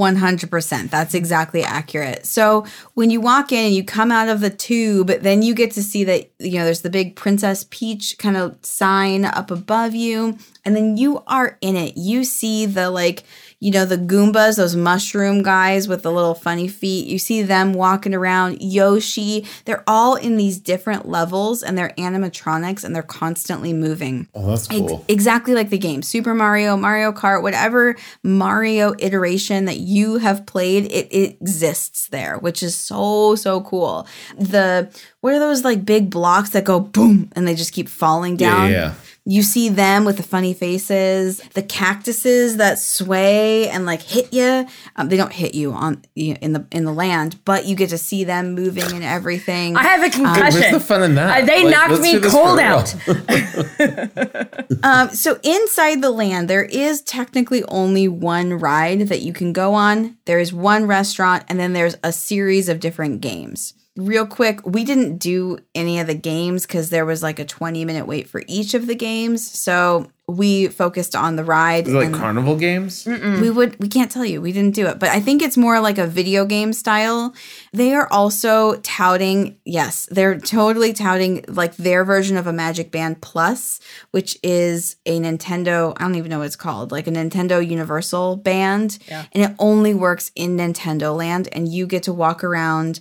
100%. 0.00 0.90
That's 0.90 1.14
exactly 1.14 1.62
accurate. 1.62 2.26
So 2.26 2.66
when 2.94 3.08
you 3.08 3.20
walk 3.20 3.50
in 3.50 3.66
and 3.66 3.74
you 3.74 3.82
come 3.82 4.12
out 4.12 4.28
of 4.28 4.40
the 4.40 4.50
tube, 4.50 5.06
then 5.06 5.40
you 5.40 5.54
get 5.54 5.70
to 5.72 5.82
see 5.82 6.04
that, 6.04 6.30
you 6.38 6.58
know, 6.58 6.64
there's 6.66 6.82
the 6.82 6.90
big 6.90 7.16
Princess 7.16 7.64
Peach 7.70 8.18
kind 8.18 8.36
of 8.36 8.58
sign 8.62 9.24
up 9.24 9.50
above 9.50 9.94
you. 9.94 10.36
And 10.66 10.76
then 10.76 10.98
you 10.98 11.22
are 11.26 11.56
in 11.62 11.76
it. 11.76 11.96
You 11.96 12.24
see 12.24 12.66
the 12.66 12.90
like, 12.90 13.24
you 13.58 13.70
know, 13.70 13.84
the 13.86 13.96
Goombas, 13.96 14.56
those 14.56 14.76
mushroom 14.76 15.42
guys 15.42 15.88
with 15.88 16.02
the 16.02 16.12
little 16.12 16.34
funny 16.34 16.68
feet. 16.68 17.06
You 17.06 17.18
see 17.18 17.42
them 17.42 17.72
walking 17.72 18.14
around. 18.14 18.58
Yoshi, 18.60 19.46
they're 19.64 19.82
all 19.86 20.14
in 20.14 20.36
these 20.36 20.58
different 20.58 21.08
levels 21.08 21.62
and 21.62 21.76
they're 21.76 21.94
animatronics 21.96 22.84
and 22.84 22.94
they're 22.94 23.02
constantly 23.02 23.72
moving. 23.72 24.28
Oh, 24.34 24.50
that's 24.50 24.68
Ex- 24.70 24.78
cool. 24.78 25.04
exactly 25.08 25.54
like 25.54 25.70
the 25.70 25.78
game 25.78 26.02
Super 26.02 26.34
Mario, 26.34 26.76
Mario 26.76 27.12
Kart, 27.12 27.42
whatever 27.42 27.96
Mario 28.22 28.94
iteration 28.98 29.64
that 29.64 29.78
you 29.78 30.18
have 30.18 30.44
played, 30.44 30.84
it, 30.92 31.08
it 31.10 31.38
exists 31.40 32.08
there, 32.08 32.38
which 32.38 32.62
is 32.62 32.74
so, 32.76 33.34
so 33.36 33.62
cool. 33.62 34.06
The 34.38 34.90
what 35.20 35.32
are 35.34 35.38
those 35.38 35.64
like 35.64 35.84
big 35.84 36.10
blocks 36.10 36.50
that 36.50 36.64
go 36.64 36.78
boom 36.80 37.30
and 37.34 37.48
they 37.48 37.54
just 37.54 37.72
keep 37.72 37.88
falling 37.88 38.38
Yeah, 38.38 38.50
down? 38.50 38.70
yeah, 38.70 38.76
yeah. 38.76 38.94
You 39.28 39.42
see 39.42 39.68
them 39.68 40.04
with 40.04 40.18
the 40.18 40.22
funny 40.22 40.54
faces, 40.54 41.38
the 41.54 41.62
cactuses 41.62 42.58
that 42.58 42.78
sway 42.78 43.68
and 43.68 43.84
like 43.84 44.00
hit 44.00 44.32
you. 44.32 44.68
Um, 44.94 45.08
they 45.08 45.16
don't 45.16 45.32
hit 45.32 45.52
you 45.52 45.72
on 45.72 46.02
in 46.14 46.52
the 46.52 46.64
in 46.70 46.84
the 46.84 46.92
land, 46.92 47.40
but 47.44 47.66
you 47.66 47.74
get 47.74 47.90
to 47.90 47.98
see 47.98 48.22
them 48.22 48.54
moving 48.54 48.84
and 48.84 49.02
everything. 49.02 49.76
I 49.76 49.82
have 49.82 50.04
a 50.04 50.10
concussion. 50.10 50.60
Where's 50.60 50.72
the 50.74 50.78
fun 50.80 51.02
in 51.02 51.14
that? 51.16 51.42
Uh, 51.42 51.46
they 51.46 51.64
Like, 51.64 51.74
knocked 51.74 52.00
me 52.02 52.12
do 52.12 52.20
this 52.20 52.32
for 52.32 52.38
cold 52.38 52.60
out. 52.60 52.94
Um, 54.82 55.10
so 55.10 55.38
inside 55.42 56.02
the 56.02 56.10
land, 56.10 56.48
there 56.48 56.64
is 56.64 57.02
technically 57.02 57.64
only 57.64 58.06
one 58.08 58.54
ride 58.54 59.08
that 59.08 59.22
you 59.22 59.32
can 59.32 59.52
go 59.52 59.74
on. 59.74 60.16
There 60.26 60.38
is 60.38 60.52
one 60.52 60.86
restaurant, 60.86 61.44
and 61.48 61.58
then 61.58 61.72
there's 61.72 61.96
a 62.04 62.12
series 62.12 62.68
of 62.68 62.78
different 62.78 63.20
games. 63.20 63.74
Real 63.96 64.26
quick, 64.26 64.60
we 64.66 64.84
didn't 64.84 65.18
do 65.18 65.58
any 65.74 65.98
of 66.00 66.06
the 66.06 66.14
games 66.14 66.66
because 66.66 66.90
there 66.90 67.06
was 67.06 67.22
like 67.22 67.38
a 67.38 67.44
20 67.44 67.84
minute 67.84 68.06
wait 68.06 68.28
for 68.28 68.42
each 68.46 68.74
of 68.74 68.86
the 68.86 68.94
games. 68.94 69.50
So 69.50 70.10
we 70.28 70.66
focused 70.66 71.14
on 71.14 71.36
the 71.36 71.44
ride. 71.44 71.86
Like 71.88 72.12
carnival 72.12 72.56
games? 72.56 73.06
we 73.06 73.48
would 73.48 73.78
we 73.80 73.88
can't 73.88 74.10
tell 74.10 74.24
you 74.24 74.40
we 74.42 74.50
didn't 74.52 74.74
do 74.74 74.86
it 74.88 74.98
but 74.98 75.08
i 75.10 75.20
think 75.20 75.40
it's 75.40 75.56
more 75.56 75.78
like 75.80 75.98
a 75.98 76.06
video 76.06 76.44
game 76.44 76.72
style 76.72 77.32
they 77.72 77.92
are 77.94 78.08
also 78.10 78.74
touting 78.80 79.56
yes 79.64 80.08
they're 80.10 80.36
totally 80.38 80.92
touting 80.92 81.44
like 81.46 81.76
their 81.76 82.04
version 82.04 82.36
of 82.36 82.46
a 82.48 82.52
magic 82.52 82.90
band 82.90 83.22
plus 83.22 83.78
which 84.10 84.36
is 84.42 84.96
a 85.06 85.20
nintendo 85.20 85.92
i 85.98 86.02
don't 86.02 86.16
even 86.16 86.28
know 86.30 86.38
what 86.38 86.46
it's 86.46 86.56
called 86.56 86.90
like 86.90 87.06
a 87.06 87.10
nintendo 87.10 87.64
universal 87.66 88.34
band 88.36 88.98
Yeah. 89.08 89.26
and 89.32 89.44
it 89.44 89.54
only 89.60 89.94
works 89.94 90.32
in 90.34 90.56
nintendo 90.56 91.16
land 91.16 91.48
and 91.52 91.68
you 91.72 91.86
get 91.86 92.02
to 92.04 92.12
walk 92.12 92.42
around 92.42 92.98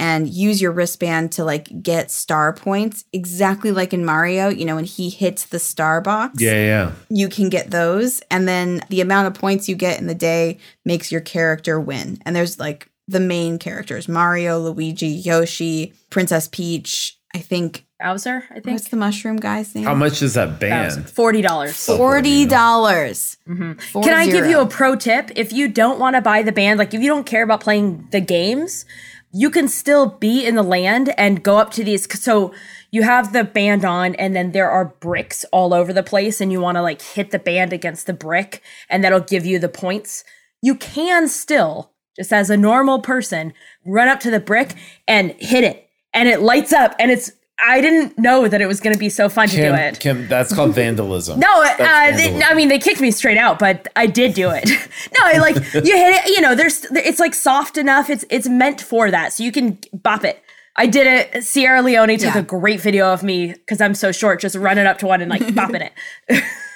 and 0.00 0.28
use 0.28 0.60
your 0.60 0.70
wristband 0.72 1.32
to 1.32 1.44
like 1.44 1.82
get 1.82 2.10
star 2.10 2.52
points 2.52 3.04
exactly 3.12 3.72
like 3.72 3.92
in 3.92 4.04
mario 4.04 4.48
you 4.48 4.64
know 4.64 4.76
when 4.76 4.84
he 4.84 5.10
hits 5.10 5.46
the 5.46 5.58
star 5.58 6.00
box 6.00 6.40
Yeah, 6.40 6.52
yeah. 6.52 6.92
you 7.10 7.28
can 7.28 7.48
get 7.48 7.70
those 7.70 8.20
and 8.30 8.46
then 8.46 8.80
the 8.90 9.00
amount 9.00 9.26
of 9.26 9.34
points 9.34 9.68
you 9.68 9.74
get 9.74 10.00
in 10.00 10.06
the 10.06 10.14
day 10.14 10.58
makes 10.84 11.10
your 11.10 11.20
character 11.20 11.80
win 11.80 12.18
and 12.24 12.34
there's 12.36 12.58
like 12.58 12.88
the 13.08 13.20
main 13.20 13.58
characters 13.58 14.08
mario 14.08 14.58
luigi 14.60 15.08
yoshi 15.08 15.92
princess 16.10 16.48
peach 16.48 17.18
i 17.34 17.38
think 17.38 17.84
Bowser, 18.00 18.44
I 18.50 18.60
think. 18.60 18.66
what's 18.76 18.90
the 18.90 18.96
mushroom 18.96 19.38
guy's 19.38 19.74
name 19.74 19.82
How 19.82 19.92
much 19.96 20.22
is 20.22 20.34
that 20.34 20.60
Bowser. 20.60 21.00
band? 21.00 21.10
Forty 21.10 21.42
dollars. 21.42 21.84
forty 21.84 22.46
dollars 22.46 23.36
Mm-hmm. 23.48 24.02
Can 24.02 24.14
I 24.14 24.26
give 24.26 24.46
you 24.46 24.60
a 24.60 24.66
pro 24.66 24.94
tip? 24.94 25.32
If 25.34 25.52
you 25.52 25.66
don't 25.66 25.98
want 25.98 26.14
to 26.14 26.20
buy 26.22 26.42
the 26.42 26.52
band, 26.52 26.78
like 26.78 26.94
if 26.94 27.00
you 27.02 27.08
don't 27.08 27.24
care 27.26 27.42
about 27.42 27.60
playing 27.60 28.06
the 28.12 28.20
games, 28.20 28.84
you 29.32 29.50
can 29.50 29.68
still 29.68 30.06
be 30.06 30.44
in 30.46 30.54
the 30.54 30.62
land 30.62 31.12
and 31.18 31.42
go 31.42 31.58
up 31.58 31.70
to 31.72 31.84
these. 31.84 32.06
So 32.20 32.52
you 32.90 33.02
have 33.02 33.32
the 33.32 33.44
band 33.44 33.84
on, 33.84 34.14
and 34.14 34.34
then 34.34 34.52
there 34.52 34.70
are 34.70 34.94
bricks 35.00 35.44
all 35.52 35.74
over 35.74 35.92
the 35.92 36.02
place, 36.02 36.40
and 36.40 36.50
you 36.50 36.60
want 36.60 36.76
to 36.76 36.82
like 36.82 37.02
hit 37.02 37.30
the 37.30 37.38
band 37.38 37.72
against 37.72 38.06
the 38.06 38.14
brick, 38.14 38.62
and 38.88 39.04
that'll 39.04 39.20
give 39.20 39.44
you 39.44 39.58
the 39.58 39.68
points. 39.68 40.24
You 40.62 40.74
can 40.74 41.28
still, 41.28 41.92
just 42.16 42.32
as 42.32 42.50
a 42.50 42.56
normal 42.56 43.00
person, 43.00 43.52
run 43.84 44.08
up 44.08 44.20
to 44.20 44.30
the 44.30 44.40
brick 44.40 44.74
and 45.06 45.32
hit 45.38 45.64
it, 45.64 45.88
and 46.14 46.28
it 46.28 46.40
lights 46.40 46.72
up, 46.72 46.94
and 46.98 47.10
it's. 47.10 47.32
I 47.60 47.80
didn't 47.80 48.16
know 48.18 48.46
that 48.48 48.60
it 48.60 48.66
was 48.66 48.80
going 48.80 48.94
to 48.94 48.98
be 48.98 49.08
so 49.08 49.28
fun 49.28 49.48
to 49.48 49.56
do 49.56 49.74
it. 49.74 49.98
Kim, 50.00 50.28
that's 50.28 50.54
called 50.54 50.74
vandalism. 50.74 51.40
No, 51.40 51.60
uh, 51.62 51.76
That's 51.76 52.16
they. 52.16 52.42
I 52.42 52.54
mean 52.54 52.68
they 52.68 52.78
kicked 52.78 53.00
me 53.00 53.10
straight 53.10 53.38
out, 53.38 53.58
but 53.58 53.88
I 53.96 54.06
did 54.06 54.34
do 54.34 54.50
it. 54.50 54.68
no, 55.18 55.24
I 55.24 55.38
like 55.38 55.56
you 55.56 55.96
hit 55.96 56.24
it. 56.24 56.28
You 56.36 56.40
know, 56.40 56.54
there's 56.54 56.84
it's 56.92 57.18
like 57.18 57.34
soft 57.34 57.76
enough. 57.76 58.10
It's 58.10 58.24
it's 58.30 58.48
meant 58.48 58.80
for 58.80 59.10
that, 59.10 59.32
so 59.32 59.42
you 59.42 59.50
can 59.52 59.78
bop 59.92 60.24
it. 60.24 60.42
I 60.76 60.86
did 60.86 61.06
it. 61.08 61.42
Sierra 61.42 61.82
Leone 61.82 62.16
took 62.18 62.34
Yeah. 62.34 62.38
a 62.38 62.42
great 62.42 62.80
video 62.80 63.12
of 63.12 63.24
me 63.24 63.48
because 63.52 63.80
I'm 63.80 63.94
so 63.94 64.12
short, 64.12 64.40
just 64.40 64.54
running 64.54 64.86
up 64.86 64.98
to 64.98 65.06
one 65.08 65.20
and 65.20 65.28
like 65.28 65.42
bopping 65.42 65.90
it. 66.28 66.42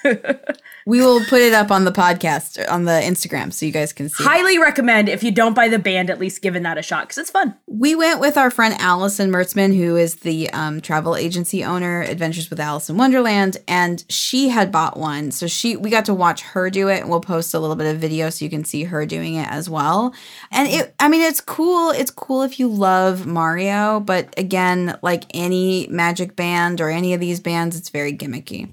we 0.86 1.00
will 1.00 1.24
put 1.26 1.40
it 1.40 1.52
up 1.52 1.70
on 1.70 1.84
the 1.84 1.92
podcast 1.92 2.62
on 2.70 2.84
the 2.84 2.92
instagram 2.92 3.52
so 3.52 3.66
you 3.66 3.72
guys 3.72 3.92
can 3.92 4.08
see 4.08 4.22
it. 4.22 4.26
Highly 4.26 4.58
recommend 4.58 5.08
if 5.08 5.22
you 5.22 5.30
don't 5.30 5.54
buy 5.54 5.68
the 5.68 5.78
band, 5.78 6.10
at 6.10 6.18
least 6.18 6.42
giving 6.42 6.62
that 6.64 6.78
a 6.78 6.82
shot 6.82 7.04
because 7.04 7.18
it's 7.18 7.30
fun. 7.30 7.54
we 7.66 7.94
went 7.94 8.20
with 8.20 8.36
our 8.36 8.50
friend 8.50 8.74
Allison 8.78 9.30
Mertzman, 9.30 9.76
who 9.76 9.96
is 9.96 10.16
the 10.16 10.50
um, 10.50 10.80
travel 10.80 11.16
agency 11.16 11.64
owner, 11.64 12.02
Adventures 12.02 12.50
with 12.50 12.60
Alice 12.60 12.88
in 12.90 12.96
Wonderland, 12.96 13.56
and 13.68 14.04
she 14.08 14.48
had 14.48 14.72
bought 14.72 14.96
one. 14.96 15.30
So 15.30 15.46
she, 15.46 15.76
we 15.76 15.90
got 15.90 16.04
to 16.06 16.14
watch 16.14 16.42
her 16.42 16.70
do 16.70 16.88
it, 16.88 17.00
and 17.00 17.10
we'll 17.10 17.20
post 17.20 17.54
a 17.54 17.58
little 17.58 17.76
bit 17.76 17.92
of 17.92 18.00
video 18.00 18.30
so 18.30 18.44
you 18.44 18.50
can 18.50 18.64
see 18.64 18.84
her 18.84 19.06
doing 19.06 19.34
it 19.34 19.48
as 19.48 19.68
well. 19.68 20.14
And 20.50 20.68
it, 20.68 20.94
I 20.98 21.08
mean, 21.08 21.22
it's 21.22 21.40
cool. 21.40 21.90
It's 21.90 22.10
cool 22.10 22.42
if 22.42 22.58
you 22.58 22.68
love 22.68 23.26
Mario, 23.26 24.00
but 24.00 24.34
again, 24.38 24.98
like 25.02 25.24
any 25.34 25.86
Magic 25.90 26.36
Band 26.36 26.80
or 26.80 26.88
any 26.88 27.14
of 27.14 27.20
these 27.20 27.40
bands, 27.40 27.76
it's 27.76 27.88
very 27.88 28.12
gimmicky. 28.12 28.72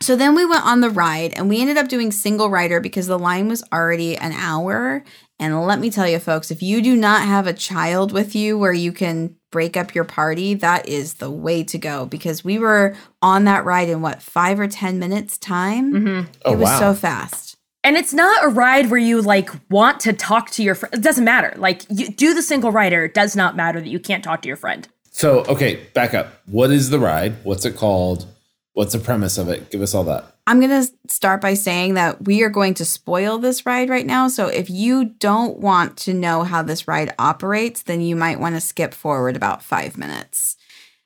So 0.00 0.16
then 0.16 0.34
we 0.34 0.44
went 0.44 0.64
on 0.66 0.80
the 0.80 0.90
ride 0.90 1.32
and 1.34 1.48
we 1.48 1.60
ended 1.60 1.76
up 1.76 1.88
doing 1.88 2.12
single 2.12 2.50
rider 2.50 2.80
because 2.80 3.06
the 3.06 3.18
line 3.18 3.48
was 3.48 3.62
already 3.72 4.16
an 4.16 4.32
hour. 4.32 5.04
And 5.38 5.66
let 5.66 5.80
me 5.80 5.90
tell 5.90 6.08
you, 6.08 6.18
folks, 6.18 6.50
if 6.50 6.62
you 6.62 6.80
do 6.82 6.94
not 6.94 7.22
have 7.22 7.46
a 7.46 7.52
child 7.52 8.12
with 8.12 8.34
you 8.34 8.58
where 8.58 8.72
you 8.72 8.92
can 8.92 9.36
break 9.50 9.76
up 9.76 9.94
your 9.94 10.04
party, 10.04 10.54
that 10.54 10.88
is 10.88 11.14
the 11.14 11.30
way 11.30 11.64
to 11.64 11.78
go 11.78 12.06
because 12.06 12.44
we 12.44 12.58
were 12.58 12.94
on 13.22 13.44
that 13.44 13.64
ride 13.64 13.88
in 13.88 14.00
what, 14.00 14.22
five 14.22 14.60
or 14.60 14.68
10 14.68 14.98
minutes 14.98 15.38
time? 15.38 15.92
Mm-hmm. 15.92 16.30
Oh, 16.44 16.52
it 16.52 16.56
was 16.56 16.68
wow. 16.68 16.78
so 16.78 16.94
fast. 16.94 17.56
And 17.82 17.96
it's 17.96 18.14
not 18.14 18.44
a 18.44 18.48
ride 18.48 18.90
where 18.90 18.98
you 18.98 19.20
like 19.20 19.50
want 19.68 20.00
to 20.00 20.12
talk 20.12 20.50
to 20.52 20.62
your 20.62 20.74
friend. 20.74 20.94
It 20.94 21.02
doesn't 21.02 21.24
matter. 21.24 21.52
Like 21.56 21.82
you 21.90 22.08
do 22.08 22.32
the 22.32 22.40
single 22.40 22.72
rider. 22.72 23.04
It 23.04 23.12
does 23.12 23.36
not 23.36 23.56
matter 23.56 23.80
that 23.80 23.88
you 23.88 24.00
can't 24.00 24.24
talk 24.24 24.40
to 24.42 24.48
your 24.48 24.56
friend. 24.56 24.88
So, 25.10 25.44
okay, 25.44 25.86
back 25.94 26.14
up. 26.14 26.32
What 26.46 26.70
is 26.70 26.90
the 26.90 26.98
ride? 26.98 27.34
What's 27.44 27.64
it 27.64 27.76
called? 27.76 28.26
What's 28.74 28.92
the 28.92 28.98
premise 28.98 29.38
of 29.38 29.48
it? 29.48 29.70
Give 29.70 29.82
us 29.82 29.94
all 29.94 30.04
that. 30.04 30.26
I'm 30.46 30.60
going 30.60 30.84
to 30.84 30.92
start 31.08 31.40
by 31.40 31.54
saying 31.54 31.94
that 31.94 32.24
we 32.24 32.42
are 32.42 32.50
going 32.50 32.74
to 32.74 32.84
spoil 32.84 33.38
this 33.38 33.64
ride 33.64 33.88
right 33.88 34.04
now. 34.04 34.28
So 34.28 34.48
if 34.48 34.68
you 34.68 35.04
don't 35.04 35.58
want 35.58 35.96
to 35.98 36.12
know 36.12 36.42
how 36.42 36.62
this 36.62 36.86
ride 36.86 37.14
operates, 37.18 37.84
then 37.84 38.00
you 38.00 38.16
might 38.16 38.40
want 38.40 38.56
to 38.56 38.60
skip 38.60 38.92
forward 38.92 39.36
about 39.36 39.62
five 39.62 39.96
minutes. 39.96 40.56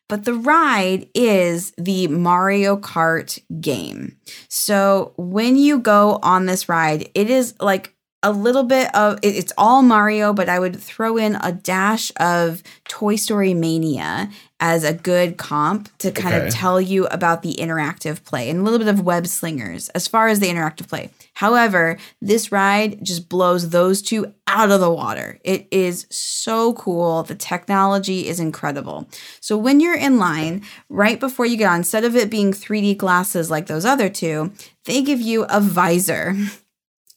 But 0.09 0.24
the 0.24 0.35
ride 0.35 1.09
is 1.14 1.72
the 1.76 2.09
Mario 2.09 2.78
Kart 2.78 3.38
game. 3.61 4.16
So 4.48 5.12
when 5.18 5.57
you 5.57 5.78
go 5.78 6.18
on 6.22 6.46
this 6.46 6.70
ride, 6.70 7.11
it 7.14 7.28
is 7.28 7.54
like 7.61 7.94
a 8.22 8.33
little 8.33 8.64
bit 8.64 8.92
of 8.96 9.18
it- 9.22 9.37
it's 9.37 9.52
all 9.57 9.83
Mario, 9.83 10.33
but 10.33 10.48
I 10.48 10.59
would 10.59 10.81
throw 10.81 11.16
in 11.16 11.37
a 11.40 11.52
dash 11.52 12.11
of 12.18 12.62
Toy 12.88 13.14
Story 13.16 13.54
Mania 13.54 14.28
as 14.61 14.83
a 14.83 14.92
good 14.92 15.37
comp 15.37 15.88
to 15.98 16.11
kind 16.11 16.35
Okay. 16.35 16.46
of 16.48 16.52
tell 16.52 16.81
you 16.81 17.07
about 17.07 17.42
the 17.42 17.54
interactive 17.61 18.24
play 18.24 18.50
and 18.50 18.59
a 18.59 18.62
little 18.64 18.81
bit 18.81 18.88
of 18.88 19.00
web 19.04 19.28
slingers 19.28 19.88
as 19.90 20.09
far 20.09 20.26
as 20.26 20.40
the 20.40 20.48
interactive 20.48 20.88
play. 20.88 21.11
However, 21.35 21.96
this 22.20 22.50
ride 22.50 22.98
just 23.04 23.28
blows 23.28 23.68
those 23.68 24.02
two 24.02 24.33
out 24.48 24.72
of 24.72 24.81
the 24.81 24.90
water. 24.90 25.38
It 25.44 25.68
is 25.70 26.07
so 26.11 26.72
cool. 26.72 27.22
The 27.22 27.37
technology 27.37 28.26
is 28.26 28.40
incredible. 28.40 29.07
So 29.40 29.57
when 29.57 29.78
you're 29.78 29.94
in 29.94 30.18
line, 30.18 30.62
right 30.88 31.20
before 31.20 31.46
you 31.46 31.57
get 31.57 31.70
on, 31.70 31.76
instead 31.76 32.02
of 32.02 32.16
it 32.16 32.28
being 32.31 32.52
3D 32.52 32.94
glasses 32.94 33.50
like 33.50 33.68
those 33.68 33.85
other 33.85 34.09
two, 34.09 34.50
they 34.87 35.02
give 35.02 35.20
you 35.20 35.44
a 35.48 35.61
visor. 35.61 36.35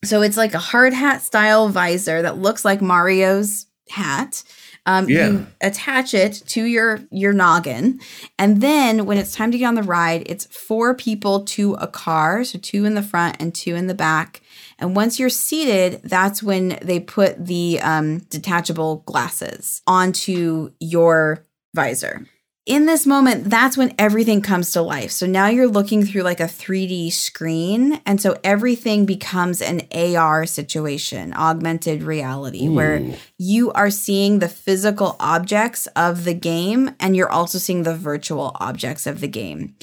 So 0.04 0.22
it's 0.22 0.36
like 0.36 0.54
a 0.54 0.58
hard 0.58 0.92
hat 0.92 1.22
style 1.22 1.68
visor 1.68 2.22
that 2.22 2.38
looks 2.38 2.64
like 2.64 2.80
Mario's 2.82 3.66
hat. 3.88 4.42
Um, 4.84 5.08
Yeah. 5.08 5.28
You 5.28 5.46
attach 5.60 6.12
it 6.12 6.42
to 6.48 6.64
your 6.64 7.00
your 7.12 7.32
noggin, 7.32 8.00
and 8.36 8.60
then 8.60 9.06
when 9.06 9.16
it's 9.16 9.32
time 9.32 9.52
to 9.52 9.58
get 9.58 9.66
on 9.66 9.76
the 9.76 9.82
ride, 9.84 10.24
it's 10.26 10.46
four 10.46 10.92
people 10.94 11.44
to 11.44 11.74
a 11.74 11.86
car, 11.86 12.42
so 12.42 12.58
two 12.58 12.84
in 12.84 12.96
the 12.96 13.02
front 13.02 13.36
and 13.38 13.54
two 13.54 13.76
in 13.76 13.86
the 13.86 13.94
back. 13.94 14.40
And 14.80 14.96
once 14.96 15.20
you're 15.20 15.28
seated, 15.28 16.00
that's 16.02 16.42
when 16.42 16.80
they 16.82 16.98
put 16.98 17.46
the 17.46 17.78
um, 17.80 18.18
detachable 18.30 19.04
glasses 19.06 19.82
onto 19.86 20.72
your 20.80 21.46
visor. 21.74 22.26
In 22.64 22.86
this 22.86 23.06
moment, 23.06 23.50
that's 23.50 23.76
when 23.76 23.92
everything 23.98 24.40
comes 24.40 24.70
to 24.72 24.82
life. 24.82 25.10
So 25.10 25.26
now 25.26 25.48
you're 25.48 25.66
looking 25.66 26.04
through 26.04 26.22
like 26.22 26.38
a 26.38 26.44
3D 26.44 27.12
screen. 27.12 28.00
And 28.06 28.20
so 28.20 28.38
everything 28.44 29.04
becomes 29.04 29.60
an 29.60 29.82
AR 29.92 30.46
situation, 30.46 31.34
augmented 31.34 32.04
reality, 32.04 32.68
where 32.68 33.00
mm. 33.00 33.18
you 33.36 33.72
are 33.72 33.90
seeing 33.90 34.38
the 34.38 34.48
physical 34.48 35.16
objects 35.18 35.88
of 35.96 36.24
the 36.24 36.34
game 36.34 36.94
and 37.00 37.16
you're 37.16 37.30
also 37.30 37.58
seeing 37.58 37.82
the 37.82 37.96
virtual 37.96 38.56
objects 38.60 39.08
of 39.08 39.20
the 39.20 39.28
game. 39.28 39.74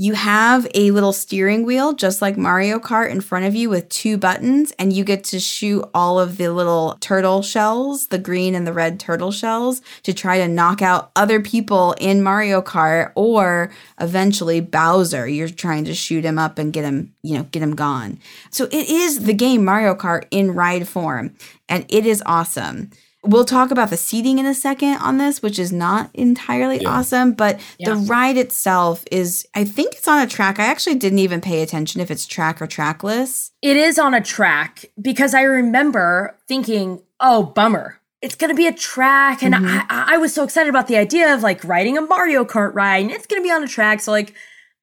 You 0.00 0.14
have 0.14 0.66
a 0.74 0.92
little 0.92 1.12
steering 1.12 1.66
wheel, 1.66 1.92
just 1.92 2.22
like 2.22 2.38
Mario 2.38 2.78
Kart, 2.78 3.10
in 3.10 3.20
front 3.20 3.44
of 3.44 3.54
you 3.54 3.68
with 3.68 3.90
two 3.90 4.16
buttons, 4.16 4.72
and 4.78 4.94
you 4.94 5.04
get 5.04 5.24
to 5.24 5.38
shoot 5.38 5.84
all 5.92 6.18
of 6.18 6.38
the 6.38 6.50
little 6.54 6.96
turtle 7.00 7.42
shells, 7.42 8.06
the 8.06 8.16
green 8.16 8.54
and 8.54 8.66
the 8.66 8.72
red 8.72 8.98
turtle 8.98 9.30
shells, 9.30 9.82
to 10.04 10.14
try 10.14 10.38
to 10.38 10.48
knock 10.48 10.80
out 10.80 11.10
other 11.14 11.38
people 11.38 11.94
in 12.00 12.22
Mario 12.22 12.62
Kart 12.62 13.12
or 13.14 13.70
eventually 14.00 14.62
Bowser. 14.62 15.28
You're 15.28 15.50
trying 15.50 15.84
to 15.84 15.92
shoot 15.92 16.24
him 16.24 16.38
up 16.38 16.56
and 16.56 16.72
get 16.72 16.84
him, 16.86 17.12
you 17.22 17.36
know, 17.36 17.42
get 17.52 17.62
him 17.62 17.76
gone. 17.76 18.20
So 18.50 18.68
it 18.72 18.88
is 18.88 19.24
the 19.24 19.34
game 19.34 19.66
Mario 19.66 19.94
Kart 19.94 20.24
in 20.30 20.52
ride 20.54 20.88
form, 20.88 21.34
and 21.68 21.84
it 21.90 22.06
is 22.06 22.22
awesome. 22.24 22.90
We'll 23.22 23.44
talk 23.44 23.70
about 23.70 23.90
the 23.90 23.98
seating 23.98 24.38
in 24.38 24.46
a 24.46 24.54
second 24.54 24.94
on 24.94 25.18
this, 25.18 25.42
which 25.42 25.58
is 25.58 25.70
not 25.70 26.10
entirely 26.14 26.86
awesome, 26.86 27.32
but 27.32 27.60
the 27.78 27.94
ride 27.94 28.38
itself 28.38 29.04
is, 29.10 29.46
I 29.54 29.64
think 29.64 29.94
it's 29.94 30.08
on 30.08 30.22
a 30.22 30.26
track. 30.26 30.58
I 30.58 30.64
actually 30.64 30.94
didn't 30.94 31.18
even 31.18 31.42
pay 31.42 31.60
attention 31.62 32.00
if 32.00 32.10
it's 32.10 32.24
track 32.24 32.62
or 32.62 32.66
trackless. 32.66 33.52
It 33.60 33.76
is 33.76 33.98
on 33.98 34.14
a 34.14 34.22
track 34.22 34.86
because 35.00 35.34
I 35.34 35.42
remember 35.42 36.38
thinking, 36.48 37.02
oh, 37.20 37.42
bummer. 37.42 38.00
It's 38.22 38.34
going 38.34 38.50
to 38.50 38.56
be 38.56 38.66
a 38.66 38.72
track. 38.72 39.42
And 39.42 39.54
mm-hmm. 39.54 39.66
I, 39.66 40.14
I 40.14 40.16
was 40.16 40.32
so 40.32 40.42
excited 40.42 40.70
about 40.70 40.86
the 40.86 40.96
idea 40.96 41.34
of 41.34 41.42
like 41.42 41.62
riding 41.64 41.98
a 41.98 42.02
Mario 42.02 42.44
Kart 42.44 42.74
ride 42.74 43.02
and 43.02 43.10
it's 43.10 43.26
going 43.26 43.42
to 43.42 43.46
be 43.46 43.52
on 43.52 43.62
a 43.62 43.68
track. 43.68 44.00
So, 44.00 44.12
like, 44.12 44.34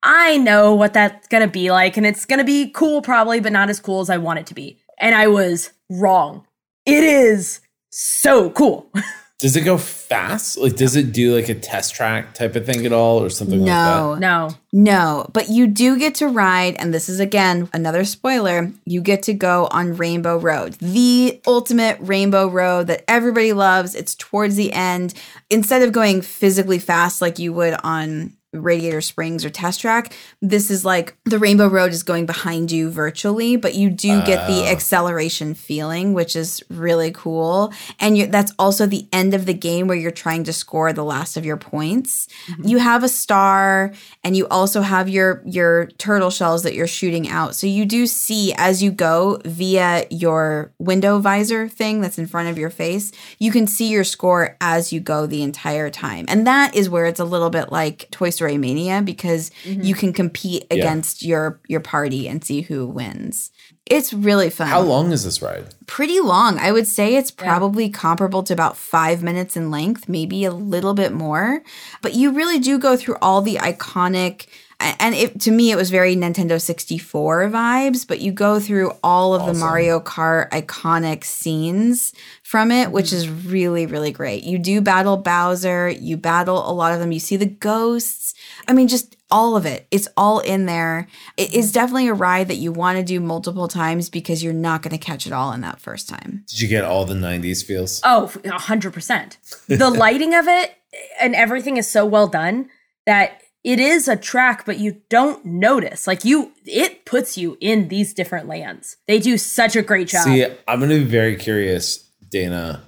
I 0.04 0.38
know 0.38 0.74
what 0.74 0.92
that's 0.92 1.26
going 1.26 1.44
to 1.44 1.52
be 1.52 1.72
like 1.72 1.96
and 1.96 2.06
it's 2.06 2.24
going 2.24 2.38
to 2.38 2.44
be 2.44 2.70
cool 2.70 3.02
probably, 3.02 3.40
but 3.40 3.52
not 3.52 3.68
as 3.68 3.80
cool 3.80 4.00
as 4.00 4.10
I 4.10 4.18
want 4.18 4.38
it 4.38 4.46
to 4.46 4.54
be. 4.54 4.78
And 4.98 5.14
I 5.14 5.26
was 5.26 5.72
wrong. 5.90 6.46
It 6.86 7.02
is 7.04 7.60
so 7.90 8.50
cool. 8.50 8.90
Does 9.40 9.54
it 9.54 9.60
go 9.60 9.78
fast? 9.78 10.58
Like, 10.58 10.74
does 10.74 10.96
it 10.96 11.12
do 11.12 11.32
like 11.36 11.48
a 11.48 11.54
test 11.54 11.94
track 11.94 12.34
type 12.34 12.56
of 12.56 12.66
thing 12.66 12.84
at 12.84 12.92
all, 12.92 13.22
or 13.22 13.30
something 13.30 13.64
No. 13.64 14.10
like 14.10 14.20
no. 14.20 14.48
No, 14.72 15.30
but 15.32 15.48
you 15.48 15.68
do 15.68 15.96
get 15.96 16.16
to 16.16 16.26
ride, 16.26 16.74
and 16.80 16.92
this 16.92 17.08
is 17.08 17.20
again 17.20 17.68
another 17.72 18.04
spoiler. 18.04 18.72
You 18.84 19.00
get 19.00 19.22
to 19.22 19.34
go 19.34 19.68
on 19.70 19.96
Rainbow 19.96 20.38
Road, 20.38 20.72
the 20.80 21.40
ultimate 21.46 21.98
Rainbow 22.00 22.48
Road 22.48 22.88
that 22.88 23.04
everybody 23.06 23.52
loves. 23.52 23.94
It's 23.94 24.16
towards 24.16 24.56
the 24.56 24.72
end. 24.72 25.14
Instead 25.50 25.82
of 25.82 25.92
going 25.92 26.20
physically 26.20 26.80
fast 26.80 27.22
like 27.22 27.38
you 27.38 27.52
would 27.52 27.76
on 27.84 28.32
Radiator 28.62 29.00
Springs 29.00 29.44
or 29.44 29.50
Test 29.50 29.80
Track, 29.80 30.12
this 30.40 30.70
is 30.70 30.84
like 30.84 31.16
the 31.24 31.38
Rainbow 31.38 31.68
Road 31.68 31.92
is 31.92 32.02
going 32.02 32.26
behind 32.26 32.70
you 32.70 32.90
virtually, 32.90 33.56
but 33.56 33.74
you 33.74 33.90
do 33.90 34.22
get 34.22 34.46
the 34.46 34.62
oh. 34.62 34.72
acceleration 34.72 35.54
feeling, 35.54 36.12
which 36.12 36.36
is 36.36 36.62
really 36.68 37.10
cool. 37.10 37.72
And 37.98 38.16
you 38.16 38.26
that's 38.26 38.52
also 38.58 38.86
the 38.86 39.06
end 39.12 39.34
of 39.34 39.46
the 39.46 39.54
game 39.54 39.86
where 39.86 39.96
you're 39.96 40.10
trying 40.10 40.44
to 40.44 40.52
score 40.52 40.92
the 40.92 41.04
last 41.04 41.36
of 41.36 41.44
your 41.44 41.56
points. 41.56 42.28
Mm-hmm. 42.46 42.68
You 42.68 42.78
have 42.78 43.04
a 43.04 43.08
star, 43.08 43.92
and 44.24 44.36
you 44.36 44.46
also 44.48 44.82
have 44.82 45.08
your 45.08 45.42
your 45.44 45.86
turtle 45.98 46.30
shells 46.30 46.62
that 46.62 46.74
you're 46.74 46.86
shooting 46.86 47.28
out. 47.28 47.54
So 47.54 47.66
you 47.66 47.84
do 47.84 48.06
see 48.06 48.52
as 48.56 48.82
you 48.82 48.90
go 48.90 49.40
via 49.44 50.06
your 50.10 50.72
window 50.78 51.18
visor 51.18 51.68
thing 51.68 52.00
that's 52.00 52.18
in 52.18 52.26
front 52.26 52.48
of 52.48 52.58
your 52.58 52.70
face, 52.70 53.12
you 53.38 53.50
can 53.50 53.66
see 53.66 53.88
your 53.88 54.04
score 54.04 54.56
as 54.60 54.92
you 54.92 55.00
go 55.00 55.26
the 55.26 55.42
entire 55.42 55.90
time. 55.90 56.24
And 56.28 56.46
that 56.46 56.74
is 56.74 56.88
where 56.88 57.06
it's 57.06 57.20
a 57.20 57.24
little 57.24 57.50
bit 57.50 57.70
like 57.72 58.08
Toy 58.10 58.30
Story 58.30 58.47
Mania 58.56 59.02
because 59.02 59.50
you 59.64 59.76
mm-hmm. 59.76 59.92
can 59.92 60.12
compete 60.12 60.66
against 60.70 61.22
your 61.22 61.60
your 61.68 61.80
party 61.80 62.28
and 62.28 62.44
see 62.44 62.62
who 62.62 62.86
wins. 62.86 63.50
It's 63.86 64.12
really 64.12 64.50
fun. 64.50 64.68
How 64.68 64.80
long 64.80 65.12
is 65.12 65.24
this 65.24 65.40
ride? 65.40 65.74
Pretty 65.86 66.20
long. 66.20 66.58
I 66.58 66.72
would 66.72 66.86
say 66.86 67.16
it's 67.16 67.30
probably 67.30 67.88
comparable 67.88 68.42
to 68.44 68.52
about 68.52 68.76
five 68.76 69.22
minutes 69.22 69.56
in 69.56 69.70
length, 69.70 70.08
maybe 70.08 70.44
a 70.44 70.52
little 70.52 70.94
bit 70.94 71.12
more. 71.12 71.62
But 72.02 72.14
you 72.14 72.30
really 72.30 72.58
do 72.58 72.78
go 72.78 72.96
through 72.96 73.16
all 73.22 73.40
the 73.40 73.56
iconic 73.56 74.46
and 74.80 75.14
it, 75.14 75.40
to 75.40 75.50
me, 75.50 75.72
it 75.72 75.76
was 75.76 75.90
very 75.90 76.14
Nintendo 76.14 76.60
64 76.60 77.50
vibes, 77.50 78.06
but 78.06 78.20
you 78.20 78.30
go 78.30 78.60
through 78.60 78.92
all 79.02 79.34
of 79.34 79.44
the 79.46 79.54
Mario 79.58 79.98
Kart 79.98 80.48
iconic 80.50 81.24
scenes 81.24 82.12
from 82.44 82.70
it, 82.70 82.92
which 82.92 83.06
mm-hmm. 83.06 83.16
is 83.16 83.28
really, 83.28 83.86
really 83.86 84.12
great. 84.12 84.44
You 84.44 84.56
do 84.56 84.80
battle 84.80 85.16
Bowser, 85.16 85.88
you 85.88 86.16
battle 86.16 86.70
a 86.70 86.72
lot 86.72 86.92
of 86.92 87.00
them, 87.00 87.10
you 87.10 87.18
see 87.18 87.36
the 87.36 87.46
ghosts. 87.46 88.34
I 88.68 88.72
mean, 88.72 88.86
just 88.86 89.16
all 89.32 89.56
of 89.56 89.66
it. 89.66 89.88
It's 89.90 90.06
all 90.16 90.38
in 90.38 90.66
there. 90.66 91.08
It 91.36 91.52
is 91.54 91.66
mm-hmm. 91.66 91.74
definitely 91.74 92.08
a 92.08 92.14
ride 92.14 92.46
that 92.46 92.56
you 92.56 92.70
want 92.70 92.98
to 92.98 93.04
do 93.04 93.18
multiple 93.18 93.66
times 93.66 94.08
because 94.08 94.44
you're 94.44 94.52
not 94.52 94.82
going 94.82 94.96
to 94.96 95.04
catch 95.04 95.26
it 95.26 95.32
all 95.32 95.52
in 95.52 95.60
that 95.62 95.80
first 95.80 96.08
time. 96.08 96.44
Did 96.46 96.60
you 96.60 96.68
get 96.68 96.84
all 96.84 97.04
the 97.04 97.14
'90s 97.14 97.64
feels? 97.64 98.00
Oh, 98.04 98.30
100%. 98.32 99.66
The 99.66 99.90
lighting 99.98 100.34
of 100.34 100.46
it 100.46 100.76
and 101.20 101.34
everything 101.34 101.76
is 101.76 101.90
so 101.90 102.06
well 102.06 102.28
done 102.28 102.68
that 103.06 103.42
it 103.68 103.78
is 103.78 104.08
a 104.08 104.16
track, 104.16 104.64
but 104.64 104.78
you 104.78 105.02
don't 105.10 105.44
notice. 105.44 106.06
Like 106.06 106.24
you, 106.24 106.52
it 106.64 107.04
puts 107.04 107.36
you 107.36 107.58
in 107.60 107.88
these 107.88 108.14
different 108.14 108.48
lands. 108.48 108.96
They 109.06 109.18
do 109.18 109.36
such 109.36 109.76
a 109.76 109.82
great 109.82 110.08
job. 110.08 110.24
See, 110.24 110.42
I'm 110.66 110.78
going 110.78 110.88
to 110.88 111.00
be 111.00 111.04
very 111.04 111.36
curious, 111.36 111.98
Dana, 112.30 112.82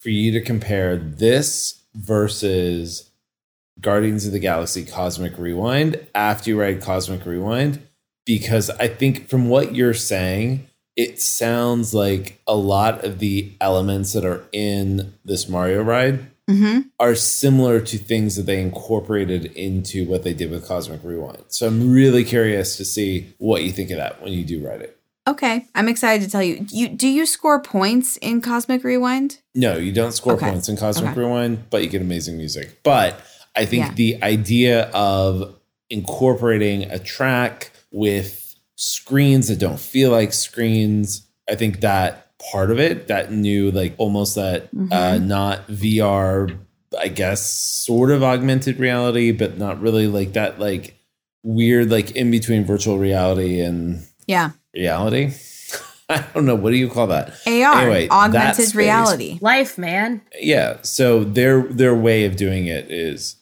for 0.00 0.08
you 0.08 0.32
to 0.32 0.40
compare 0.40 0.96
this 0.96 1.80
versus 1.94 3.12
Guardians 3.80 4.26
of 4.26 4.32
the 4.32 4.40
Galaxy 4.40 4.84
Cosmic 4.84 5.38
Rewind 5.38 6.04
after 6.16 6.50
you 6.50 6.60
ride 6.60 6.82
Cosmic 6.82 7.24
Rewind, 7.24 7.86
because 8.26 8.70
I 8.70 8.88
think 8.88 9.28
from 9.28 9.48
what 9.48 9.76
you're 9.76 9.94
saying, 9.94 10.66
it 10.96 11.20
sounds 11.20 11.94
like 11.94 12.40
a 12.48 12.56
lot 12.56 13.04
of 13.04 13.20
the 13.20 13.52
elements 13.60 14.14
that 14.14 14.24
are 14.24 14.44
in 14.50 15.14
this 15.24 15.48
Mario 15.48 15.80
ride 15.80 16.26
Mm-hmm. 16.48 16.80
are 17.00 17.14
similar 17.14 17.80
to 17.80 17.96
things 17.96 18.36
that 18.36 18.42
they 18.44 18.60
incorporated 18.60 19.46
into 19.56 20.06
what 20.06 20.24
they 20.24 20.34
did 20.34 20.50
with 20.50 20.66
Cosmic 20.68 21.02
Rewind. 21.02 21.42
So 21.48 21.66
I'm 21.66 21.90
really 21.90 22.22
curious 22.22 22.76
to 22.76 22.84
see 22.84 23.32
what 23.38 23.64
you 23.64 23.72
think 23.72 23.90
of 23.90 23.96
that 23.96 24.20
when 24.22 24.32
you 24.34 24.44
do 24.44 24.66
write 24.66 24.82
it. 24.82 24.98
Okay, 25.26 25.66
I'm 25.74 25.88
excited 25.88 26.22
to 26.22 26.30
tell 26.30 26.42
you. 26.42 26.66
You 26.70 26.88
do 26.90 27.08
you 27.08 27.24
score 27.24 27.62
points 27.62 28.18
in 28.18 28.42
Cosmic 28.42 28.84
Rewind? 28.84 29.38
No, 29.54 29.78
you 29.78 29.90
don't 29.90 30.12
score 30.12 30.34
Okay. 30.34 30.50
points 30.50 30.68
in 30.68 30.76
Cosmic 30.76 31.12
Okay. 31.12 31.20
Rewind, 31.20 31.70
but 31.70 31.82
you 31.82 31.88
get 31.88 32.02
amazing 32.02 32.36
music. 32.36 32.80
But 32.82 33.18
I 33.56 33.64
think 33.64 33.86
Yeah. 33.86 33.92
the 33.94 34.22
idea 34.22 34.90
of 34.92 35.54
incorporating 35.88 36.82
a 36.90 36.98
track 36.98 37.70
with 37.90 38.54
screens 38.76 39.48
that 39.48 39.58
don't 39.58 39.80
feel 39.80 40.10
like 40.10 40.34
screens, 40.34 41.22
I 41.48 41.54
think 41.54 41.80
that 41.80 42.23
part 42.50 42.70
of 42.70 42.78
it, 42.78 43.08
that 43.08 43.32
new, 43.32 43.70
like 43.70 43.94
almost 43.98 44.34
that 44.36 44.68
uh, 44.90 45.18
not 45.18 45.66
VR, 45.68 46.58
I 46.98 47.08
guess, 47.08 47.46
sort 47.46 48.10
of 48.10 48.22
augmented 48.22 48.78
reality, 48.78 49.32
but 49.32 49.58
not 49.58 49.80
really 49.80 50.06
like 50.06 50.32
that, 50.34 50.58
like 50.60 50.94
weird, 51.42 51.90
like 51.90 52.12
in 52.12 52.30
between 52.30 52.64
virtual 52.64 52.98
reality 52.98 53.60
and 53.60 54.06
Yeah, 54.26 54.50
reality. 54.74 55.32
I 56.08 56.22
don't 56.34 56.44
know. 56.44 56.54
What 56.54 56.70
do 56.70 56.76
you 56.76 56.90
call 56.90 57.06
that? 57.06 57.30
AR, 57.46 57.80
Anyway, 57.80 58.06
that 58.08 58.12
augmented 58.12 58.54
space- 58.66 58.74
reality. 58.74 59.38
Life, 59.40 59.78
man. 59.78 60.20
yeah 60.40 60.78
so 60.82 61.24
their 61.24 61.62
their 61.62 61.94
way 61.94 62.26
of 62.26 62.36
doing 62.36 62.66
it 62.66 62.90
is 62.90 63.36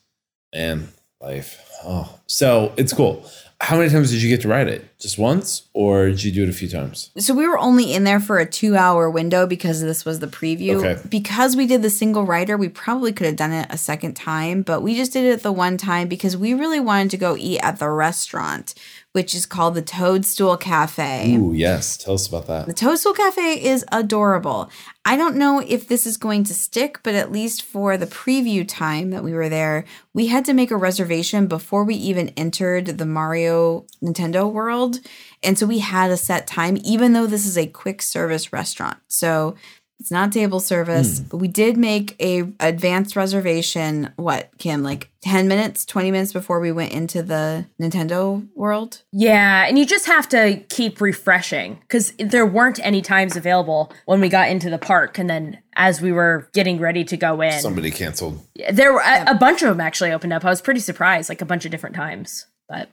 man 0.54 0.88
life 1.20 1.60
oh 1.84 2.20
so 2.26 2.72
it's 2.76 2.92
cool 2.92 3.24
how 3.62 3.78
many 3.78 3.88
times 3.88 4.10
did 4.10 4.20
you 4.20 4.28
get 4.28 4.40
to 4.40 4.48
ride 4.48 4.66
it 4.66 4.84
just 4.98 5.18
once 5.18 5.68
or 5.72 6.08
did 6.08 6.24
you 6.24 6.32
do 6.32 6.42
it 6.42 6.48
a 6.48 6.52
few 6.52 6.68
times 6.68 7.10
So 7.18 7.32
we 7.32 7.46
were 7.46 7.58
only 7.58 7.94
in 7.94 8.02
there 8.02 8.18
for 8.18 8.40
a 8.40 8.44
two 8.44 8.76
hour 8.76 9.08
window 9.08 9.46
because 9.46 9.80
this 9.80 10.04
was 10.04 10.18
the 10.18 10.26
preview. 10.26 10.84
Okay. 10.84 11.00
Because 11.08 11.54
we 11.54 11.68
did 11.68 11.82
the 11.82 11.90
single 11.90 12.24
rider, 12.24 12.56
we 12.56 12.68
probably 12.68 13.12
could 13.12 13.26
have 13.26 13.36
done 13.36 13.52
it 13.52 13.68
a 13.70 13.78
second 13.78 14.14
time, 14.14 14.62
but 14.62 14.82
we 14.82 14.96
just 14.96 15.12
did 15.12 15.24
it 15.24 15.44
the 15.44 15.52
one 15.52 15.76
time 15.76 16.08
because 16.08 16.36
we 16.36 16.54
really 16.54 16.80
wanted 16.80 17.10
to 17.12 17.16
go 17.16 17.36
eat 17.36 17.60
at 17.60 17.78
the 17.78 17.88
restaurant, 17.88 18.74
which 19.12 19.34
is 19.34 19.46
called 19.46 19.74
the 19.74 19.82
Toadstool 19.82 20.56
Cafe. 20.56 21.36
ooh 21.36 21.52
yes 21.52 21.96
tell 21.96 22.14
us 22.14 22.26
about 22.26 22.46
that 22.46 22.66
The 22.66 22.72
Toadstool 22.72 23.12
Cafe 23.12 23.62
is 23.62 23.84
adorable. 23.92 24.70
I 25.04 25.16
don't 25.16 25.36
know 25.36 25.60
if 25.60 25.88
this 25.88 26.06
is 26.06 26.16
going 26.16 26.44
to 26.44 26.54
stick, 26.54 27.00
but 27.02 27.14
at 27.14 27.32
least 27.32 27.62
for 27.62 27.96
the 27.96 28.06
preview 28.06 28.66
time 28.66 29.10
that 29.10 29.24
we 29.24 29.32
were 29.32 29.48
there, 29.48 29.84
we 30.14 30.28
had 30.28 30.44
to 30.44 30.54
make 30.54 30.70
a 30.70 30.76
reservation 30.76 31.48
before 31.48 31.82
we 31.84 31.96
even 31.96 32.28
entered 32.30 32.86
the 32.86 33.06
Mario 33.06 33.84
Nintendo 34.02 34.50
world. 34.50 35.00
And 35.42 35.58
so 35.58 35.66
we 35.66 35.80
had 35.80 36.10
a 36.10 36.16
set 36.16 36.46
time, 36.46 36.78
even 36.84 37.12
though 37.12 37.26
this 37.26 37.46
is 37.46 37.58
a 37.58 37.66
quick 37.66 38.00
service 38.00 38.52
restaurant. 38.52 38.98
So 39.08 39.56
It's 40.02 40.10
not 40.10 40.32
table 40.32 40.58
service, 40.58 41.20
but 41.20 41.36
we 41.36 41.46
did 41.46 41.76
make 41.76 42.16
a 42.20 42.40
advanced 42.58 43.14
reservation. 43.14 44.12
What, 44.16 44.50
Kim? 44.58 44.82
Like 44.82 45.10
ten 45.22 45.46
minutes, 45.46 45.84
twenty 45.84 46.10
minutes 46.10 46.32
before 46.32 46.58
we 46.58 46.72
went 46.72 46.90
into 46.90 47.22
the 47.22 47.66
Nintendo 47.80 48.44
world. 48.56 49.02
Yeah, 49.12 49.64
and 49.64 49.78
you 49.78 49.86
just 49.86 50.06
have 50.06 50.28
to 50.30 50.56
keep 50.68 51.00
refreshing 51.00 51.78
because 51.82 52.12
there 52.18 52.44
weren't 52.44 52.84
any 52.84 53.00
times 53.00 53.36
available 53.36 53.92
when 54.06 54.20
we 54.20 54.28
got 54.28 54.48
into 54.48 54.68
the 54.70 54.78
park, 54.78 55.18
and 55.18 55.30
then 55.30 55.58
as 55.76 56.00
we 56.02 56.10
were 56.10 56.48
getting 56.52 56.80
ready 56.80 57.04
to 57.04 57.16
go 57.16 57.40
in, 57.40 57.60
Somebody 57.60 57.92
canceled. 57.92 58.44
there 58.72 58.92
were 58.92 59.02
a, 59.06 59.30
a 59.30 59.34
bunch 59.36 59.62
of 59.62 59.68
them 59.68 59.80
actually 59.80 60.10
opened 60.10 60.32
up. 60.32 60.44
I 60.44 60.48
was 60.50 60.60
pretty 60.60 60.80
surprised, 60.80 61.28
like 61.28 61.40
a 61.40 61.46
bunch 61.46 61.64
of 61.64 61.70
different 61.70 61.94
times. 61.94 62.46
But 62.72 62.88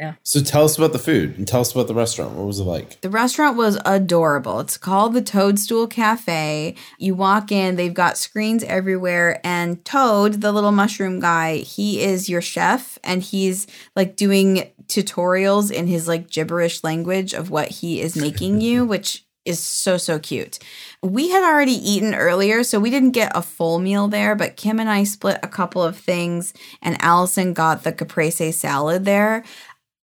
yeah, 0.00 0.14
So 0.22 0.40
tell 0.40 0.64
us 0.64 0.78
about 0.78 0.94
the 0.94 0.98
food 0.98 1.36
and 1.36 1.46
tell 1.46 1.60
us 1.60 1.72
about 1.72 1.86
the 1.86 1.94
restaurant. 1.94 2.32
What 2.32 2.46
was 2.46 2.60
it 2.60 2.64
like? 2.64 2.98
The 3.02 3.10
restaurant 3.10 3.58
was 3.58 3.78
adorable. 3.84 4.60
It's 4.60 4.78
called 4.78 5.12
the 5.12 5.20
Toadstool 5.20 5.86
Cafe. 5.86 6.74
You 6.98 7.14
walk 7.14 7.52
in, 7.52 7.76
they've 7.76 7.92
got 7.92 8.16
screens 8.16 8.64
everywhere, 8.64 9.42
and 9.44 9.84
Toad, 9.84 10.40
the 10.40 10.50
little 10.50 10.72
mushroom 10.72 11.20
guy, 11.20 11.56
he 11.58 12.00
is 12.00 12.30
your 12.30 12.40
chef, 12.40 12.98
and 13.04 13.22
he's 13.22 13.66
like 13.94 14.16
doing 14.16 14.70
tutorials 14.86 15.70
in 15.70 15.86
his 15.86 16.08
like 16.08 16.30
gibberish 16.30 16.82
language 16.82 17.34
of 17.34 17.50
what 17.50 17.68
he 17.68 18.00
is 18.00 18.16
making 18.16 18.62
you, 18.62 18.84
which 18.86 19.26
is 19.48 19.58
so 19.58 19.96
so 19.96 20.18
cute. 20.18 20.58
We 21.02 21.30
had 21.30 21.42
already 21.42 21.72
eaten 21.72 22.14
earlier, 22.14 22.62
so 22.62 22.78
we 22.78 22.90
didn't 22.90 23.12
get 23.12 23.32
a 23.34 23.42
full 23.42 23.78
meal 23.78 24.08
there, 24.08 24.34
but 24.34 24.56
Kim 24.56 24.78
and 24.78 24.90
I 24.90 25.04
split 25.04 25.38
a 25.42 25.48
couple 25.48 25.82
of 25.82 25.96
things 25.96 26.52
and 26.82 27.00
Allison 27.00 27.54
got 27.54 27.82
the 27.82 27.92
caprese 27.92 28.52
salad 28.52 29.04
there. 29.04 29.44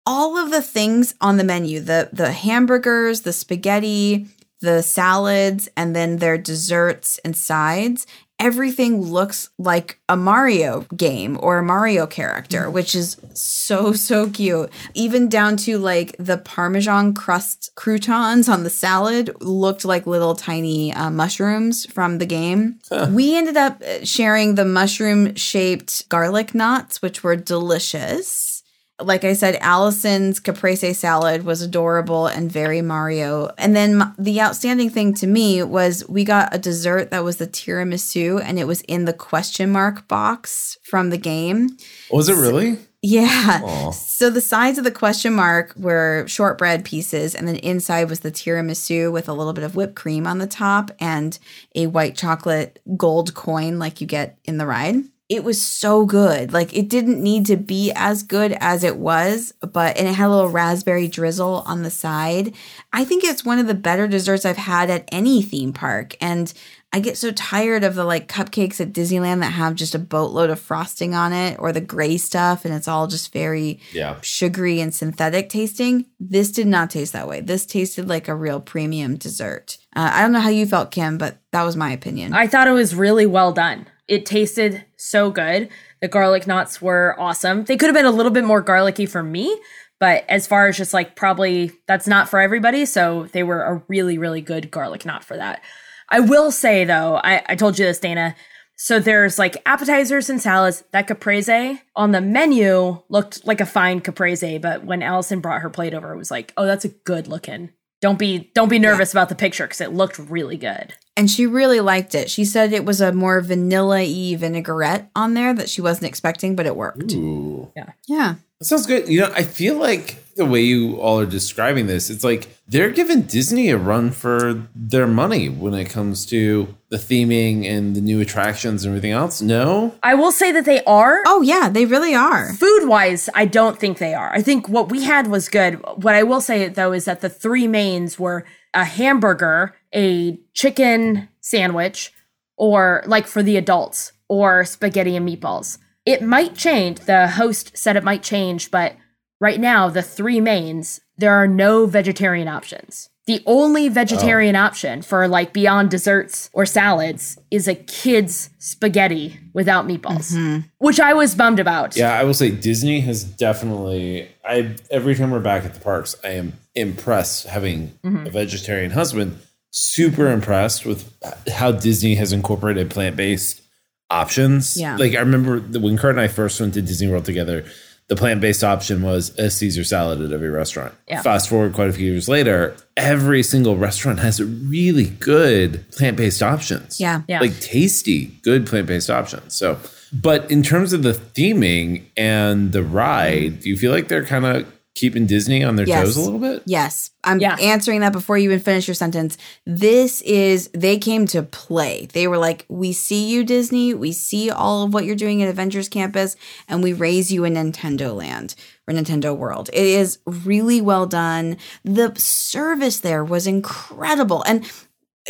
All 0.04 0.36
of 0.36 0.50
the 0.50 0.62
things 0.62 1.14
on 1.20 1.36
the 1.36 1.44
menu, 1.44 1.80
the 1.80 2.10
the 2.12 2.32
hamburgers, 2.32 3.22
the 3.22 3.32
spaghetti, 3.32 4.26
the 4.60 4.82
salads, 4.82 5.68
and 5.76 5.94
then 5.94 6.16
their 6.16 6.38
desserts 6.38 7.18
and 7.24 7.36
sides, 7.36 8.06
everything 8.38 9.00
looks 9.00 9.50
like 9.58 9.98
a 10.08 10.16
Mario 10.16 10.82
game 10.96 11.38
or 11.40 11.58
a 11.58 11.62
Mario 11.62 12.06
character, 12.06 12.70
which 12.70 12.94
is 12.94 13.16
so, 13.34 13.92
so 13.92 14.30
cute. 14.30 14.70
Even 14.94 15.28
down 15.28 15.56
to 15.58 15.78
like 15.78 16.14
the 16.18 16.38
Parmesan 16.38 17.14
crust 17.14 17.70
croutons 17.74 18.48
on 18.48 18.62
the 18.62 18.70
salad 18.70 19.34
looked 19.40 19.84
like 19.84 20.06
little 20.06 20.34
tiny 20.34 20.92
uh, 20.92 21.10
mushrooms 21.10 21.86
from 21.86 22.18
the 22.18 22.26
game. 22.26 22.78
We 23.10 23.36
ended 23.36 23.56
up 23.56 23.82
uh, 23.82 24.04
sharing 24.04 24.54
the 24.54 24.64
mushroom 24.64 25.34
shaped 25.34 26.08
garlic 26.08 26.54
knots, 26.54 27.00
which 27.00 27.22
were 27.22 27.36
delicious 27.36 28.55
like 29.00 29.24
I 29.24 29.34
said, 29.34 29.56
Allison's 29.60 30.40
caprese 30.40 30.94
salad 30.94 31.44
was 31.44 31.60
adorable 31.60 32.26
and 32.26 32.50
very 32.50 32.80
Mario. 32.80 33.50
And 33.58 33.76
then 33.76 34.14
the 34.18 34.40
outstanding 34.40 34.90
thing 34.90 35.12
to 35.14 35.26
me 35.26 35.62
was 35.62 36.08
we 36.08 36.24
got 36.24 36.54
a 36.54 36.58
dessert 36.58 37.10
that 37.10 37.24
was 37.24 37.36
the 37.36 37.46
tiramisu, 37.46 38.40
and 38.42 38.58
it 38.58 38.66
was 38.66 38.80
in 38.82 39.04
the 39.04 39.12
question 39.12 39.70
mark 39.70 40.08
box 40.08 40.78
from 40.82 41.10
the 41.10 41.18
game. 41.18 41.76
Oh, 42.10 42.16
was 42.16 42.28
it 42.28 42.36
really? 42.36 42.78
Yeah. 43.02 43.60
Aw. 43.62 43.90
So 43.90 44.30
the 44.30 44.40
sides 44.40 44.78
of 44.78 44.84
the 44.84 44.90
question 44.90 45.34
mark 45.34 45.74
were 45.76 46.24
shortbread 46.26 46.84
pieces, 46.84 47.34
and 47.34 47.46
then 47.46 47.56
inside 47.56 48.08
was 48.08 48.20
the 48.20 48.32
tiramisu 48.32 49.12
with 49.12 49.28
a 49.28 49.34
little 49.34 49.52
bit 49.52 49.64
of 49.64 49.76
whipped 49.76 49.94
cream 49.94 50.26
on 50.26 50.38
the 50.38 50.46
top 50.46 50.90
and 50.98 51.38
a 51.74 51.86
white 51.86 52.16
chocolate 52.16 52.80
gold 52.96 53.34
coin 53.34 53.78
like 53.78 54.00
you 54.00 54.06
get 54.06 54.38
in 54.44 54.56
the 54.56 54.66
ride. 54.66 54.96
It 55.28 55.42
was 55.42 55.60
so 55.60 56.06
good. 56.06 56.52
Like 56.52 56.72
it 56.76 56.88
didn't 56.88 57.20
need 57.20 57.46
to 57.46 57.56
be 57.56 57.90
as 57.96 58.22
good 58.22 58.56
as 58.60 58.84
it 58.84 58.96
was, 58.96 59.52
but 59.60 59.96
and 59.96 60.06
it 60.06 60.14
had 60.14 60.28
a 60.28 60.30
little 60.30 60.50
raspberry 60.50 61.08
drizzle 61.08 61.64
on 61.66 61.82
the 61.82 61.90
side. 61.90 62.54
I 62.92 63.04
think 63.04 63.24
it's 63.24 63.44
one 63.44 63.58
of 63.58 63.66
the 63.66 63.74
better 63.74 64.06
desserts 64.06 64.44
I've 64.44 64.56
had 64.56 64.88
at 64.88 65.08
any 65.10 65.42
theme 65.42 65.72
park. 65.72 66.16
And 66.20 66.52
I 66.92 67.00
get 67.00 67.18
so 67.18 67.32
tired 67.32 67.82
of 67.82 67.96
the 67.96 68.04
like 68.04 68.28
cupcakes 68.28 68.80
at 68.80 68.92
Disneyland 68.92 69.40
that 69.40 69.50
have 69.50 69.74
just 69.74 69.96
a 69.96 69.98
boatload 69.98 70.48
of 70.48 70.60
frosting 70.60 71.12
on 71.12 71.32
it 71.32 71.56
or 71.58 71.72
the 71.72 71.80
gray 71.80 72.16
stuff 72.16 72.64
and 72.64 72.72
it's 72.72 72.86
all 72.88 73.08
just 73.08 73.32
very 73.32 73.80
Yeah. 73.92 74.16
sugary 74.22 74.80
and 74.80 74.94
synthetic 74.94 75.48
tasting. 75.48 76.06
This 76.20 76.52
did 76.52 76.68
not 76.68 76.88
taste 76.90 77.12
that 77.14 77.26
way. 77.28 77.40
This 77.40 77.66
tasted 77.66 78.06
like 78.08 78.28
a 78.28 78.34
real 78.34 78.60
premium 78.60 79.16
dessert. 79.16 79.76
Uh, 79.94 80.08
I 80.12 80.22
don't 80.22 80.32
know 80.32 80.40
how 80.40 80.48
you 80.50 80.66
felt, 80.66 80.92
Kim, 80.92 81.18
but 81.18 81.38
that 81.50 81.64
was 81.64 81.74
my 81.76 81.90
opinion. 81.90 82.32
I 82.32 82.46
thought 82.46 82.68
it 82.68 82.72
was 82.72 82.94
really 82.94 83.26
well 83.26 83.50
done. 83.52 83.86
It 84.08 84.26
tasted 84.26 84.84
so 84.96 85.30
good. 85.30 85.68
The 86.00 86.08
garlic 86.08 86.46
knots 86.46 86.80
were 86.80 87.16
awesome. 87.18 87.64
They 87.64 87.76
could 87.76 87.86
have 87.86 87.94
been 87.96 88.06
a 88.06 88.10
little 88.10 88.32
bit 88.32 88.44
more 88.44 88.60
garlicky 88.60 89.06
for 89.06 89.22
me, 89.22 89.60
but 89.98 90.24
as 90.28 90.46
far 90.46 90.68
as 90.68 90.76
just 90.76 90.94
like 90.94 91.16
probably 91.16 91.72
that's 91.86 92.06
not 92.06 92.28
for 92.28 92.38
everybody. 92.38 92.86
So 92.86 93.28
they 93.32 93.42
were 93.42 93.62
a 93.62 93.82
really, 93.88 94.18
really 94.18 94.40
good 94.40 94.70
garlic 94.70 95.04
knot 95.04 95.24
for 95.24 95.36
that. 95.36 95.62
I 96.08 96.20
will 96.20 96.52
say 96.52 96.84
though, 96.84 97.16
I, 97.24 97.42
I 97.46 97.56
told 97.56 97.78
you 97.78 97.86
this, 97.86 97.98
Dana. 97.98 98.36
So 98.76 99.00
there's 99.00 99.38
like 99.38 99.62
appetizers 99.64 100.28
and 100.28 100.40
salads. 100.40 100.84
That 100.92 101.06
caprese 101.06 101.80
on 101.96 102.12
the 102.12 102.20
menu 102.20 103.02
looked 103.08 103.46
like 103.46 103.60
a 103.60 103.66
fine 103.66 104.00
caprese, 104.00 104.58
but 104.58 104.84
when 104.84 105.02
Allison 105.02 105.40
brought 105.40 105.62
her 105.62 105.70
plate 105.70 105.94
over, 105.94 106.12
it 106.12 106.18
was 106.18 106.30
like, 106.30 106.52
oh, 106.56 106.66
that's 106.66 106.84
a 106.84 106.90
good 106.90 107.26
looking. 107.26 107.70
Don't 108.02 108.18
be 108.18 108.50
don't 108.54 108.68
be 108.68 108.78
nervous 108.78 109.12
about 109.12 109.28
the 109.28 109.34
picture 109.34 109.64
because 109.64 109.80
it 109.80 109.92
looked 109.92 110.18
really 110.18 110.56
good. 110.56 110.94
and 111.16 111.30
she 111.30 111.46
really 111.46 111.80
liked 111.80 112.14
it. 112.14 112.28
She 112.30 112.44
said 112.44 112.72
it 112.74 112.84
was 112.84 113.00
a 113.00 113.10
more 113.12 113.40
vanilla 113.40 114.02
y 114.02 114.36
vinaigrette 114.38 115.10
on 115.16 115.32
there 115.34 115.54
that 115.54 115.70
she 115.70 115.80
wasn't 115.80 116.06
expecting, 116.06 116.54
but 116.54 116.66
it 116.66 116.76
worked. 116.76 117.12
Ooh. 117.14 117.72
Yeah. 118.06 118.34
That 118.60 118.64
sounds 118.66 118.86
good. 118.86 119.08
You 119.08 119.20
know, 119.22 119.32
I 119.34 119.42
feel 119.42 119.76
like 119.78 120.22
the 120.36 120.46
way 120.46 120.60
you 120.60 121.00
all 121.00 121.18
are 121.18 121.26
describing 121.26 121.86
this, 121.86 122.10
it's 122.10 122.22
like 122.22 122.48
they're 122.68 122.90
giving 122.90 123.22
Disney 123.22 123.70
a 123.70 123.78
run 123.78 124.10
for 124.10 124.68
their 124.74 125.06
money 125.06 125.48
when 125.48 125.74
it 125.74 125.86
comes 125.86 126.26
to 126.26 126.74
the 126.90 126.96
theming 126.96 127.64
and 127.64 127.96
the 127.96 128.00
new 128.00 128.20
attractions 128.20 128.84
and 128.84 128.92
everything 128.92 129.12
else. 129.12 129.40
No? 129.40 129.94
I 130.02 130.14
will 130.14 130.32
say 130.32 130.52
that 130.52 130.64
they 130.64 130.84
are. 130.84 131.22
Oh, 131.26 131.42
yeah, 131.42 131.68
they 131.68 131.86
really 131.86 132.14
are. 132.14 132.52
Food 132.54 132.86
wise, 132.86 133.28
I 133.34 133.46
don't 133.46 133.78
think 133.78 133.98
they 133.98 134.14
are. 134.14 134.30
I 134.32 134.42
think 134.42 134.68
what 134.68 134.90
we 134.90 135.04
had 135.04 135.26
was 135.28 135.48
good. 135.48 135.74
What 135.96 136.14
I 136.14 136.22
will 136.22 136.40
say 136.40 136.68
though 136.68 136.92
is 136.92 137.06
that 137.06 137.20
the 137.20 137.30
three 137.30 137.66
mains 137.66 138.18
were 138.18 138.44
a 138.74 138.84
hamburger, 138.84 139.74
a 139.94 140.38
chicken 140.52 141.28
sandwich, 141.40 142.12
or 142.56 143.02
like 143.06 143.26
for 143.26 143.42
the 143.42 143.56
adults, 143.56 144.12
or 144.28 144.64
spaghetti 144.64 145.16
and 145.16 145.26
meatballs. 145.26 145.78
It 146.04 146.22
might 146.22 146.54
change. 146.54 147.00
The 147.00 147.28
host 147.28 147.76
said 147.76 147.96
it 147.96 148.04
might 148.04 148.22
change, 148.22 148.70
but 148.70 148.94
right 149.40 149.60
now, 149.60 149.88
the 149.88 150.02
three 150.02 150.40
mains, 150.40 151.00
there 151.16 151.32
are 151.34 151.48
no 151.48 151.86
vegetarian 151.86 152.48
options. 152.48 153.10
The 153.26 153.42
only 153.44 153.88
vegetarian 153.88 154.54
oh. 154.54 154.60
option 154.60 155.02
for 155.02 155.26
like 155.26 155.52
beyond 155.52 155.90
desserts 155.90 156.48
or 156.52 156.64
salads 156.64 157.36
is 157.50 157.66
a 157.66 157.74
kid's 157.74 158.50
spaghetti 158.58 159.40
without 159.52 159.84
meatballs, 159.84 160.32
mm-hmm. 160.32 160.60
which 160.78 161.00
I 161.00 161.12
was 161.12 161.34
bummed 161.34 161.58
about. 161.58 161.96
Yeah, 161.96 162.16
I 162.16 162.22
will 162.22 162.34
say 162.34 162.52
Disney 162.52 163.00
has 163.00 163.24
definitely 163.24 164.28
I 164.44 164.76
every 164.92 165.16
time 165.16 165.32
we're 165.32 165.40
back 165.40 165.64
at 165.64 165.74
the 165.74 165.80
parks, 165.80 166.14
I 166.22 166.30
am 166.30 166.52
impressed 166.76 167.46
having 167.48 167.98
mm-hmm. 168.04 168.26
a 168.28 168.30
vegetarian 168.30 168.92
husband. 168.92 169.38
Super 169.72 170.30
impressed 170.30 170.86
with 170.86 171.12
how 171.50 171.72
Disney 171.72 172.14
has 172.14 172.32
incorporated 172.32 172.90
plant-based 172.90 173.60
options. 174.08 174.76
Yeah. 174.78 174.96
Like 174.96 175.16
I 175.16 175.18
remember 175.18 175.58
the, 175.58 175.80
when 175.80 175.98
Kurt 175.98 176.12
and 176.12 176.20
I 176.20 176.28
first 176.28 176.60
went 176.60 176.74
to 176.74 176.82
Disney 176.82 177.08
World 177.08 177.24
together, 177.24 177.64
the 178.08 178.16
plant-based 178.16 178.62
option 178.62 179.02
was 179.02 179.36
a 179.38 179.50
Caesar 179.50 179.82
salad 179.82 180.20
at 180.20 180.32
every 180.32 180.48
restaurant. 180.50 180.94
Yeah. 181.08 181.22
Fast 181.22 181.48
forward 181.48 181.72
quite 181.72 181.88
a 181.88 181.92
few 181.92 182.10
years 182.12 182.28
later, 182.28 182.76
every 182.96 183.42
single 183.42 183.76
restaurant 183.76 184.20
has 184.20 184.40
really 184.42 185.06
good 185.06 185.84
plant-based 185.92 186.42
options 186.42 187.00
Yeah. 187.00 187.22
Yeah. 187.26 187.40
like 187.40 187.58
tasty, 187.60 188.26
good 188.42 188.66
plant 188.66 188.86
based 188.86 189.10
options. 189.10 189.54
So, 189.54 189.78
but 190.12 190.48
in 190.50 190.62
terms 190.62 190.92
of 190.92 191.02
the 191.02 191.12
theming 191.12 192.04
and 192.16 192.70
the 192.72 192.84
ride, 192.84 193.60
do 193.60 193.68
you 193.68 193.76
feel 193.76 193.90
like 193.90 194.06
they're 194.08 194.24
kind 194.24 194.44
of 194.46 194.72
keeping 194.96 195.26
Disney 195.26 195.62
on 195.62 195.76
their 195.76 195.86
Yes. 195.86 196.04
toes 196.06 196.16
a 196.16 196.20
little 196.22 196.40
bit? 196.40 196.62
Yes. 196.66 197.10
I'm 197.22 197.38
Yeah. 197.38 197.56
answering 197.60 198.00
that 198.00 198.12
before 198.12 198.36
you 198.38 198.50
even 198.50 198.60
finish 198.60 198.88
your 198.88 198.94
sentence. 198.94 199.36
This 199.64 200.22
is, 200.22 200.68
they 200.74 200.98
came 200.98 201.26
to 201.28 201.42
play. 201.42 202.08
They 202.12 202.26
were 202.26 202.38
like, 202.38 202.64
we 202.68 202.92
see 202.92 203.26
you, 203.28 203.44
Disney. 203.44 203.94
We 203.94 204.10
see 204.12 204.50
all 204.50 204.82
of 204.84 204.94
what 204.94 205.04
you're 205.04 205.14
doing 205.14 205.42
at 205.42 205.48
Avengers 205.48 205.88
Campus, 205.88 206.34
and 206.68 206.82
we 206.82 206.92
raise 206.92 207.30
you 207.32 207.44
in 207.44 207.54
Nintendo 207.54 208.16
Land 208.16 208.54
or 208.88 208.94
Nintendo 208.94 209.36
World. 209.36 209.68
It 209.72 209.84
is 209.84 210.18
really 210.24 210.80
well 210.80 211.06
done. 211.06 211.56
The 211.84 212.12
service 212.16 212.98
there 213.00 213.24
was 213.24 213.46
incredible. 213.46 214.42
And 214.44 214.64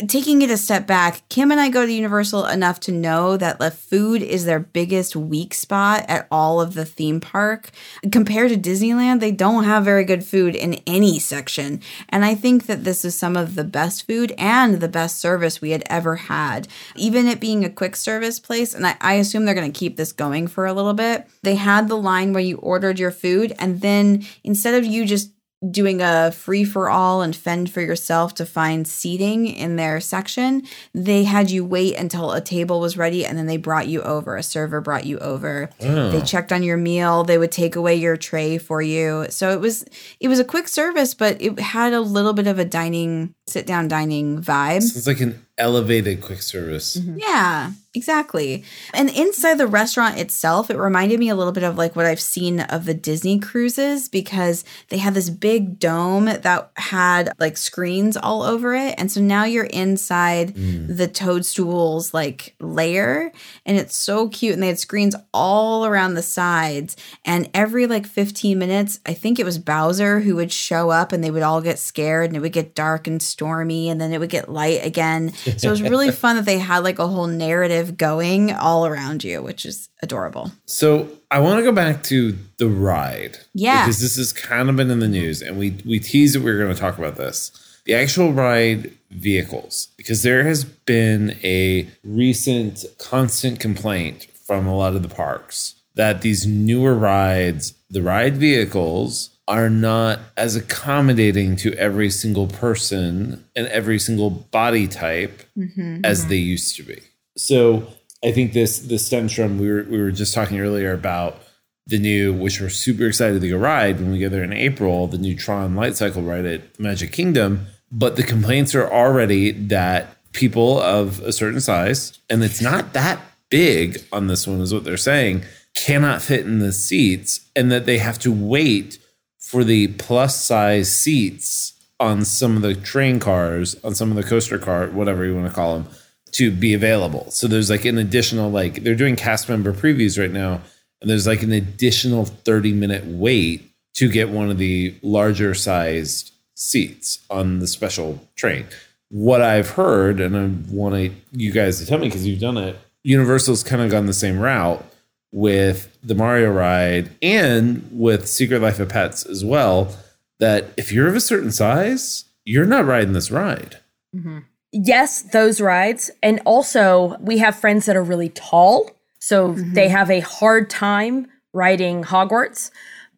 taking 0.05 0.43
it 0.43 0.51
a 0.51 0.57
step 0.57 0.85
back, 0.85 1.27
Kim 1.27 1.51
and 1.51 1.59
I 1.59 1.69
go 1.69 1.85
to 1.85 1.91
Universal 1.91 2.45
enough 2.45 2.79
to 2.81 2.91
know 2.91 3.35
that 3.35 3.57
the 3.57 3.71
food 3.71 4.21
is 4.21 4.45
their 4.45 4.59
biggest 4.59 5.15
weak 5.15 5.55
spot 5.55 6.05
at 6.07 6.27
all 6.29 6.61
of 6.61 6.75
the 6.75 6.85
theme 6.85 7.19
park. 7.19 7.71
Compared 8.11 8.51
to 8.51 8.57
Disneyland, 8.57 9.19
they 9.19 9.31
don't 9.31 9.63
have 9.63 9.83
very 9.83 10.03
good 10.03 10.23
food 10.23 10.55
in 10.55 10.75
any 10.85 11.17
section. 11.17 11.81
And 12.09 12.23
I 12.23 12.35
think 12.35 12.67
that 12.67 12.83
this 12.83 13.03
is 13.03 13.17
some 13.17 13.35
of 13.35 13.55
the 13.55 13.63
best 13.63 14.05
food 14.05 14.33
and 14.37 14.79
the 14.79 14.87
best 14.87 15.19
service 15.19 15.61
we 15.61 15.71
had 15.71 15.83
ever 15.87 16.15
had. 16.15 16.67
Even 16.95 17.27
it 17.27 17.39
being 17.39 17.65
a 17.65 17.69
quick 17.69 17.95
service 17.95 18.39
place, 18.39 18.75
and 18.75 18.85
I, 18.85 18.97
I 19.01 19.13
assume 19.13 19.45
they're 19.45 19.55
going 19.55 19.71
to 19.71 19.79
keep 19.79 19.97
this 19.97 20.11
going 20.11 20.47
for 20.47 20.67
a 20.67 20.73
little 20.73 20.93
bit. 20.93 21.27
They 21.41 21.55
had 21.55 21.87
the 21.87 21.97
line 21.97 22.33
where 22.33 22.43
you 22.43 22.57
ordered 22.57 22.99
your 22.99 23.11
food, 23.11 23.53
and 23.57 23.81
then 23.81 24.25
instead 24.43 24.75
of 24.75 24.85
you 24.85 25.05
just 25.05 25.31
doing 25.71 26.01
a 26.01 26.31
free 26.31 26.63
for 26.63 26.89
all 26.89 27.21
and 27.21 27.35
fend 27.35 27.71
for 27.71 27.81
yourself 27.81 28.35
to 28.35 28.45
find 28.45 28.87
seating 28.87 29.47
in 29.47 29.75
their 29.75 29.99
section, 29.99 30.63
they 30.93 31.23
had 31.23 31.49
you 31.49 31.65
wait 31.65 31.95
until 31.95 32.31
a 32.31 32.41
table 32.41 32.79
was 32.79 32.95
ready 32.95 33.25
and 33.25 33.37
then 33.37 33.47
they 33.47 33.57
brought 33.57 33.87
you 33.87 34.01
over. 34.03 34.35
A 34.35 34.43
server 34.43 34.81
brought 34.81 35.05
you 35.05 35.17
over. 35.19 35.69
Oh. 35.81 36.11
They 36.11 36.21
checked 36.21 36.51
on 36.51 36.61
your 36.61 36.77
meal, 36.77 37.23
they 37.23 37.37
would 37.37 37.51
take 37.51 37.75
away 37.75 37.95
your 37.95 38.17
tray 38.17 38.57
for 38.59 38.81
you. 38.81 39.25
So 39.29 39.51
it 39.51 39.59
was 39.59 39.83
it 40.19 40.27
was 40.27 40.39
a 40.39 40.45
quick 40.45 40.67
service, 40.67 41.13
but 41.13 41.41
it 41.41 41.59
had 41.59 41.93
a 41.93 42.01
little 42.01 42.33
bit 42.33 42.47
of 42.47 42.59
a 42.59 42.65
dining 42.65 43.33
sit 43.47 43.65
down 43.65 43.87
dining 43.87 44.41
vibe. 44.41 44.77
It's 44.77 45.07
like 45.07 45.21
an 45.21 45.43
elevated 45.57 46.21
quick 46.21 46.41
service. 46.41 46.97
Mm-hmm. 46.97 47.17
Yeah, 47.19 47.71
exactly. 47.93 48.63
And 48.93 49.09
inside 49.09 49.57
the 49.57 49.67
restaurant 49.67 50.17
itself, 50.17 50.69
it 50.69 50.77
reminded 50.77 51.19
me 51.19 51.29
a 51.29 51.35
little 51.35 51.51
bit 51.51 51.63
of 51.63 51.77
like 51.77 51.95
what 51.95 52.05
I've 52.05 52.19
seen 52.19 52.59
of 52.59 52.85
the 52.85 52.93
Disney 52.93 53.39
cruises 53.39 54.09
because 54.09 54.63
they 54.89 54.97
had 54.97 55.13
this 55.13 55.29
big 55.29 55.79
dome 55.79 56.25
that 56.25 56.71
had 56.75 57.31
like 57.39 57.57
screens 57.57 58.15
all 58.15 58.43
over 58.43 58.75
it. 58.75 58.95
And 58.97 59.11
so 59.11 59.21
now 59.21 59.43
you're 59.43 59.65
inside 59.65 60.55
mm. 60.55 60.95
the 60.95 61.07
toadstools 61.07 62.13
like 62.13 62.55
layer 62.59 63.31
and 63.65 63.77
it's 63.77 63.95
so 63.95 64.29
cute. 64.29 64.53
And 64.53 64.63
they 64.63 64.67
had 64.67 64.79
screens 64.79 65.15
all 65.33 65.85
around 65.85 66.13
the 66.13 66.21
sides. 66.21 66.95
And 67.25 67.49
every 67.53 67.87
like 67.87 68.05
15 68.05 68.57
minutes, 68.57 68.99
I 69.05 69.13
think 69.13 69.39
it 69.39 69.45
was 69.45 69.57
Bowser 69.57 70.19
who 70.19 70.35
would 70.35 70.51
show 70.51 70.89
up 70.89 71.11
and 71.11 71.23
they 71.23 71.31
would 71.31 71.43
all 71.43 71.61
get 71.61 71.79
scared 71.79 72.29
and 72.29 72.37
it 72.37 72.41
would 72.41 72.53
get 72.53 72.75
dark 72.75 73.07
and 73.07 73.21
stormy 73.21 73.89
and 73.89 73.99
then 73.99 74.13
it 74.13 74.19
would 74.19 74.29
get 74.29 74.49
light 74.49 74.85
again. 74.85 75.33
So 75.33 75.67
it 75.67 75.71
was 75.71 75.81
really 75.81 76.11
fun 76.17 76.35
that 76.35 76.45
they 76.45 76.59
had 76.59 76.83
like 76.83 76.99
a 76.99 77.07
whole 77.07 77.27
narrative 77.27 77.76
going 77.97 78.53
all 78.53 78.85
around 78.85 79.23
you, 79.23 79.41
which 79.41 79.65
is 79.65 79.89
adorable. 80.01 80.51
So 80.65 81.09
I 81.29 81.39
want 81.39 81.59
to 81.59 81.63
go 81.63 81.71
back 81.71 82.03
to 82.03 82.37
the 82.57 82.67
ride. 82.67 83.37
Yeah. 83.53 83.83
Because 83.83 83.99
this 83.99 84.17
has 84.17 84.33
kind 84.33 84.69
of 84.69 84.75
been 84.75 84.89
in 84.89 84.99
the 84.99 85.07
news 85.07 85.41
and 85.41 85.57
we 85.59 85.77
we 85.85 85.99
teased 85.99 86.35
that 86.35 86.41
we 86.41 86.51
were 86.51 86.57
going 86.57 86.73
to 86.73 86.79
talk 86.79 86.97
about 86.97 87.15
this. 87.15 87.51
The 87.85 87.93
actual 87.93 88.33
ride 88.33 88.91
vehicles, 89.11 89.87
because 89.95 90.23
there 90.23 90.43
has 90.43 90.65
been 90.65 91.37
a 91.43 91.87
recent 92.03 92.83
constant 92.97 93.59
complaint 93.59 94.27
from 94.45 94.67
a 94.67 94.75
lot 94.75 94.95
of 94.95 95.03
the 95.03 95.13
parks 95.13 95.75
that 95.95 96.21
these 96.21 96.45
newer 96.45 96.95
rides, 96.95 97.73
the 97.89 98.01
ride 98.01 98.37
vehicles, 98.37 99.31
are 99.47 99.69
not 99.69 100.19
as 100.35 100.55
accommodating 100.55 101.55
to 101.55 101.73
every 101.73 102.09
single 102.09 102.47
person 102.47 103.45
and 103.55 103.67
every 103.67 103.97
single 103.97 104.29
body 104.29 104.87
type 104.87 105.41
mm-hmm, 105.57 106.03
as 106.03 106.21
mm-hmm. 106.21 106.29
they 106.29 106.35
used 106.35 106.75
to 106.75 106.83
be. 106.83 106.99
So 107.37 107.87
I 108.23 108.31
think 108.31 108.53
this 108.53 108.79
this 108.79 109.05
stems 109.05 109.33
from 109.33 109.59
we 109.59 109.69
were 109.69 109.83
we 109.83 109.99
were 109.99 110.11
just 110.11 110.33
talking 110.33 110.59
earlier 110.59 110.91
about 110.91 111.41
the 111.85 111.99
new, 111.99 112.33
which 112.33 112.59
we're 112.59 112.69
super 112.69 113.05
excited 113.05 113.39
to 113.39 113.49
go 113.49 113.57
ride 113.57 113.99
when 113.99 114.11
we 114.11 114.19
go 114.19 114.27
there 114.27 114.43
in 114.43 114.51
April, 114.51 115.07
the 115.07 115.17
new 115.17 115.35
Tron 115.35 115.75
Light 115.75 115.95
Cycle 115.95 116.21
ride 116.21 116.45
at 116.45 116.79
Magic 116.79 117.13
Kingdom. 117.13 117.67
But 117.89 118.17
the 118.17 118.23
complaints 118.23 118.75
are 118.75 118.91
already 118.91 119.51
that 119.51 120.17
people 120.33 120.81
of 120.81 121.21
a 121.21 121.31
certain 121.31 121.61
size, 121.61 122.19
and 122.29 122.43
it's 122.43 122.61
not 122.61 122.91
that 122.93 123.21
big 123.49 124.03
on 124.11 124.27
this 124.27 124.45
one, 124.45 124.59
is 124.59 124.73
what 124.73 124.83
they're 124.83 124.97
saying, 124.97 125.45
cannot 125.73 126.21
fit 126.21 126.45
in 126.45 126.59
the 126.59 126.73
seats, 126.73 127.47
and 127.55 127.71
that 127.71 127.85
they 127.85 127.99
have 127.99 128.19
to 128.19 128.31
wait 128.33 128.99
for 129.39 129.63
the 129.63 129.87
plus 129.87 130.43
size 130.43 130.93
seats 130.93 131.73
on 131.99 132.25
some 132.25 132.57
of 132.57 132.61
the 132.61 132.75
train 132.75 133.21
cars, 133.21 133.81
on 133.83 133.95
some 133.95 134.09
of 134.11 134.17
the 134.17 134.23
coaster 134.23 134.59
car, 134.59 134.87
whatever 134.87 135.25
you 135.25 135.33
want 135.33 135.47
to 135.47 135.53
call 135.53 135.79
them, 135.79 135.87
to 136.33 136.51
be 136.51 136.73
available. 136.73 137.29
So 137.31 137.47
there's 137.47 137.69
like 137.69 137.85
an 137.85 137.97
additional, 137.97 138.49
like 138.49 138.83
they're 138.83 138.95
doing 138.95 139.15
cast 139.15 139.49
member 139.49 139.73
previews 139.73 140.19
right 140.19 140.31
now, 140.31 140.61
and 141.01 141.09
there's 141.09 141.27
like 141.27 141.43
an 141.43 141.51
additional 141.51 142.25
30 142.25 142.73
minute 142.73 143.05
wait 143.05 143.71
to 143.95 144.09
get 144.09 144.29
one 144.29 144.49
of 144.49 144.57
the 144.57 144.95
larger 145.01 145.53
sized 145.53 146.31
seats 146.55 147.19
on 147.29 147.59
the 147.59 147.67
special 147.67 148.21
train. 148.35 148.65
What 149.09 149.41
I've 149.41 149.71
heard, 149.71 150.19
and 150.19 150.35
I 150.35 150.73
want 150.73 151.13
you 151.31 151.51
guys 151.51 151.79
to 151.79 151.85
tell 151.85 151.97
me 151.97 152.07
because 152.07 152.27
you've 152.27 152.39
done 152.39 152.57
it, 152.57 152.77
Universal's 153.03 153.63
kind 153.63 153.81
of 153.81 153.89
gone 153.89 154.05
the 154.05 154.13
same 154.13 154.39
route 154.39 154.83
with 155.31 155.97
the 156.03 156.15
Mario 156.15 156.51
ride 156.51 157.09
and 157.21 157.87
with 157.91 158.27
Secret 158.27 158.61
Life 158.61 158.79
of 158.79 158.89
Pets 158.89 159.25
as 159.25 159.45
well. 159.45 159.95
That 160.39 160.65
if 160.77 160.91
you're 160.91 161.07
of 161.07 161.15
a 161.15 161.19
certain 161.19 161.51
size, 161.51 162.25
you're 162.43 162.65
not 162.65 162.85
riding 162.85 163.13
this 163.13 163.31
ride. 163.31 163.79
Mm-hmm. 164.15 164.39
Yes, 164.71 165.21
those 165.21 165.61
rides. 165.61 166.11
And 166.21 166.39
also, 166.45 167.17
we 167.19 167.37
have 167.39 167.55
friends 167.55 167.85
that 167.85 167.95
are 167.95 168.03
really 168.03 168.29
tall. 168.29 168.91
So 169.19 169.49
mm-hmm. 169.49 169.73
they 169.73 169.89
have 169.89 170.09
a 170.09 170.19
hard 170.19 170.69
time 170.69 171.27
riding 171.53 172.03
Hogwarts. 172.03 172.71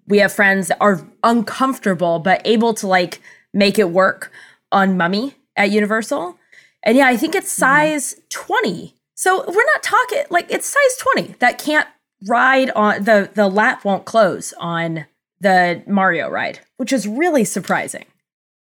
We 0.08 0.20
have 0.20 0.34
friends 0.34 0.70
that 0.70 0.78
are 0.80 1.06
uncomfortable, 1.24 2.20
but 2.20 2.42
able 2.46 2.74
to 2.76 2.88
like 2.88 3.22
make 3.54 3.78
it 3.78 3.90
work 3.90 4.32
on 4.72 4.98
Mummy 4.98 5.36
at 5.56 5.72
Universal. 5.72 6.38
And 6.84 6.98
yeah, 6.98 7.08
I 7.08 7.18
think 7.18 7.36
it's 7.36 7.52
mm-hmm. 7.52 7.60
size 7.60 8.16
20. 8.30 8.96
So 9.16 9.44
we're 9.46 9.66
not 9.66 9.84
talking 9.84 10.24
like 10.30 10.50
it's 10.50 10.66
size 10.68 11.14
20 11.16 11.36
that 11.40 11.58
can't 11.58 11.88
ride 12.26 12.70
on 12.72 13.04
the 13.04 13.30
the 13.34 13.48
lap 13.50 13.84
won't 13.84 14.06
close 14.06 14.54
on 14.60 15.06
the 15.42 15.84
Mario 15.88 16.30
ride, 16.30 16.60
which 16.78 16.94
is 16.94 17.08
really 17.08 17.44
surprising 17.44 18.06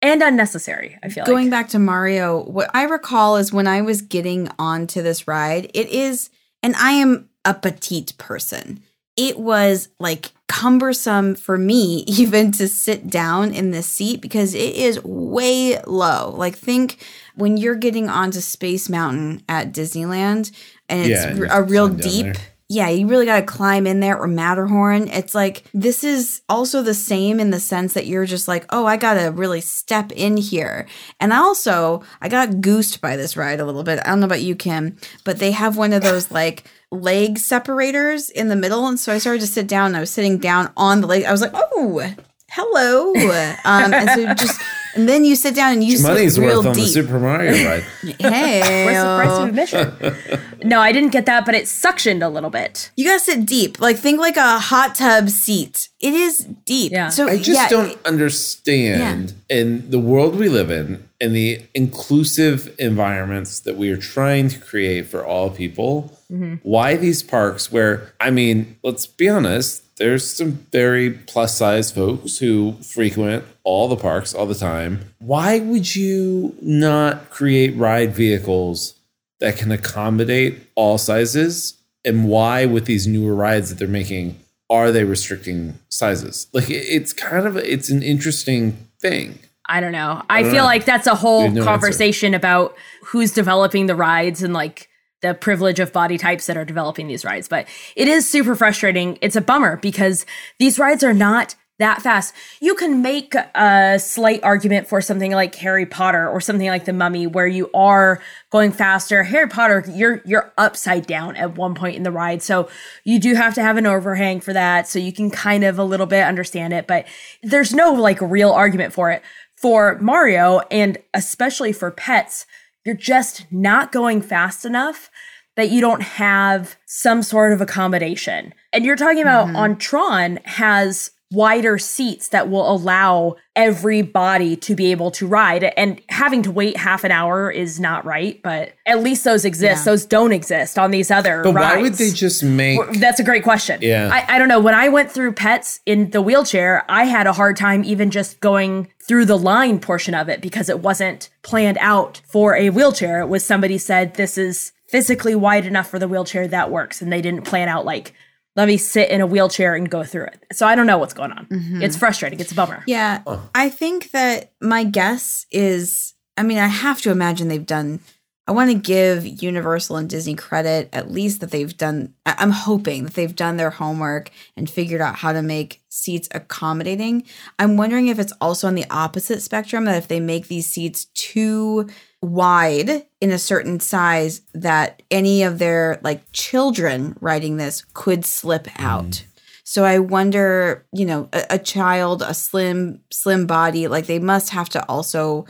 and 0.01 0.21
unnecessary, 0.21 0.97
I 1.01 1.09
feel 1.09 1.23
like. 1.23 1.27
Going 1.27 1.49
back 1.49 1.69
to 1.69 1.79
Mario, 1.79 2.43
what 2.43 2.69
I 2.73 2.83
recall 2.83 3.37
is 3.37 3.53
when 3.53 3.67
I 3.67 3.81
was 3.81 4.01
getting 4.01 4.49
onto 4.59 5.01
this 5.01 5.27
ride, 5.27 5.71
it 5.73 5.89
is, 5.89 6.29
and 6.61 6.75
I 6.75 6.91
am 6.91 7.29
a 7.45 7.53
petite 7.53 8.13
person. 8.17 8.81
It 9.15 9.39
was 9.39 9.89
like 9.99 10.31
cumbersome 10.47 11.35
for 11.35 11.57
me 11.57 12.03
even 12.07 12.51
to 12.53 12.67
sit 12.67 13.09
down 13.09 13.53
in 13.53 13.71
this 13.71 13.87
seat 13.87 14.21
because 14.21 14.53
it 14.53 14.75
is 14.75 15.03
way 15.03 15.81
low. 15.85 16.31
Like, 16.31 16.55
think 16.55 17.03
when 17.35 17.57
you're 17.57 17.75
getting 17.75 18.09
onto 18.09 18.39
Space 18.39 18.89
Mountain 18.89 19.43
at 19.49 19.73
Disneyland 19.73 20.51
and 20.89 20.99
it's 21.01 21.09
Yeah, 21.09 21.29
and 21.29 21.37
you 21.39 21.47
a 21.49 21.63
real 21.63 21.89
deep. 21.89 22.25
there. 22.25 22.35
Yeah, 22.69 22.89
you 22.89 23.07
really 23.07 23.25
got 23.25 23.39
to 23.39 23.45
climb 23.45 23.87
in 23.87 24.01
there 24.01 24.17
or 24.17 24.27
Matterhorn. 24.27 25.07
It's 25.07 25.33
like 25.33 25.63
this 25.73 26.03
is 26.03 26.41
also 26.49 26.81
the 26.81 26.93
same 26.93 27.39
in 27.39 27.49
the 27.49 27.61
sense 27.61 27.93
that 27.93 28.07
you're 28.07 28.25
just 28.25 28.49
like, 28.49 28.65
oh, 28.71 28.85
I 28.85 28.97
got 28.97 29.13
to 29.13 29.27
really 29.27 29.61
step 29.61 30.11
in 30.11 30.35
here. 30.35 30.85
And 31.21 31.31
also, 31.31 32.03
I 32.21 32.27
got 32.27 32.59
goosed 32.59 32.99
by 32.99 33.15
this 33.15 33.37
ride 33.37 33.61
a 33.61 33.65
little 33.65 33.83
bit. 33.83 33.99
I 33.99 34.09
don't 34.09 34.19
know 34.19 34.25
about 34.25 34.41
you, 34.41 34.53
Kim, 34.53 34.97
but 35.23 35.39
they 35.39 35.51
have 35.51 35.77
one 35.77 35.93
of 35.93 36.01
those 36.01 36.29
like 36.29 36.69
leg 36.91 37.37
separators 37.37 38.29
in 38.29 38.49
the 38.49 38.55
middle. 38.57 38.85
And 38.85 38.99
so 38.99 39.13
I 39.13 39.17
started 39.17 39.41
to 39.41 39.47
sit 39.47 39.67
down 39.67 39.87
and 39.87 39.97
I 39.97 40.01
was 40.01 40.11
sitting 40.11 40.37
down 40.37 40.71
on 40.75 40.99
the 40.99 41.07
leg. 41.07 41.23
I 41.23 41.31
was 41.31 41.41
like, 41.41 41.53
oh, 41.53 42.13
hello. 42.51 43.13
Um, 43.65 43.93
and 43.93 44.09
so 44.09 44.33
just, 44.33 44.61
and 44.97 45.07
then 45.07 45.23
you 45.23 45.35
sit 45.35 45.55
down 45.55 45.73
and 45.73 45.83
you 45.83 46.01
Money's 46.01 46.35
sit 46.35 46.41
real 46.41 46.57
worth 46.57 46.67
on 46.67 46.73
the 46.73 46.81
deep. 46.81 46.89
Super 46.89 47.19
Mario 47.19 47.51
ride. 47.51 47.83
hey, 48.19 48.85
Where's 48.85 49.03
the 49.03 49.17
price 49.17 49.37
of 49.37 49.49
admission? 49.49 50.63
no, 50.67 50.79
I 50.79 50.91
didn't 50.91 51.11
get 51.11 51.25
that, 51.27 51.45
but 51.45 51.55
it 51.55 51.65
suctioned 51.65 52.25
a 52.25 52.29
little 52.29 52.49
bit. 52.49 52.91
You 52.95 53.05
gotta 53.05 53.19
sit 53.19 53.45
deep. 53.45 53.79
Like 53.79 53.97
think 53.97 54.19
like 54.19 54.37
a 54.37 54.59
hot 54.59 54.95
tub 54.95 55.29
seat. 55.29 55.89
It 55.99 56.13
is 56.13 56.39
deep. 56.65 56.91
Yeah. 56.91 57.09
So 57.09 57.27
I 57.27 57.37
just 57.37 57.49
yeah, 57.49 57.69
don't 57.69 57.97
understand 58.05 59.33
in 59.49 59.89
the 59.89 59.99
world 59.99 60.35
we 60.35 60.49
live 60.49 60.71
in 60.71 61.07
and 61.19 61.35
the 61.35 61.61
inclusive 61.73 62.75
environments 62.79 63.59
that 63.61 63.75
we 63.75 63.89
are 63.89 63.97
trying 63.97 64.49
to 64.49 64.59
create 64.59 65.07
for 65.07 65.25
all 65.25 65.49
people, 65.49 66.17
mm-hmm. 66.31 66.55
why 66.63 66.95
these 66.95 67.23
parks 67.23 67.71
where, 67.71 68.13
I 68.19 68.29
mean, 68.29 68.77
let's 68.83 69.07
be 69.07 69.27
honest, 69.27 69.83
there's 69.97 70.29
some 70.29 70.53
very 70.71 71.11
plus 71.11 71.57
size 71.57 71.91
folks 71.91 72.37
who 72.37 72.73
frequent 72.83 73.43
all 73.63 73.87
the 73.87 73.95
parks 73.95 74.33
all 74.33 74.45
the 74.45 74.55
time. 74.55 75.13
Why 75.19 75.59
would 75.59 75.95
you 75.95 76.55
not 76.61 77.29
create 77.29 77.75
ride 77.75 78.15
vehicles 78.15 78.95
that 79.39 79.57
can 79.57 79.71
accommodate 79.71 80.59
all 80.75 80.97
sizes? 80.97 81.73
And 82.05 82.29
why, 82.29 82.65
with 82.65 82.85
these 82.85 83.07
newer 83.07 83.35
rides 83.35 83.69
that 83.69 83.79
they're 83.79 83.87
making, 83.87 84.39
are 84.69 84.91
they 84.91 85.03
restricting 85.03 85.79
sizes? 85.89 86.47
Like 86.53 86.69
it's 86.69 87.11
kind 87.13 87.47
of 87.47 87.57
it's 87.57 87.89
an 87.89 88.03
interesting 88.03 88.77
thing. 88.99 89.39
I 89.69 89.81
don't 89.81 89.91
know. 89.91 90.23
I, 90.29 90.43
don't 90.43 90.51
feel 90.51 90.61
know. 90.61 90.67
like 90.67 90.85
that's 90.85 91.07
a 91.07 91.15
whole 91.15 91.41
no 91.41 91.47
answer. 91.47 91.63
conversation 91.63 92.33
about 92.33 92.77
who's 93.03 93.33
developing 93.33 93.87
the 93.87 93.95
rides 93.95 94.41
and 94.41 94.53
like 94.53 94.89
the 95.27 95.33
privilege 95.33 95.79
of 95.79 95.91
body 95.91 96.17
types 96.17 96.45
that 96.47 96.57
are 96.57 96.65
developing 96.65 97.07
these 97.07 97.25
rides. 97.25 97.47
But 97.47 97.67
it 97.95 98.07
is 98.07 98.29
super 98.29 98.55
frustrating. 98.55 99.17
It's 99.21 99.35
a 99.35 99.41
bummer 99.41 99.77
because 99.77 100.25
these 100.59 100.79
rides 100.79 101.03
are 101.03 101.13
not 101.13 101.55
that 101.79 102.01
fast. 102.01 102.33
You 102.59 102.73
can 102.73 103.01
make 103.01 103.35
a 103.35 103.99
slight 103.99 104.43
argument 104.43 104.87
for 104.87 104.99
something 104.99 105.31
like 105.31 105.53
Harry 105.55 105.85
Potter 105.85 106.27
or 106.27 106.41
something 106.41 106.67
like 106.67 106.85
The 106.85 106.93
Mummy 106.93 107.27
where 107.27 107.47
you 107.47 107.69
are 107.73 108.19
going 108.49 108.71
faster. 108.71 109.23
Harry 109.23 109.47
Potter, 109.47 109.83
you're 109.87 110.21
you're 110.25 110.53
upside 110.57 111.05
down 111.05 111.35
at 111.35 111.55
one 111.55 111.75
point 111.75 111.95
in 111.95 112.03
the 112.03 112.11
ride. 112.11 112.41
So 112.41 112.67
you 113.03 113.19
do 113.19 113.35
have 113.35 113.53
to 113.55 113.61
have 113.61 113.77
an 113.77 113.85
overhang 113.85 114.39
for 114.39 114.53
that 114.53 114.87
so 114.87 114.97
you 114.97 115.13
can 115.13 115.29
kind 115.29 115.63
of 115.63 115.77
a 115.77 115.83
little 115.83 116.07
bit 116.07 116.23
understand 116.23 116.73
it, 116.73 116.87
but 116.87 117.05
there's 117.43 117.73
no 117.73 117.93
like 117.93 118.21
real 118.21 118.51
argument 118.51 118.93
for 118.93 119.11
it. 119.11 119.21
For 119.55 119.97
Mario 119.99 120.59
and 120.69 120.99
especially 121.15 121.73
for 121.73 121.89
pets, 121.89 122.45
you're 122.87 122.95
just 122.95 123.45
not 123.51 123.91
going 123.91 124.21
fast 124.21 124.63
enough 124.63 125.11
that 125.57 125.69
you 125.69 125.81
don't 125.81 126.03
have 126.03 126.77
some 126.85 127.21
sort 127.21 127.51
of 127.51 127.59
accommodation. 127.59 128.53
And 128.71 128.85
you're 128.85 128.95
talking 128.95 129.21
about 129.21 129.47
mm-hmm. 129.47 129.57
on 129.57 129.77
Tron 129.77 130.39
has 130.45 131.11
wider 131.31 131.77
seats 131.77 132.29
that 132.29 132.49
will 132.49 132.71
allow 132.71 133.35
everybody 133.55 134.55
to 134.55 134.75
be 134.75 134.91
able 134.91 135.11
to 135.11 135.27
ride 135.27 135.63
and 135.75 136.01
having 136.09 136.41
to 136.41 136.49
wait 136.51 136.77
half 136.77 137.03
an 137.03 137.11
hour 137.11 137.51
is 137.51 137.79
not 137.79 138.05
right 138.05 138.41
but 138.43 138.71
at 138.85 139.03
least 139.03 139.23
those 139.25 139.43
exist 139.43 139.81
Yeah. 139.81 139.91
those 139.91 140.05
don't 140.05 140.31
exist 140.31 140.79
on 140.79 140.91
these 140.91 141.11
other 141.11 141.43
But 141.43 141.53
rides 141.53 141.75
why 141.75 141.81
would 141.81 141.93
they 141.95 142.11
just 142.11 142.43
make 142.43 142.79
that's 142.99 143.19
a 143.19 143.23
great 143.23 143.43
question. 143.43 143.79
Yeah. 143.81 144.09
I, 144.11 144.35
I 144.35 144.39
don't 144.39 144.47
know. 144.47 144.59
When 144.61 144.73
I 144.73 144.87
went 144.89 145.11
through 145.11 145.33
pets 145.33 145.81
in 145.85 146.11
the 146.11 146.21
wheelchair, 146.21 146.85
I 146.89 147.03
had 147.05 147.27
a 147.27 147.33
hard 147.33 147.57
time 147.57 147.83
even 147.83 148.09
just 148.09 148.39
going 148.39 148.87
through 149.05 149.25
the 149.25 149.37
line 149.37 149.79
portion 149.79 150.13
of 150.13 150.29
it 150.29 150.39
because 150.41 150.69
it 150.69 150.79
wasn't 150.79 151.29
planned 151.43 151.77
out 151.81 152.21
for 152.25 152.55
a 152.55 152.69
wheelchair. 152.69 153.19
It 153.21 153.27
was 153.27 153.45
somebody 153.45 153.77
said, 153.77 154.13
this 154.15 154.37
is 154.37 154.71
physically 154.87 155.35
wide 155.35 155.65
enough 155.65 155.89
for 155.89 155.99
the 155.99 156.07
wheelchair 156.07 156.47
that 156.47 156.71
works. 156.71 157.01
And 157.01 157.11
they 157.11 157.21
didn't 157.21 157.43
plan 157.43 157.67
out, 157.67 157.85
like, 157.85 158.13
let 158.57 158.67
me 158.67 158.75
sit 158.75 159.09
in 159.09 159.21
a 159.21 159.27
wheelchair 159.27 159.75
and 159.75 159.89
go 159.89 160.03
through 160.03 160.25
it. 160.25 160.43
So 160.51 160.67
I 160.67 160.75
don't 160.75 160.87
know 160.87 160.97
what's 160.97 161.13
going 161.13 161.31
on. 161.31 161.45
Mm-hmm. 161.45 161.83
It's 161.83 161.95
frustrating. 161.95 162.39
It's 162.39 162.51
a 162.51 162.55
bummer. 162.55 162.83
Yeah. 162.87 163.21
I 163.55 163.69
think 163.69 164.11
that 164.11 164.51
my 164.59 164.83
guess 164.83 165.45
is 165.51 166.15
I 166.35 166.43
mean, 166.43 166.57
I 166.57 166.67
have 166.67 167.01
to 167.01 167.11
imagine 167.11 167.47
they've 167.47 167.65
done 167.65 168.01
I 168.49 168.53
want 168.53 168.71
to 168.71 168.77
give 168.77 169.25
Universal 169.43 169.97
and 169.97 170.09
Disney 170.09 170.33
credit 170.33 170.87
at 170.93 171.11
least 171.11 171.41
that 171.41 171.51
they've 171.51 171.75
done 171.77 172.13
I- 172.25 172.35
I'm 172.39 172.51
hoping 172.51 173.03
that 173.03 173.13
they've 173.13 173.35
done 173.35 173.57
their 173.57 173.69
homework 173.71 174.31
and 174.55 174.69
figured 174.69 175.01
out 175.01 175.17
how 175.17 175.33
to 175.33 175.41
make 175.41 175.83
seats 175.89 176.27
accommodating. 176.31 177.23
I'm 177.59 177.77
wondering 177.77 178.07
if 178.07 178.17
it's 178.19 178.33
also 178.41 178.67
on 178.67 178.75
the 178.75 178.85
opposite 178.89 179.41
spectrum 179.41 179.85
that 179.85 179.97
if 179.97 180.07
they 180.07 180.19
make 180.19 180.47
these 180.47 180.65
seats 180.65 181.05
too 181.13 181.87
wide 182.21 183.05
in 183.21 183.31
a 183.31 183.37
certain 183.37 183.79
size 183.79 184.41
that 184.53 185.01
any 185.11 185.43
of 185.43 185.59
their 185.59 185.99
like 186.03 186.23
children 186.31 187.15
riding 187.21 187.57
this 187.57 187.85
could 187.93 188.25
slip 188.25 188.67
out. 188.79 189.05
Mm-hmm. 189.05 189.29
So 189.63 189.83
I 189.83 189.99
wonder, 189.99 190.85
you 190.93 191.05
know, 191.05 191.29
a, 191.33 191.43
a 191.51 191.59
child, 191.59 192.21
a 192.21 192.33
slim, 192.33 193.01
slim 193.11 193.47
body, 193.47 193.87
like 193.87 194.07
they 194.07 194.19
must 194.19 194.51
have 194.51 194.69
to 194.69 194.85
also 194.87 195.45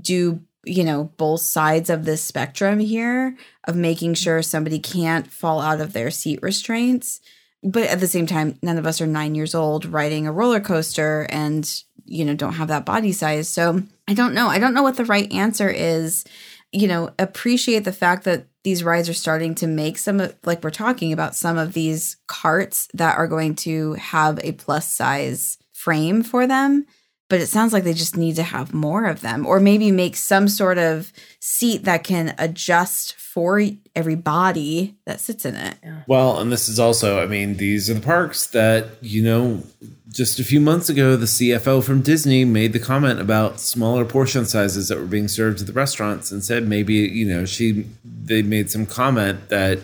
do, 0.00 0.40
you 0.64 0.84
know, 0.84 1.12
both 1.18 1.42
sides 1.42 1.90
of 1.90 2.04
this 2.04 2.22
spectrum 2.22 2.78
here 2.78 3.36
of 3.64 3.76
making 3.76 4.14
sure 4.14 4.42
somebody 4.42 4.78
can't 4.78 5.30
fall 5.30 5.60
out 5.60 5.80
of 5.80 5.92
their 5.92 6.10
seat 6.10 6.38
restraints. 6.42 7.20
But 7.62 7.84
at 7.84 8.00
the 8.00 8.08
same 8.08 8.26
time, 8.26 8.58
none 8.62 8.78
of 8.78 8.86
us 8.86 9.00
are 9.00 9.06
nine 9.06 9.34
years 9.34 9.54
old 9.54 9.84
riding 9.84 10.26
a 10.26 10.32
roller 10.32 10.60
coaster 10.60 11.26
and, 11.30 11.64
you 12.04 12.24
know, 12.24 12.34
don't 12.34 12.54
have 12.54 12.68
that 12.68 12.84
body 12.84 13.12
size. 13.12 13.48
So 13.48 13.82
I 14.08 14.14
don't 14.14 14.34
know. 14.34 14.48
I 14.48 14.58
don't 14.58 14.74
know 14.74 14.82
what 14.82 14.96
the 14.96 15.04
right 15.04 15.30
answer 15.32 15.68
is. 15.68 16.24
You 16.72 16.88
know, 16.88 17.10
appreciate 17.18 17.84
the 17.84 17.92
fact 17.92 18.24
that 18.24 18.46
these 18.64 18.82
rides 18.84 19.08
are 19.08 19.14
starting 19.14 19.54
to 19.56 19.66
make 19.66 19.98
some 19.98 20.20
of, 20.20 20.34
like 20.44 20.62
we're 20.62 20.70
talking 20.70 21.12
about, 21.12 21.34
some 21.34 21.58
of 21.58 21.72
these 21.72 22.16
carts 22.26 22.88
that 22.94 23.18
are 23.18 23.26
going 23.26 23.56
to 23.56 23.94
have 23.94 24.38
a 24.42 24.52
plus 24.52 24.90
size 24.92 25.58
frame 25.72 26.22
for 26.22 26.46
them 26.46 26.86
but 27.32 27.40
it 27.40 27.46
sounds 27.46 27.72
like 27.72 27.84
they 27.84 27.94
just 27.94 28.14
need 28.14 28.36
to 28.36 28.42
have 28.42 28.74
more 28.74 29.06
of 29.06 29.22
them 29.22 29.46
or 29.46 29.58
maybe 29.58 29.90
make 29.90 30.16
some 30.16 30.48
sort 30.48 30.76
of 30.76 31.10
seat 31.40 31.84
that 31.84 32.04
can 32.04 32.34
adjust 32.36 33.14
for 33.14 33.58
every 33.96 34.16
body 34.16 34.96
that 35.06 35.18
sits 35.18 35.46
in 35.46 35.54
it. 35.54 35.76
Well, 36.06 36.38
and 36.38 36.52
this 36.52 36.68
is 36.68 36.78
also, 36.78 37.22
I 37.22 37.26
mean, 37.26 37.56
these 37.56 37.88
are 37.88 37.94
the 37.94 38.02
parks 38.02 38.48
that, 38.48 38.98
you 39.00 39.22
know, 39.22 39.62
just 40.10 40.40
a 40.40 40.44
few 40.44 40.60
months 40.60 40.90
ago, 40.90 41.16
the 41.16 41.24
CFO 41.24 41.82
from 41.82 42.02
Disney 42.02 42.44
made 42.44 42.74
the 42.74 42.78
comment 42.78 43.18
about 43.18 43.60
smaller 43.60 44.04
portion 44.04 44.44
sizes 44.44 44.88
that 44.88 44.98
were 44.98 45.06
being 45.06 45.26
served 45.26 45.56
to 45.60 45.64
the 45.64 45.72
restaurants 45.72 46.30
and 46.30 46.44
said 46.44 46.68
maybe, 46.68 46.96
you 46.96 47.24
know, 47.24 47.46
she, 47.46 47.86
they 48.04 48.42
made 48.42 48.70
some 48.70 48.84
comment 48.84 49.48
that 49.48 49.78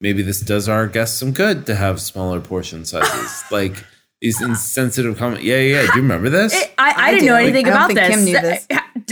maybe 0.00 0.22
this 0.22 0.38
does 0.38 0.68
our 0.68 0.86
guests 0.86 1.18
some 1.18 1.32
good 1.32 1.66
to 1.66 1.74
have 1.74 2.00
smaller 2.00 2.38
portion 2.38 2.84
sizes. 2.84 3.42
like 3.50 3.84
these 4.22 4.40
insensitive 4.40 5.18
comments. 5.18 5.44
Yeah, 5.44 5.58
yeah. 5.58 5.80
Do 5.82 5.86
you 5.96 6.02
remember 6.02 6.30
this? 6.30 6.54
I, 6.54 6.70
I, 6.78 6.94
I 7.08 7.10
didn't 7.10 7.26
know 7.26 7.36
do. 7.36 7.42
anything 7.42 7.66
I 7.66 7.68
don't 7.68 7.76
about 7.76 7.86
think 7.88 7.98
this. 8.00 8.08
Kim 8.08 8.24
knew 8.24 8.40
this. 8.40 8.66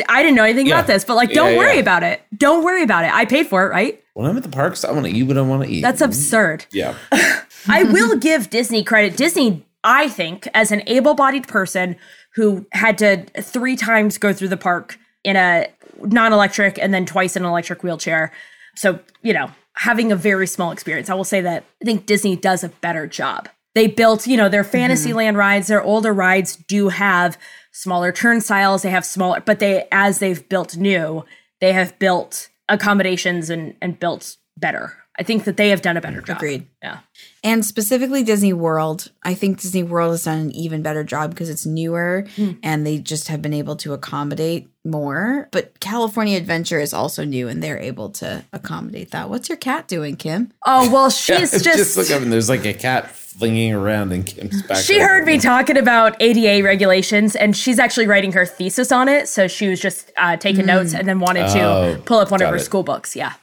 I 0.08 0.22
didn't 0.22 0.36
know 0.36 0.44
anything 0.44 0.66
Yeah. 0.68 0.76
about 0.76 0.86
this, 0.86 1.04
but 1.04 1.16
like, 1.16 1.32
don't 1.32 1.56
worry 1.56 1.74
yeah. 1.74 1.80
about 1.80 2.02
it. 2.04 2.22
Don't 2.36 2.64
worry 2.64 2.82
about 2.84 3.04
it. 3.04 3.12
I 3.12 3.24
paid 3.24 3.48
for 3.48 3.66
it, 3.66 3.70
right? 3.70 4.02
when 4.14 4.28
I'm 4.28 4.36
at 4.36 4.42
the 4.42 4.48
parks, 4.50 4.84
I 4.84 4.92
want 4.92 5.06
to 5.06 5.12
eat 5.12 5.22
what 5.24 5.36
I 5.38 5.40
want 5.42 5.62
to 5.64 5.68
eat. 5.68 5.80
That's 5.80 6.00
absurd. 6.00 6.66
yeah. 6.72 6.94
I 7.68 7.84
will 7.84 8.16
give 8.16 8.50
Disney 8.50 8.82
credit. 8.82 9.16
Disney, 9.16 9.66
I 9.82 10.08
think, 10.08 10.46
as 10.54 10.70
an 10.72 10.82
able 10.86 11.14
bodied 11.14 11.48
person 11.48 11.96
who 12.34 12.66
had 12.72 12.98
to 12.98 13.24
three 13.40 13.76
times 13.76 14.16
go 14.18 14.32
through 14.32 14.48
the 14.48 14.56
park 14.56 14.98
in 15.24 15.36
a 15.36 15.68
non 16.02 16.32
electric 16.32 16.78
and 16.78 16.92
then 16.94 17.04
twice 17.06 17.36
in 17.36 17.44
an 17.44 17.50
electric 17.50 17.82
wheelchair. 17.82 18.32
So, 18.76 19.00
you 19.22 19.32
know, 19.32 19.50
having 19.74 20.12
a 20.12 20.16
very 20.16 20.46
small 20.46 20.70
experience, 20.70 21.10
I 21.10 21.14
will 21.14 21.24
say 21.24 21.40
that 21.40 21.64
I 21.82 21.84
think 21.84 22.06
Disney 22.06 22.36
does 22.36 22.62
a 22.62 22.68
better 22.68 23.06
job. 23.06 23.48
They 23.74 23.86
built, 23.86 24.26
you 24.26 24.36
know, 24.36 24.48
their 24.48 24.62
mm-hmm. 24.62 24.72
Fantasyland 24.72 25.36
rides, 25.36 25.68
their 25.68 25.82
older 25.82 26.12
rides 26.12 26.56
do 26.56 26.88
have 26.88 27.38
smaller 27.72 28.12
turnstiles. 28.12 28.82
They 28.82 28.90
have 28.90 29.04
smaller, 29.04 29.40
but 29.40 29.58
they, 29.58 29.86
as 29.92 30.18
they've 30.18 30.48
built 30.48 30.76
new, 30.76 31.24
they 31.60 31.72
have 31.72 31.98
built 31.98 32.48
accommodations 32.68 33.50
and, 33.50 33.74
and 33.80 33.98
built 33.98 34.36
better. 34.56 34.99
I 35.20 35.22
think 35.22 35.44
that 35.44 35.58
they 35.58 35.68
have 35.68 35.82
done 35.82 35.98
a 35.98 36.00
better 36.00 36.22
job. 36.22 36.38
Agreed. 36.38 36.66
Yeah. 36.82 37.00
And 37.44 37.62
specifically 37.62 38.22
Disney 38.22 38.54
World, 38.54 39.10
I 39.22 39.34
think 39.34 39.60
Disney 39.60 39.82
World 39.82 40.12
has 40.12 40.24
done 40.24 40.38
an 40.38 40.50
even 40.52 40.80
better 40.80 41.04
job 41.04 41.28
because 41.30 41.50
it's 41.50 41.66
newer 41.66 42.26
and 42.62 42.86
they 42.86 42.96
just 42.98 43.28
have 43.28 43.42
been 43.42 43.52
able 43.52 43.76
to 43.76 43.92
accommodate 43.92 44.70
more. 44.82 45.48
But 45.52 45.78
California 45.80 46.38
Adventure 46.38 46.80
is 46.80 46.94
also 46.94 47.24
new 47.24 47.48
and 47.48 47.62
they're 47.62 47.78
able 47.78 48.08
to 48.12 48.42
accommodate 48.54 49.10
that. 49.10 49.28
What's 49.28 49.50
your 49.50 49.58
cat 49.58 49.86
doing, 49.88 50.16
Kim? 50.16 50.52
Oh, 50.64 50.90
well, 50.90 51.10
she's 51.10 51.50
just, 51.50 51.64
just 51.64 51.96
look 51.98 52.10
up 52.10 52.22
and 52.22 52.32
there's 52.32 52.48
like 52.48 52.64
a 52.64 52.72
cat 52.72 53.10
flinging 53.10 53.74
around 53.74 54.12
in 54.12 54.22
Kim's 54.22 54.62
back. 54.62 54.78
She 54.78 54.98
heard 55.00 55.26
me 55.26 55.38
talking 55.38 55.76
about 55.76 56.16
ADA 56.20 56.64
regulations, 56.64 57.36
and 57.36 57.56
she's 57.56 57.78
actually 57.78 58.06
writing 58.06 58.32
her 58.32 58.44
thesis 58.46 58.90
on 58.90 59.08
it. 59.08 59.28
So 59.28 59.48
she 59.48 59.68
was 59.68 59.80
just 59.80 60.10
uh, 60.16 60.36
taking 60.36 60.66
notes, 60.66 60.94
and 60.94 61.06
then 61.06 61.20
wanted 61.20 61.44
Oh, 61.56 61.94
to 61.96 62.02
pull 62.02 62.18
up 62.18 62.30
one 62.30 62.42
of 62.42 62.48
her 62.48 62.56
it. 62.56 62.60
school 62.60 62.82
books. 62.82 63.14
Yeah, 63.14 63.32
so 63.32 63.38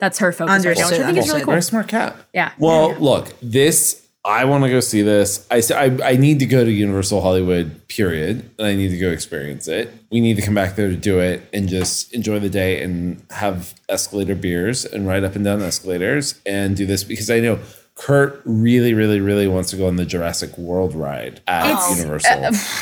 that's 0.00 0.18
her 0.18 0.32
focus 0.32 0.64
right 0.64 0.76
now, 0.76 0.90
which 0.90 0.98
I 0.98 1.06
think 1.06 1.18
is 1.18 1.28
really 1.28 1.40
cool. 1.42 1.52
Very 1.52 1.62
smart 1.62 1.88
cat. 1.88 2.16
Yeah. 2.32 2.52
Well, 2.58 2.94
look, 2.94 3.32
this 3.40 4.06
I 4.24 4.44
want 4.44 4.64
to 4.64 4.70
go 4.70 4.80
see 4.80 5.02
this. 5.02 5.46
I, 5.50 5.62
I 5.74 5.98
I 6.04 6.16
need 6.16 6.40
to 6.40 6.46
go 6.46 6.64
to 6.64 6.70
Universal 6.70 7.20
Hollywood. 7.20 7.86
Period. 7.88 8.50
And 8.58 8.66
I 8.66 8.74
need 8.74 8.88
to 8.88 8.98
go 8.98 9.10
experience 9.10 9.66
it. 9.68 9.92
We 10.10 10.20
need 10.20 10.36
to 10.36 10.42
come 10.42 10.54
back 10.54 10.76
there 10.76 10.88
to 10.88 10.96
do 10.96 11.20
it 11.20 11.42
and 11.52 11.68
just 11.68 12.12
enjoy 12.14 12.38
the 12.38 12.50
day 12.50 12.82
and 12.82 13.22
have 13.30 13.74
escalator 13.88 14.34
beers 14.34 14.84
and 14.84 15.06
ride 15.06 15.24
up 15.24 15.36
and 15.36 15.44
down 15.44 15.62
escalators 15.62 16.40
and 16.44 16.76
do 16.76 16.86
this 16.86 17.04
because 17.04 17.30
I 17.30 17.40
know. 17.40 17.58
Kurt 18.00 18.40
really, 18.46 18.94
really, 18.94 19.20
really 19.20 19.46
wants 19.46 19.68
to 19.70 19.76
go 19.76 19.86
on 19.86 19.96
the 19.96 20.06
Jurassic 20.06 20.56
World 20.56 20.94
ride 20.94 21.42
at 21.46 21.76
uh, 21.76 21.94
Universal. 21.94 22.40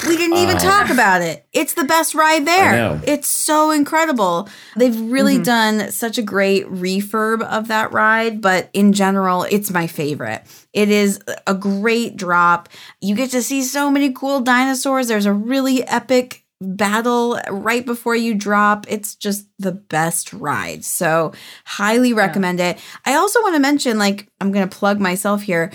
We 0.09 0.17
didn't 0.17 0.39
even 0.39 0.55
um, 0.55 0.63
talk 0.63 0.91
about 0.91 1.23
it. 1.23 1.45
It's 1.53 1.75
the 1.75 1.83
best 1.83 2.15
ride 2.15 2.47
there. 2.47 2.73
I 2.73 2.77
know. 2.77 3.01
It's 3.05 3.27
so 3.27 3.73
incredible. 3.73 4.49
They've 4.77 4.97
really 4.97 5.35
mm-hmm. 5.35 5.43
done 5.43 5.91
such 5.91 6.19
a 6.19 6.23
great 6.23 6.67
refurb 6.67 7.43
of 7.43 7.67
that 7.67 7.93
ride, 7.93 8.41
but 8.41 8.71
in 8.73 8.93
general, 8.93 9.43
it's 9.43 9.73
my 9.73 9.89
favorite. 9.89 10.45
It 10.73 10.89
is 10.89 11.19
a 11.49 11.55
great 11.55 12.17
drop. 12.17 12.69
You 13.01 13.17
get 13.17 13.33
to 13.33 13.43
see 13.43 13.63
so 13.63 13.91
many 13.91 14.13
cool 14.13 14.41
dinosaurs. 14.41 15.09
There's 15.09 15.27
a 15.27 15.33
really 15.33 15.85
epic 15.89 16.45
battle 16.61 17.39
right 17.51 17.87
before 17.87 18.17
you 18.17 18.35
drop. 18.35 18.87
It's 18.89 19.15
just 19.15 19.47
the 19.59 19.73
best 19.73 20.33
ride. 20.33 20.85
So, 20.85 21.33
highly 21.65 22.13
recommend 22.13 22.61
it. 22.61 22.79
I 23.05 23.15
also 23.15 23.41
want 23.43 23.55
to 23.55 23.61
mention 23.61 23.99
like 23.99 24.29
I'm 24.41 24.53
going 24.53 24.69
to 24.69 24.77
plug 24.77 25.01
myself 25.01 25.43
here. 25.43 25.73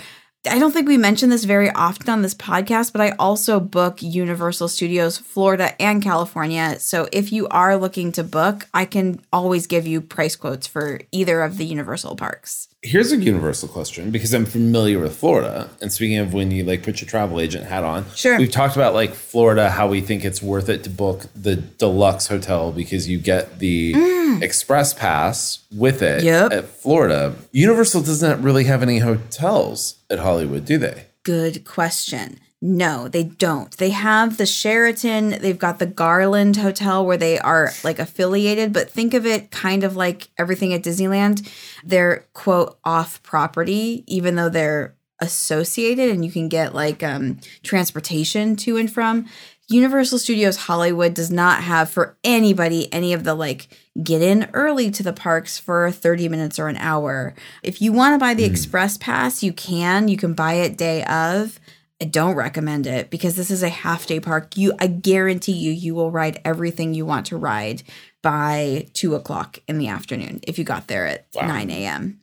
I 0.50 0.58
don't 0.58 0.72
think 0.72 0.88
we 0.88 0.98
mention 0.98 1.30
this 1.30 1.44
very 1.44 1.70
often 1.70 2.10
on 2.10 2.20
this 2.20 2.34
podcast, 2.34 2.92
but 2.92 3.00
I 3.00 3.12
also 3.12 3.60
book 3.60 4.02
Universal 4.02 4.68
Studios 4.68 5.16
Florida 5.16 5.80
and 5.80 6.02
California. 6.02 6.78
So 6.80 7.08
if 7.12 7.32
you 7.32 7.48
are 7.48 7.78
looking 7.78 8.12
to 8.12 8.22
book, 8.22 8.66
I 8.74 8.84
can 8.84 9.20
always 9.32 9.66
give 9.66 9.86
you 9.86 10.02
price 10.02 10.36
quotes 10.36 10.66
for 10.66 11.00
either 11.12 11.40
of 11.42 11.56
the 11.56 11.64
Universal 11.64 12.16
parks. 12.16 12.68
Here's 12.86 13.12
a 13.12 13.16
universal 13.16 13.66
question 13.66 14.10
because 14.10 14.34
I'm 14.34 14.44
familiar 14.44 14.98
with 14.98 15.16
Florida. 15.16 15.70
And 15.80 15.90
speaking 15.90 16.18
of 16.18 16.34
when 16.34 16.50
you 16.50 16.64
like 16.64 16.82
put 16.82 17.00
your 17.00 17.08
travel 17.08 17.40
agent 17.40 17.64
hat 17.64 17.82
on, 17.82 18.04
Sure. 18.14 18.38
We've 18.38 18.50
talked 18.50 18.76
about 18.76 18.92
like 18.92 19.14
Florida, 19.14 19.70
how 19.70 19.88
we 19.88 20.02
think 20.02 20.22
it's 20.22 20.42
worth 20.42 20.68
it 20.68 20.84
to 20.84 20.90
book 20.90 21.24
the 21.34 21.56
deluxe 21.56 22.26
hotel 22.26 22.72
because 22.72 23.08
you 23.08 23.16
get 23.18 23.58
the 23.58 23.94
express 24.42 24.92
pass 24.92 25.64
with 25.74 26.02
it 26.02 26.20
Mm. 26.22 26.24
Yep. 26.24 26.52
at 26.52 26.64
Florida. 26.68 27.34
Universal 27.52 28.02
doesn't 28.02 28.42
really 28.42 28.64
have 28.64 28.82
any 28.82 28.98
hotels 28.98 29.94
at 30.10 30.18
Hollywood, 30.18 30.64
do 30.66 30.76
they? 30.76 31.06
Good 31.22 31.64
question. 31.64 32.38
No, 32.66 33.08
they 33.08 33.24
don't. 33.24 33.70
They 33.76 33.90
have 33.90 34.38
the 34.38 34.46
Sheraton, 34.46 35.38
they've 35.42 35.58
got 35.58 35.80
the 35.80 35.84
Garland 35.84 36.56
Hotel 36.56 37.04
where 37.04 37.18
they 37.18 37.38
are 37.38 37.72
like 37.84 37.98
affiliated, 37.98 38.72
but 38.72 38.90
think 38.90 39.12
of 39.12 39.26
it 39.26 39.50
kind 39.50 39.84
of 39.84 39.96
like 39.96 40.28
everything 40.38 40.72
at 40.72 40.82
Disneyland. 40.82 41.46
They're 41.84 42.24
quote 42.32 42.78
off 42.82 43.22
property, 43.22 44.02
even 44.06 44.36
though 44.36 44.48
they're 44.48 44.94
associated 45.20 46.08
and 46.08 46.24
you 46.24 46.32
can 46.32 46.48
get 46.48 46.74
like 46.74 47.02
um 47.02 47.38
transportation 47.62 48.56
to 48.56 48.78
and 48.78 48.90
from. 48.90 49.26
Universal 49.68 50.18
Studios 50.20 50.56
Hollywood 50.56 51.12
does 51.12 51.30
not 51.30 51.64
have 51.64 51.90
for 51.90 52.16
anybody 52.24 52.90
any 52.94 53.12
of 53.12 53.24
the 53.24 53.34
like 53.34 53.68
get 54.02 54.22
in 54.22 54.48
early 54.54 54.90
to 54.90 55.02
the 55.02 55.12
parks 55.12 55.58
for 55.58 55.90
30 55.90 56.30
minutes 56.30 56.58
or 56.58 56.68
an 56.68 56.78
hour. 56.78 57.34
If 57.62 57.82
you 57.82 57.92
want 57.92 58.14
to 58.14 58.18
buy 58.18 58.32
the 58.32 58.44
express 58.44 58.96
pass, 58.96 59.42
you 59.42 59.52
can. 59.52 60.08
You 60.08 60.16
can 60.16 60.32
buy 60.32 60.54
it 60.54 60.78
day 60.78 61.04
of. 61.04 61.60
I 62.00 62.06
don't 62.06 62.34
recommend 62.34 62.86
it 62.86 63.08
because 63.10 63.36
this 63.36 63.50
is 63.50 63.62
a 63.62 63.68
half 63.68 64.06
day 64.06 64.18
park. 64.18 64.56
You, 64.56 64.74
I 64.80 64.88
guarantee 64.88 65.52
you, 65.52 65.70
you 65.70 65.94
will 65.94 66.10
ride 66.10 66.40
everything 66.44 66.92
you 66.92 67.06
want 67.06 67.26
to 67.26 67.36
ride 67.36 67.82
by 68.22 68.88
two 68.94 69.14
o'clock 69.14 69.58
in 69.68 69.78
the 69.78 69.88
afternoon 69.88 70.40
if 70.42 70.58
you 70.58 70.64
got 70.64 70.88
there 70.88 71.06
at 71.06 71.26
9 71.36 71.70
a.m. 71.70 72.20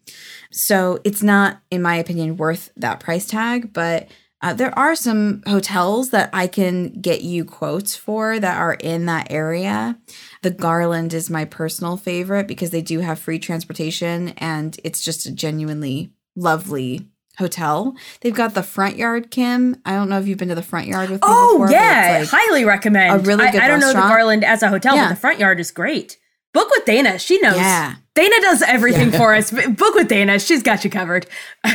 So 0.51 0.99
it's 1.03 1.23
not, 1.23 1.61
in 1.71 1.81
my 1.81 1.95
opinion, 1.95 2.37
worth 2.37 2.71
that 2.75 2.99
price 2.99 3.25
tag. 3.25 3.71
But 3.71 4.09
uh, 4.41 4.53
there 4.53 4.77
are 4.77 4.95
some 4.95 5.43
hotels 5.45 6.09
that 6.09 6.29
I 6.33 6.47
can 6.47 6.99
get 6.99 7.21
you 7.21 7.45
quotes 7.45 7.95
for 7.95 8.39
that 8.39 8.57
are 8.57 8.73
in 8.73 9.05
that 9.05 9.31
area. 9.31 9.97
The 10.41 10.49
Garland 10.49 11.13
is 11.13 11.29
my 11.29 11.45
personal 11.45 11.95
favorite 11.95 12.47
because 12.47 12.71
they 12.71 12.81
do 12.81 12.99
have 12.99 13.19
free 13.19 13.39
transportation 13.39 14.29
and 14.37 14.77
it's 14.83 15.01
just 15.01 15.27
a 15.27 15.31
genuinely 15.31 16.11
lovely 16.35 17.10
hotel. 17.41 17.93
They've 18.21 18.33
got 18.33 18.53
the 18.53 18.63
front 18.63 18.95
yard, 18.95 19.29
Kim. 19.31 19.75
I 19.85 19.91
don't 19.95 20.07
know 20.07 20.17
if 20.19 20.27
you've 20.27 20.37
been 20.37 20.47
to 20.47 20.55
the 20.55 20.63
front 20.63 20.87
yard 20.87 21.09
with 21.09 21.19
me 21.21 21.27
Oh 21.29 21.59
before. 21.59 21.71
yeah, 21.71 22.19
like- 22.21 22.29
highly 22.31 22.63
recommend. 22.63 23.13
a 23.13 23.19
really 23.23 23.45
I- 23.47 23.51
good 23.51 23.61
I, 23.61 23.67
don't 23.67 23.81
know 23.81 23.87
the 23.89 23.95
restaurant. 23.95 24.09
Garland 24.17 24.43
as 24.45 24.63
a 24.63 24.69
hotel, 24.69 24.95
Yeah. 24.95 25.03
but 25.09 25.15
the 25.15 25.19
front 25.19 25.39
yard 25.39 25.59
is 25.59 25.69
great. 25.71 26.17
Book 26.53 26.69
with 26.71 26.85
Dana. 26.85 27.19
She 27.19 27.39
knows. 27.41 27.55
Yeah. 27.57 27.95
Dana 28.15 28.35
does 28.41 28.61
everything 28.61 29.11
for 29.11 29.33
us. 29.33 29.51
Book 29.69 29.95
with 29.95 30.07
Dana. 30.07 30.37
She's 30.39 30.63
got 30.63 30.83
you 30.83 30.89
covered. 30.89 31.25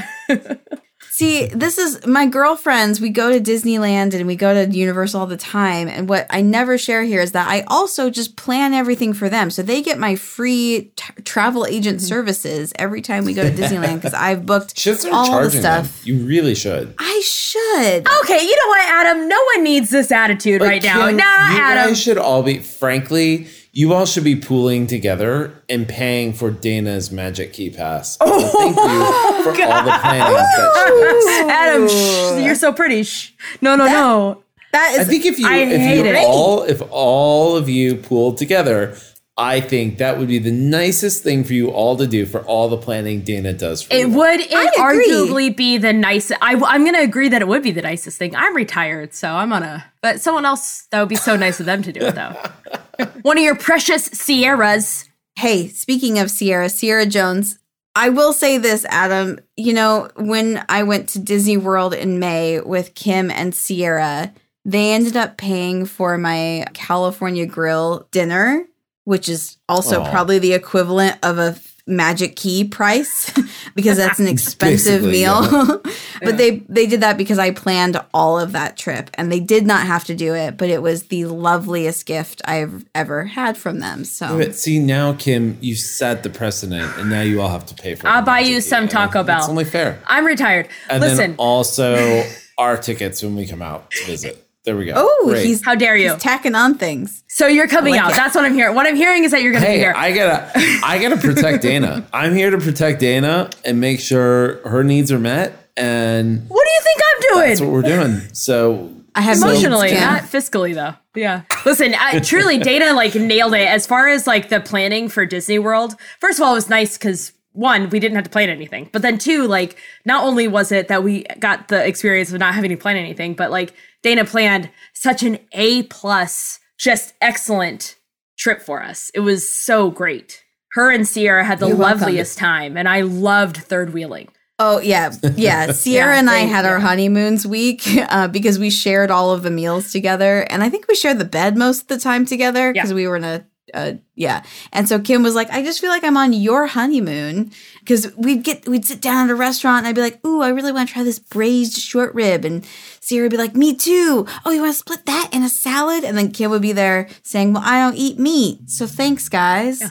See, 1.17 1.47
this 1.47 1.79
is 1.79 2.07
my 2.07 2.27
girlfriends. 2.27 3.01
We 3.01 3.09
go 3.09 3.33
to 3.33 3.41
Disneyland 3.41 4.13
and 4.13 4.27
we 4.27 4.37
go 4.37 4.53
to 4.53 4.71
Universal 4.71 5.19
all 5.23 5.27
the 5.27 5.39
time. 5.39 5.89
And 5.89 6.11
what 6.11 6.27
I 6.29 6.43
never 6.43 6.77
share 6.77 7.05
here 7.05 7.23
is 7.23 7.33
that 7.33 7.49
I 7.49 7.63
also 7.69 8.11
just 8.11 8.37
plan 8.37 8.75
everything 8.75 9.15
for 9.15 9.31
them. 9.31 9.49
So 9.51 9.63
they 9.63 9.81
get 9.81 9.99
my 9.99 10.15
free 10.17 10.91
t- 10.95 11.23
travel 11.23 11.65
agent 11.65 12.01
Mm-hmm. 12.01 12.07
services 12.07 12.73
every 12.79 13.01
time 13.01 13.25
we 13.25 13.33
go 13.33 13.43
to 13.49 13.51
Disneyland 13.51 13.95
because 13.95 14.13
I've 14.13 14.45
booked 14.45 14.79
Should 14.79 15.07
all 15.07 15.25
the 15.25 15.31
charging 15.31 15.63
them. 15.63 15.85
stuff. 15.87 16.07
You 16.07 16.19
really 16.27 16.55
should. 16.55 16.95
I 16.99 17.23
should. 17.25 18.07
Okay, 18.21 18.43
you 18.45 18.51
know 18.57 18.69
what, 18.69 18.85
Adam? 18.87 19.27
No 19.27 19.43
one 19.55 19.65
needs 19.65 19.89
this 19.89 20.13
attitude 20.13 20.59
But 20.59 20.69
right 20.69 20.83
now. 20.83 21.07
Kim, 21.07 21.17
Nah, 21.17 21.51
you 21.53 21.59
Adam. 21.61 21.87
guys 21.89 21.99
should 22.03 22.19
all 22.19 22.43
be. 22.43 22.59
Frankly, 22.59 23.47
you 23.77 23.93
all 23.93 24.07
should 24.07 24.25
be 24.25 24.35
pooling 24.35 24.87
together 24.87 25.53
and 25.69 25.87
paying 25.87 26.33
for 26.33 26.51
Dana's 26.51 27.11
Magic 27.11 27.53
Key 27.53 27.69
Pass. 27.69 28.17
Oh, 28.23 28.41
So 28.41 28.59
thank 28.59 28.75
you 28.75 29.45
for 29.45 29.63
all 29.71 29.85
the 29.85 29.99
planning. 30.01 30.33
That 30.33 31.47
Adam, 31.69 31.87
shh, 31.87 32.43
you're 32.47 32.55
so 32.55 32.73
pretty. 32.73 33.03
Shh. 33.03 33.33
No, 33.61 33.77
no, 33.77 33.85
no. 33.85 34.43
That 34.73 34.93
is. 34.93 34.97
she, 34.97 35.01
I 35.01 35.05
think 35.05 35.27
if 35.27 35.39
you 35.39 35.47
I 35.47 35.57
if 35.59 35.97
you 35.99 36.05
it. 36.07 36.25
all 36.27 36.63
if 36.63 36.81
all 36.91 37.55
of 37.55 37.69
you 37.69 37.97
pooled 37.97 38.39
together, 38.39 38.97
I 39.39 39.61
think 39.61 39.99
that 39.99 40.17
would 40.19 40.29
be 40.29 40.39
the 40.39 40.51
nicest 40.51 41.23
thing 41.23 41.45
for 41.45 41.53
you 41.53 41.69
all 41.71 41.95
to 41.99 42.07
do 42.07 42.25
for 42.25 42.41
all 42.43 42.69
the 42.71 42.79
planning 42.79 43.21
Dana 43.21 43.53
does 43.53 43.83
for 43.83 43.93
It 43.93 44.09
you. 44.09 44.09
would 44.11 44.41
it 44.41 44.55
I 44.55 44.91
agree. 44.91 45.11
arguably 45.13 45.55
be 45.57 45.77
the 45.77 45.93
nicest. 45.93 46.39
I, 46.43 46.55
I'm 46.55 46.85
going 46.85 46.95
to 46.95 47.03
agree 47.03 47.29
that 47.29 47.43
it 47.43 47.49
would 47.49 47.63
be 47.63 47.71
the 47.71 47.83
nicest 47.83 48.17
thing. 48.19 48.35
I'm 48.35 48.57
retired, 48.57 49.13
so 49.13 49.29
I'm 49.29 49.53
on 49.53 49.63
a. 49.63 49.85
But 50.01 50.23
someone 50.23 50.47
else, 50.47 50.87
that 50.91 51.01
would 51.01 51.11
be 51.11 51.17
so 51.17 51.37
nice 51.37 51.61
of 51.61 51.67
them 51.67 51.83
to 51.83 51.93
do 51.93 52.01
it, 52.01 52.15
though. 52.15 53.05
One 53.23 53.37
of 53.37 53.45
your 53.45 53.57
precious 53.57 54.07
Sierras. 54.07 55.09
Hey, 55.39 55.69
speaking 55.69 56.19
of 56.19 56.31
Sierra, 56.31 56.71
Sierra 56.71 57.05
Jones, 57.05 57.59
I 57.95 58.09
will 58.09 58.33
say 58.33 58.57
this, 58.57 58.87
Adam. 58.87 59.39
You 59.59 59.75
know, 59.75 60.09
when 60.17 60.65
I 60.71 60.83
went 60.83 61.11
to 61.11 61.19
Disney 61.19 61.59
World 61.59 61.93
in 61.93 62.19
May 62.19 62.61
with 62.61 62.95
Kim 62.95 63.31
and 63.31 63.55
Sierra, 63.55 64.33
they 64.65 64.93
ended 64.93 65.15
up 65.17 65.37
paying 65.37 65.85
for 65.85 66.17
my 66.17 66.65
California 66.73 67.45
Grill 67.45 68.09
dinner, 68.11 68.65
which 69.07 69.29
is 69.29 69.57
also 69.69 70.03
Aw. 70.03 70.11
probably 70.11 70.41
the 70.41 70.53
equivalent 70.53 71.17
of 71.23 71.39
a 71.39 71.57
Magic 71.87 72.35
Key 72.35 72.65
price 72.65 73.33
because 73.77 73.97
that's 73.97 74.19
an 74.19 74.27
expensive 74.29 75.03
Basically, 75.03 75.13
meal. 75.13 75.81
but 76.21 76.37
they 76.37 76.59
they 76.69 76.87
did 76.87 77.01
that 77.03 77.17
because 77.17 77.39
I 77.39 77.53
planned 77.53 78.01
all 78.13 78.41
of 78.41 78.51
that 78.51 78.77
trip 78.77 79.09
and 79.15 79.31
they 79.31 79.39
did 79.39 79.65
not 79.65 79.87
have 79.87 80.03
to 80.07 80.15
do 80.17 80.35
it, 80.35 80.57
but 80.57 80.69
it 80.69 80.83
was 80.83 81.05
the 81.05 81.27
loveliest 81.27 82.05
gift 82.05 82.43
I've 82.45 82.85
ever 82.97 83.27
had 83.27 83.57
from 83.57 83.79
them. 83.79 84.05
So 84.05 84.37
But 84.37 84.57
see 84.57 84.81
now, 84.81 85.13
Kim, 85.13 85.57
you 85.61 85.77
set 85.77 86.25
the 86.25 86.31
precedent, 86.31 86.91
and 86.99 87.09
now 87.09 87.23
you 87.23 87.41
all 87.41 87.51
have 87.51 87.67
to 87.67 87.75
pay 87.77 87.95
for. 87.95 88.09
It. 88.09 88.11
I'll 88.11 88.23
buy 88.23 88.41
you 88.41 88.61
some 88.61 88.89
Taco 88.89 89.23
Bell. 89.23 89.39
It's 89.39 89.49
only 89.49 89.65
fair. 89.65 90.03
I'm 90.09 90.27
retired. 90.27 90.69
And 90.91 91.01
Listen, 91.01 91.17
then 91.17 91.35
also 91.39 92.25
our 92.59 92.77
tickets 92.77 93.23
when 93.23 93.37
we 93.37 93.47
come 93.47 93.63
out 93.63 93.93
to 93.93 94.05
visit. 94.07 94.46
There 94.67 94.77
we 94.77 94.85
go. 94.85 94.93
Oh, 94.97 95.33
he's 95.33 95.65
how 95.65 95.75
dare 95.77 95.97
you? 95.97 96.13
he's 96.13 96.21
tacking 96.23 96.55
on 96.55 96.77
things. 96.77 97.23
So 97.29 97.47
you're 97.47 97.69
coming 97.69 97.93
like 97.95 98.03
out. 98.03 98.11
it. 98.11 98.17
That's 98.17 98.35
what 98.35 98.45
I'm 98.45 98.53
hearing. 98.55 98.75
What 98.75 98.85
I'm 98.87 98.97
hearing 98.97 99.23
is 99.25 99.31
that 99.31 99.41
you're 99.41 99.53
going 99.53 99.63
to 99.63 99.69
be 99.69 99.75
Hey, 99.75 99.79
here. 99.79 99.95
I 99.97 100.13
gotta, 100.13 100.51
I 100.85 100.99
gotta 101.01 101.17
protect 101.17 101.63
Dana. 101.63 102.05
I'm 102.13 102.35
here 102.35 102.51
to 102.51 102.59
protect 102.59 102.99
Dana 103.01 103.49
and 103.65 103.81
make 103.81 104.01
sure 104.01 104.57
her 104.69 104.83
needs 104.83 105.13
are 105.13 105.19
met, 105.21 105.71
and 105.77 106.49
what 106.49 106.65
do 106.67 106.71
you 106.73 106.81
think 106.83 107.01
I'm 107.01 107.21
doing? 107.39 107.49
that's 107.51 107.61
what 107.61 107.71
we're 107.71 107.83
doing. 107.83 108.21
So 108.35 108.93
I 109.15 109.21
have 109.21 109.37
Emotionally, 109.39 109.89
needs, 109.89 110.01
Kim. 110.01 110.11
not 110.11 110.23
fiscally, 110.25 110.75
though. 110.75 110.95
Yeah. 111.15 111.43
Listen, 111.65 111.95
I, 111.99 112.19
truly, 112.19 112.59
Dana 112.71 112.93
like 112.93 113.15
nailed 113.15 113.55
it 113.55 113.69
as 113.69 113.87
far 113.87 114.09
as 114.09 114.27
like 114.27 114.49
the 114.49 114.61
planning 114.61 115.09
for 115.09 115.25
Disney 115.25 115.59
World. 115.61 115.95
First 116.21 116.39
of 116.41 116.45
all, 116.45 116.53
it 116.53 116.57
was 116.57 116.69
nice 116.69 116.99
because 116.99 117.33
one, 117.53 117.89
we 117.89 118.01
didn't 118.01 118.17
have 118.17 118.25
to 118.25 118.31
plan 118.31 118.51
anything, 118.51 118.91
but 118.93 119.01
then 119.03 119.17
two, 119.17 119.47
like 119.47 119.77
not 120.05 120.25
only 120.25 120.49
was 120.49 120.73
it 120.73 120.89
that 120.89 121.03
we 121.05 121.25
got 121.39 121.69
the 121.69 121.87
experience 121.87 122.31
of 122.33 122.39
not 122.41 122.55
having 122.55 122.71
to 122.71 122.77
plan 122.77 122.97
anything, 122.97 123.33
but 123.35 123.51
like 123.51 123.73
Dana 124.07 124.25
planned 124.25 124.71
such 124.95 125.25
an 125.25 125.39
A 125.53 125.83
plus, 125.83 126.61
just 126.79 127.13
excellent 127.21 127.97
trip 128.39 128.63
for 128.63 128.81
us. 128.81 129.11
It 129.15 129.21
was 129.21 129.51
so 129.51 129.91
great. 129.91 130.45
Her 130.75 130.93
and 130.93 131.09
Sierra 131.09 131.45
had 131.45 131.59
the 131.59 131.67
You're 131.67 131.77
welcome. 131.77 132.01
loveliest 132.03 132.39
time, 132.39 132.77
and 132.77 132.89
I 132.89 133.01
loved 133.01 133.57
third 133.57 133.93
wheeling. 133.93 134.29
Oh 134.61 134.79
yeah, 134.81 135.13
yeah. 135.37 135.73
Sierra 135.73 136.13
Yeah, 136.15 136.19
and 136.21 136.31
I 136.31 136.39
had 136.41 136.65
our 136.65 136.79
honeymoons 136.79 137.47
week 137.47 137.83
uh, 138.09 138.29
because 138.29 138.59
we 138.61 138.71
shared 138.71 139.11
all 139.11 139.33
of 139.33 139.43
the 139.43 139.51
meals 139.51 139.91
together, 139.91 140.43
and 140.51 140.63
I 140.63 140.71
think 140.71 140.87
we 140.87 140.95
shared 140.95 141.19
the 141.19 141.25
bed 141.25 141.57
most 141.57 141.83
of 141.83 141.87
the 141.89 141.99
time 141.99 142.25
together 142.27 142.73
because 142.73 142.91
Yeah. 142.91 142.95
we 142.97 143.09
were 143.09 143.17
in 143.17 143.25
a. 143.25 143.45
Uh, 143.75 143.95
yeah, 144.15 144.43
and 144.73 144.89
so 144.89 144.99
Kim 145.01 145.23
was 145.23 145.35
like, 145.35 145.51
"I 145.51 145.63
just 145.63 145.81
feel 145.81 145.91
like 145.91 146.05
I'm 146.05 146.17
on 146.17 146.33
your 146.33 146.67
honeymoon," 146.67 147.51
because 147.81 148.15
we'd 148.17 148.45
get 148.45 148.69
we'd 148.69 148.85
sit 148.85 149.01
down 149.01 149.27
at 149.27 149.33
a 149.33 149.35
restaurant 149.35 149.79
and 149.79 149.89
I'd 149.89 149.95
be 149.95 150.01
like, 150.03 150.25
"Ooh, 150.25 150.41
I 150.41 150.49
really 150.51 150.71
want 150.73 150.89
to 150.89 150.93
try 150.95 151.03
this 151.03 151.19
braised 151.19 151.77
short 151.79 152.15
rib," 152.15 152.45
and 152.45 152.65
Sierra 153.01 153.25
would 153.25 153.33
be 153.33 153.37
like, 153.37 153.57
"Me 153.57 153.75
too." 153.75 154.25
Oh, 154.45 154.53
you 154.53 154.61
want 154.63 154.73
to 154.73 154.79
split 154.79 155.05
that 155.07 155.31
in 155.33 155.43
a 155.43 155.49
salad? 155.49 156.05
And 156.05 156.17
then 156.17 156.31
Kim 156.31 156.51
would 156.51 156.63
be 156.63 156.73
there 156.73 157.09
saying, 157.23 157.53
"Well, 157.53 157.63
I 157.65 157.81
don't 157.81 157.97
eat 157.97 158.19
meat, 158.21 158.71
so 158.71 158.87
thanks, 158.87 159.29
guys." 159.29 159.83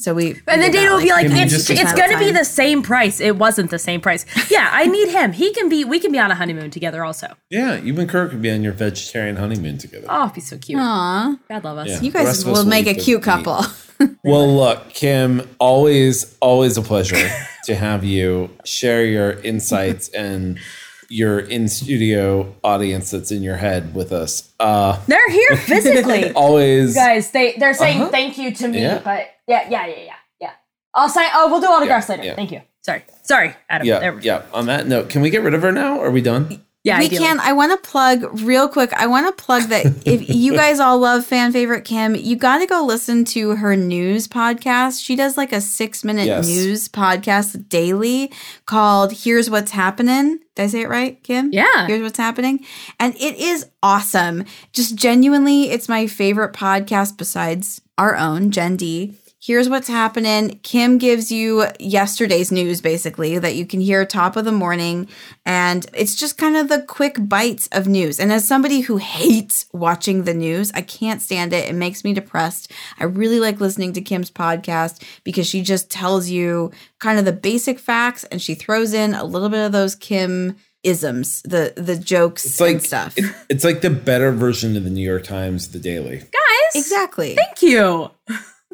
So 0.00 0.14
we 0.14 0.40
And 0.46 0.62
then 0.62 0.70
we 0.70 0.76
Dana 0.78 0.90
that, 0.90 0.94
will 0.94 1.02
be 1.02 1.10
like, 1.10 1.26
Kim, 1.26 1.36
it's, 1.38 1.68
it's 1.68 1.92
going 1.92 2.10
to 2.12 2.18
be 2.18 2.30
the 2.30 2.44
same 2.44 2.82
price. 2.82 3.18
It 3.20 3.36
wasn't 3.36 3.70
the 3.70 3.80
same 3.80 4.00
price. 4.00 4.24
Yeah, 4.48 4.68
I 4.72 4.86
need 4.86 5.08
him. 5.08 5.32
He 5.32 5.52
can 5.52 5.68
be, 5.68 5.84
we 5.84 5.98
can 5.98 6.12
be 6.12 6.20
on 6.20 6.30
a 6.30 6.36
honeymoon 6.36 6.70
together 6.70 7.04
also. 7.04 7.34
yeah, 7.50 7.74
you 7.76 7.98
and 7.98 8.08
Kirk 8.08 8.30
could 8.30 8.40
be 8.40 8.50
on 8.52 8.62
your 8.62 8.72
vegetarian 8.74 9.34
honeymoon 9.36 9.76
together. 9.78 10.06
Oh, 10.08 10.22
it'd 10.26 10.34
be 10.36 10.40
so 10.40 10.56
cute. 10.56 10.78
Aw, 10.80 11.36
God 11.48 11.64
love 11.64 11.78
us. 11.78 11.88
Yeah. 11.88 12.00
you 12.00 12.12
guys 12.12 12.26
rest 12.26 12.42
of 12.42 12.48
us 12.48 12.56
will 12.58 12.62
will 12.64 12.70
make 12.70 12.86
a 12.86 12.94
cute 12.94 13.22
couple. 13.24 13.60
Well, 14.22 14.54
look, 14.54 14.90
Kim, 14.90 15.42
always, 15.58 16.36
always 16.38 16.76
a 16.76 16.82
pleasure 16.82 17.28
to 17.64 17.74
have 17.74 18.04
you 18.04 18.50
share 18.64 19.04
your 19.04 19.32
insights 19.40 20.08
and 20.24 20.60
your 21.08 21.40
in 21.40 21.66
studio 21.66 22.54
audience 22.62 23.10
that's 23.10 23.32
in 23.32 23.42
your 23.42 23.56
head 23.56 23.96
with 23.96 24.12
us. 24.12 24.52
Uh, 24.60 25.00
They're 25.08 25.30
here 25.30 25.56
physically. 25.56 26.30
always. 26.34 26.94
Guys, 26.94 27.32
they, 27.32 27.54
they're 27.58 27.74
saying 27.74 28.02
Uh-huh. 28.02 28.10
thank 28.12 28.38
you 28.38 28.52
to 28.54 28.68
me, 28.68 28.82
Yeah. 28.82 29.00
but 29.02 29.26
yeah, 29.48 29.68
yeah, 29.68 29.86
yeah, 29.86 29.96
yeah, 29.98 30.12
yeah. 30.40 30.50
I'll 30.94 31.08
sign, 31.08 31.28
oh, 31.34 31.50
we'll 31.50 31.60
do 31.60 31.66
autographs 31.66 32.08
Yeah, 32.08 32.14
later. 32.14 32.26
yeah. 32.28 32.34
Thank 32.36 32.52
you. 32.52 32.62
Sorry. 32.82 33.02
Sorry, 33.22 33.54
Adam. 33.68 33.86
Yeah, 33.86 33.98
There- 33.98 34.20
yeah. 34.20 34.42
On 34.54 34.66
that 34.66 34.86
note, 34.86 35.10
can 35.10 35.20
we 35.22 35.30
get 35.30 35.42
rid 35.42 35.54
of 35.54 35.62
her 35.62 35.72
now? 35.72 36.00
Are 36.00 36.10
we 36.10 36.20
done? 36.22 36.62
yeah 36.84 37.00
we 37.00 37.06
ideally. 37.06 37.24
can. 37.24 37.40
I 37.40 37.52
want 37.52 37.72
to 37.72 37.90
plug 37.90 38.40
real 38.42 38.68
quick. 38.68 38.92
I 38.94 39.08
want 39.08 39.26
to 39.26 39.44
plug 39.44 39.64
that 39.64 39.84
if 40.06 40.30
you 40.34 40.54
guys 40.54 40.78
all 40.80 40.98
love 40.98 41.26
fan 41.26 41.52
favorite 41.52 41.84
Kim, 41.84 42.14
you 42.14 42.36
got 42.36 42.58
to 42.58 42.66
go 42.66 42.82
listen 42.86 43.24
to 43.26 43.56
her 43.56 43.76
news 43.76 44.26
podcast. 44.28 45.04
She 45.04 45.16
does 45.16 45.36
like 45.36 45.52
a 45.52 45.60
six 45.60 46.04
minute 46.04 46.26
Yes. 46.26 46.46
news 46.46 46.88
podcast 46.88 47.68
daily 47.68 48.32
called 48.64 49.12
"Here's 49.12 49.50
What's 49.50 49.72
Happening." 49.72 50.38
Did 50.54 50.62
I 50.62 50.66
say 50.68 50.80
it 50.82 50.88
right, 50.88 51.22
Kim? 51.24 51.50
Yeah. 51.52 51.88
Here's 51.88 52.00
what's 52.00 52.16
happening, 52.18 52.64
and 52.98 53.14
it 53.16 53.36
is 53.36 53.66
awesome. 53.82 54.44
Just 54.72 54.94
genuinely, 54.94 55.70
it's 55.70 55.88
my 55.88 56.06
favorite 56.06 56.54
podcast 56.54 57.18
besides 57.18 57.82
our 57.98 58.16
own 58.16 58.50
Gen 58.52 58.76
D. 58.76 59.14
Here's 59.48 59.66
what's 59.66 59.88
happening. 59.88 60.60
Kim 60.62 60.98
gives 60.98 61.32
you 61.32 61.64
yesterday's 61.80 62.52
news, 62.52 62.82
basically, 62.82 63.38
that 63.38 63.54
you 63.56 63.64
can 63.64 63.80
hear 63.80 64.04
top 64.04 64.36
of 64.36 64.44
the 64.44 64.52
morning. 64.52 65.08
And 65.46 65.86
it's 65.94 66.14
just 66.14 66.36
kind 66.36 66.54
of 66.54 66.68
the 66.68 66.82
quick 66.82 67.16
bites 67.18 67.66
of 67.72 67.86
news. 67.88 68.20
And 68.20 68.30
as 68.30 68.46
somebody 68.46 68.80
who 68.80 68.98
hates 68.98 69.64
watching 69.72 70.24
the 70.24 70.34
news, 70.34 70.70
I 70.74 70.82
can't 70.82 71.22
stand 71.22 71.54
it. 71.54 71.66
It 71.66 71.74
makes 71.74 72.04
me 72.04 72.12
depressed. 72.12 72.70
I 73.00 73.04
really 73.04 73.40
like 73.40 73.58
listening 73.58 73.94
to 73.94 74.02
Kim's 74.02 74.30
podcast 74.30 75.02
because 75.24 75.46
she 75.46 75.62
just 75.62 75.90
tells 75.90 76.28
you 76.28 76.70
kind 76.98 77.18
of 77.18 77.24
the 77.24 77.32
basic 77.32 77.78
facts 77.78 78.24
and 78.24 78.42
she 78.42 78.54
throws 78.54 78.92
in 78.92 79.14
a 79.14 79.24
little 79.24 79.48
bit 79.48 79.64
of 79.64 79.72
those 79.72 79.94
Kim 79.94 80.56
isms, 80.82 81.40
the 81.42 81.72
the 81.74 81.96
jokes 81.96 82.44
It's 82.44 82.60
like 82.60 82.72
and 82.74 82.82
stuff. 82.82 83.14
it- 83.16 83.34
it's 83.48 83.64
like 83.64 83.80
the 83.80 83.88
better 83.88 84.30
version 84.30 84.76
of 84.76 84.84
the 84.84 84.90
New 84.90 85.08
York 85.08 85.24
Times, 85.24 85.68
the 85.68 85.78
Daily. 85.78 86.18
Guys, 86.18 86.74
exactly. 86.74 87.34
thank 87.34 87.62
you. 87.62 88.10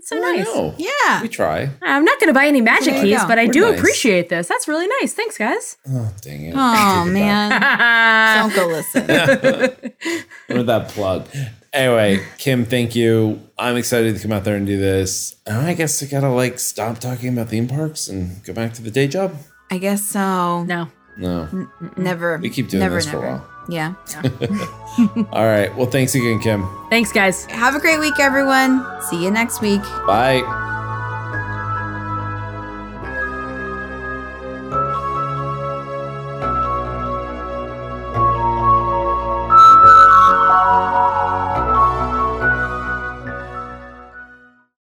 That's 0.04 0.08
so 0.08 0.18
Oh, 0.22 0.24
I 0.32 0.36
nice. 0.36 0.44
know. 0.46 0.74
Yeah. 0.78 1.22
We 1.22 1.28
try. 1.28 1.70
I'm 1.82 2.04
not 2.04 2.20
going 2.20 2.28
to 2.28 2.34
buy 2.34 2.46
any 2.46 2.60
magic 2.60 2.94
keys, 2.94 3.20
but 3.26 3.38
I 3.38 3.46
We're 3.46 3.52
do 3.52 3.60
nice. 3.70 3.78
appreciate 3.78 4.28
this. 4.28 4.46
That's 4.48 4.68
really 4.68 4.86
nice. 5.00 5.14
Thanks, 5.14 5.38
guys. 5.38 5.76
Oh, 5.88 6.10
dang 6.20 6.46
it. 6.46 6.54
Oh 6.56 7.04
man. 7.06 7.50
Don't 8.52 8.54
go 8.54 8.66
listen. 8.68 9.06
with 10.48 10.66
that 10.66 10.88
plug. 10.88 11.26
Anyway, 11.72 12.24
Kim, 12.38 12.64
thank 12.64 12.94
you. 12.94 13.40
I'm 13.58 13.76
excited 13.76 14.14
to 14.16 14.22
come 14.22 14.32
out 14.32 14.44
there 14.44 14.56
and 14.56 14.66
do 14.66 14.78
this. 14.78 15.34
And 15.46 15.56
I 15.66 15.74
guess 15.74 16.02
I 16.02 16.06
gotta 16.06 16.28
like 16.30 16.58
stop 16.58 16.98
talking 16.98 17.30
about 17.32 17.48
theme 17.48 17.66
parks 17.66 18.08
and 18.08 18.42
go 18.44 18.52
back 18.52 18.74
to 18.74 18.82
the 18.82 18.90
day 18.90 19.08
job. 19.08 19.36
I 19.70 19.78
guess 19.78 20.04
so. 20.04 20.64
No. 20.64 20.88
No. 21.16 21.68
Never. 21.96 22.38
We 22.38 22.50
keep 22.50 22.68
doing 22.68 22.80
never, 22.80 22.96
this 22.96 23.08
for 23.08 23.18
a 23.18 23.30
never. 23.32 23.44
While. 23.68 23.96
Yeah. 24.08 25.26
All 25.32 25.44
right. 25.44 25.74
Well, 25.76 25.86
thanks 25.86 26.14
again, 26.14 26.40
Kim. 26.40 26.68
Thanks, 26.90 27.12
guys. 27.12 27.46
Have 27.46 27.74
a 27.74 27.80
great 27.80 27.98
week, 27.98 28.18
everyone. 28.20 28.84
See 29.10 29.22
you 29.22 29.30
next 29.30 29.60
week. 29.60 29.82
Bye. 30.06 30.42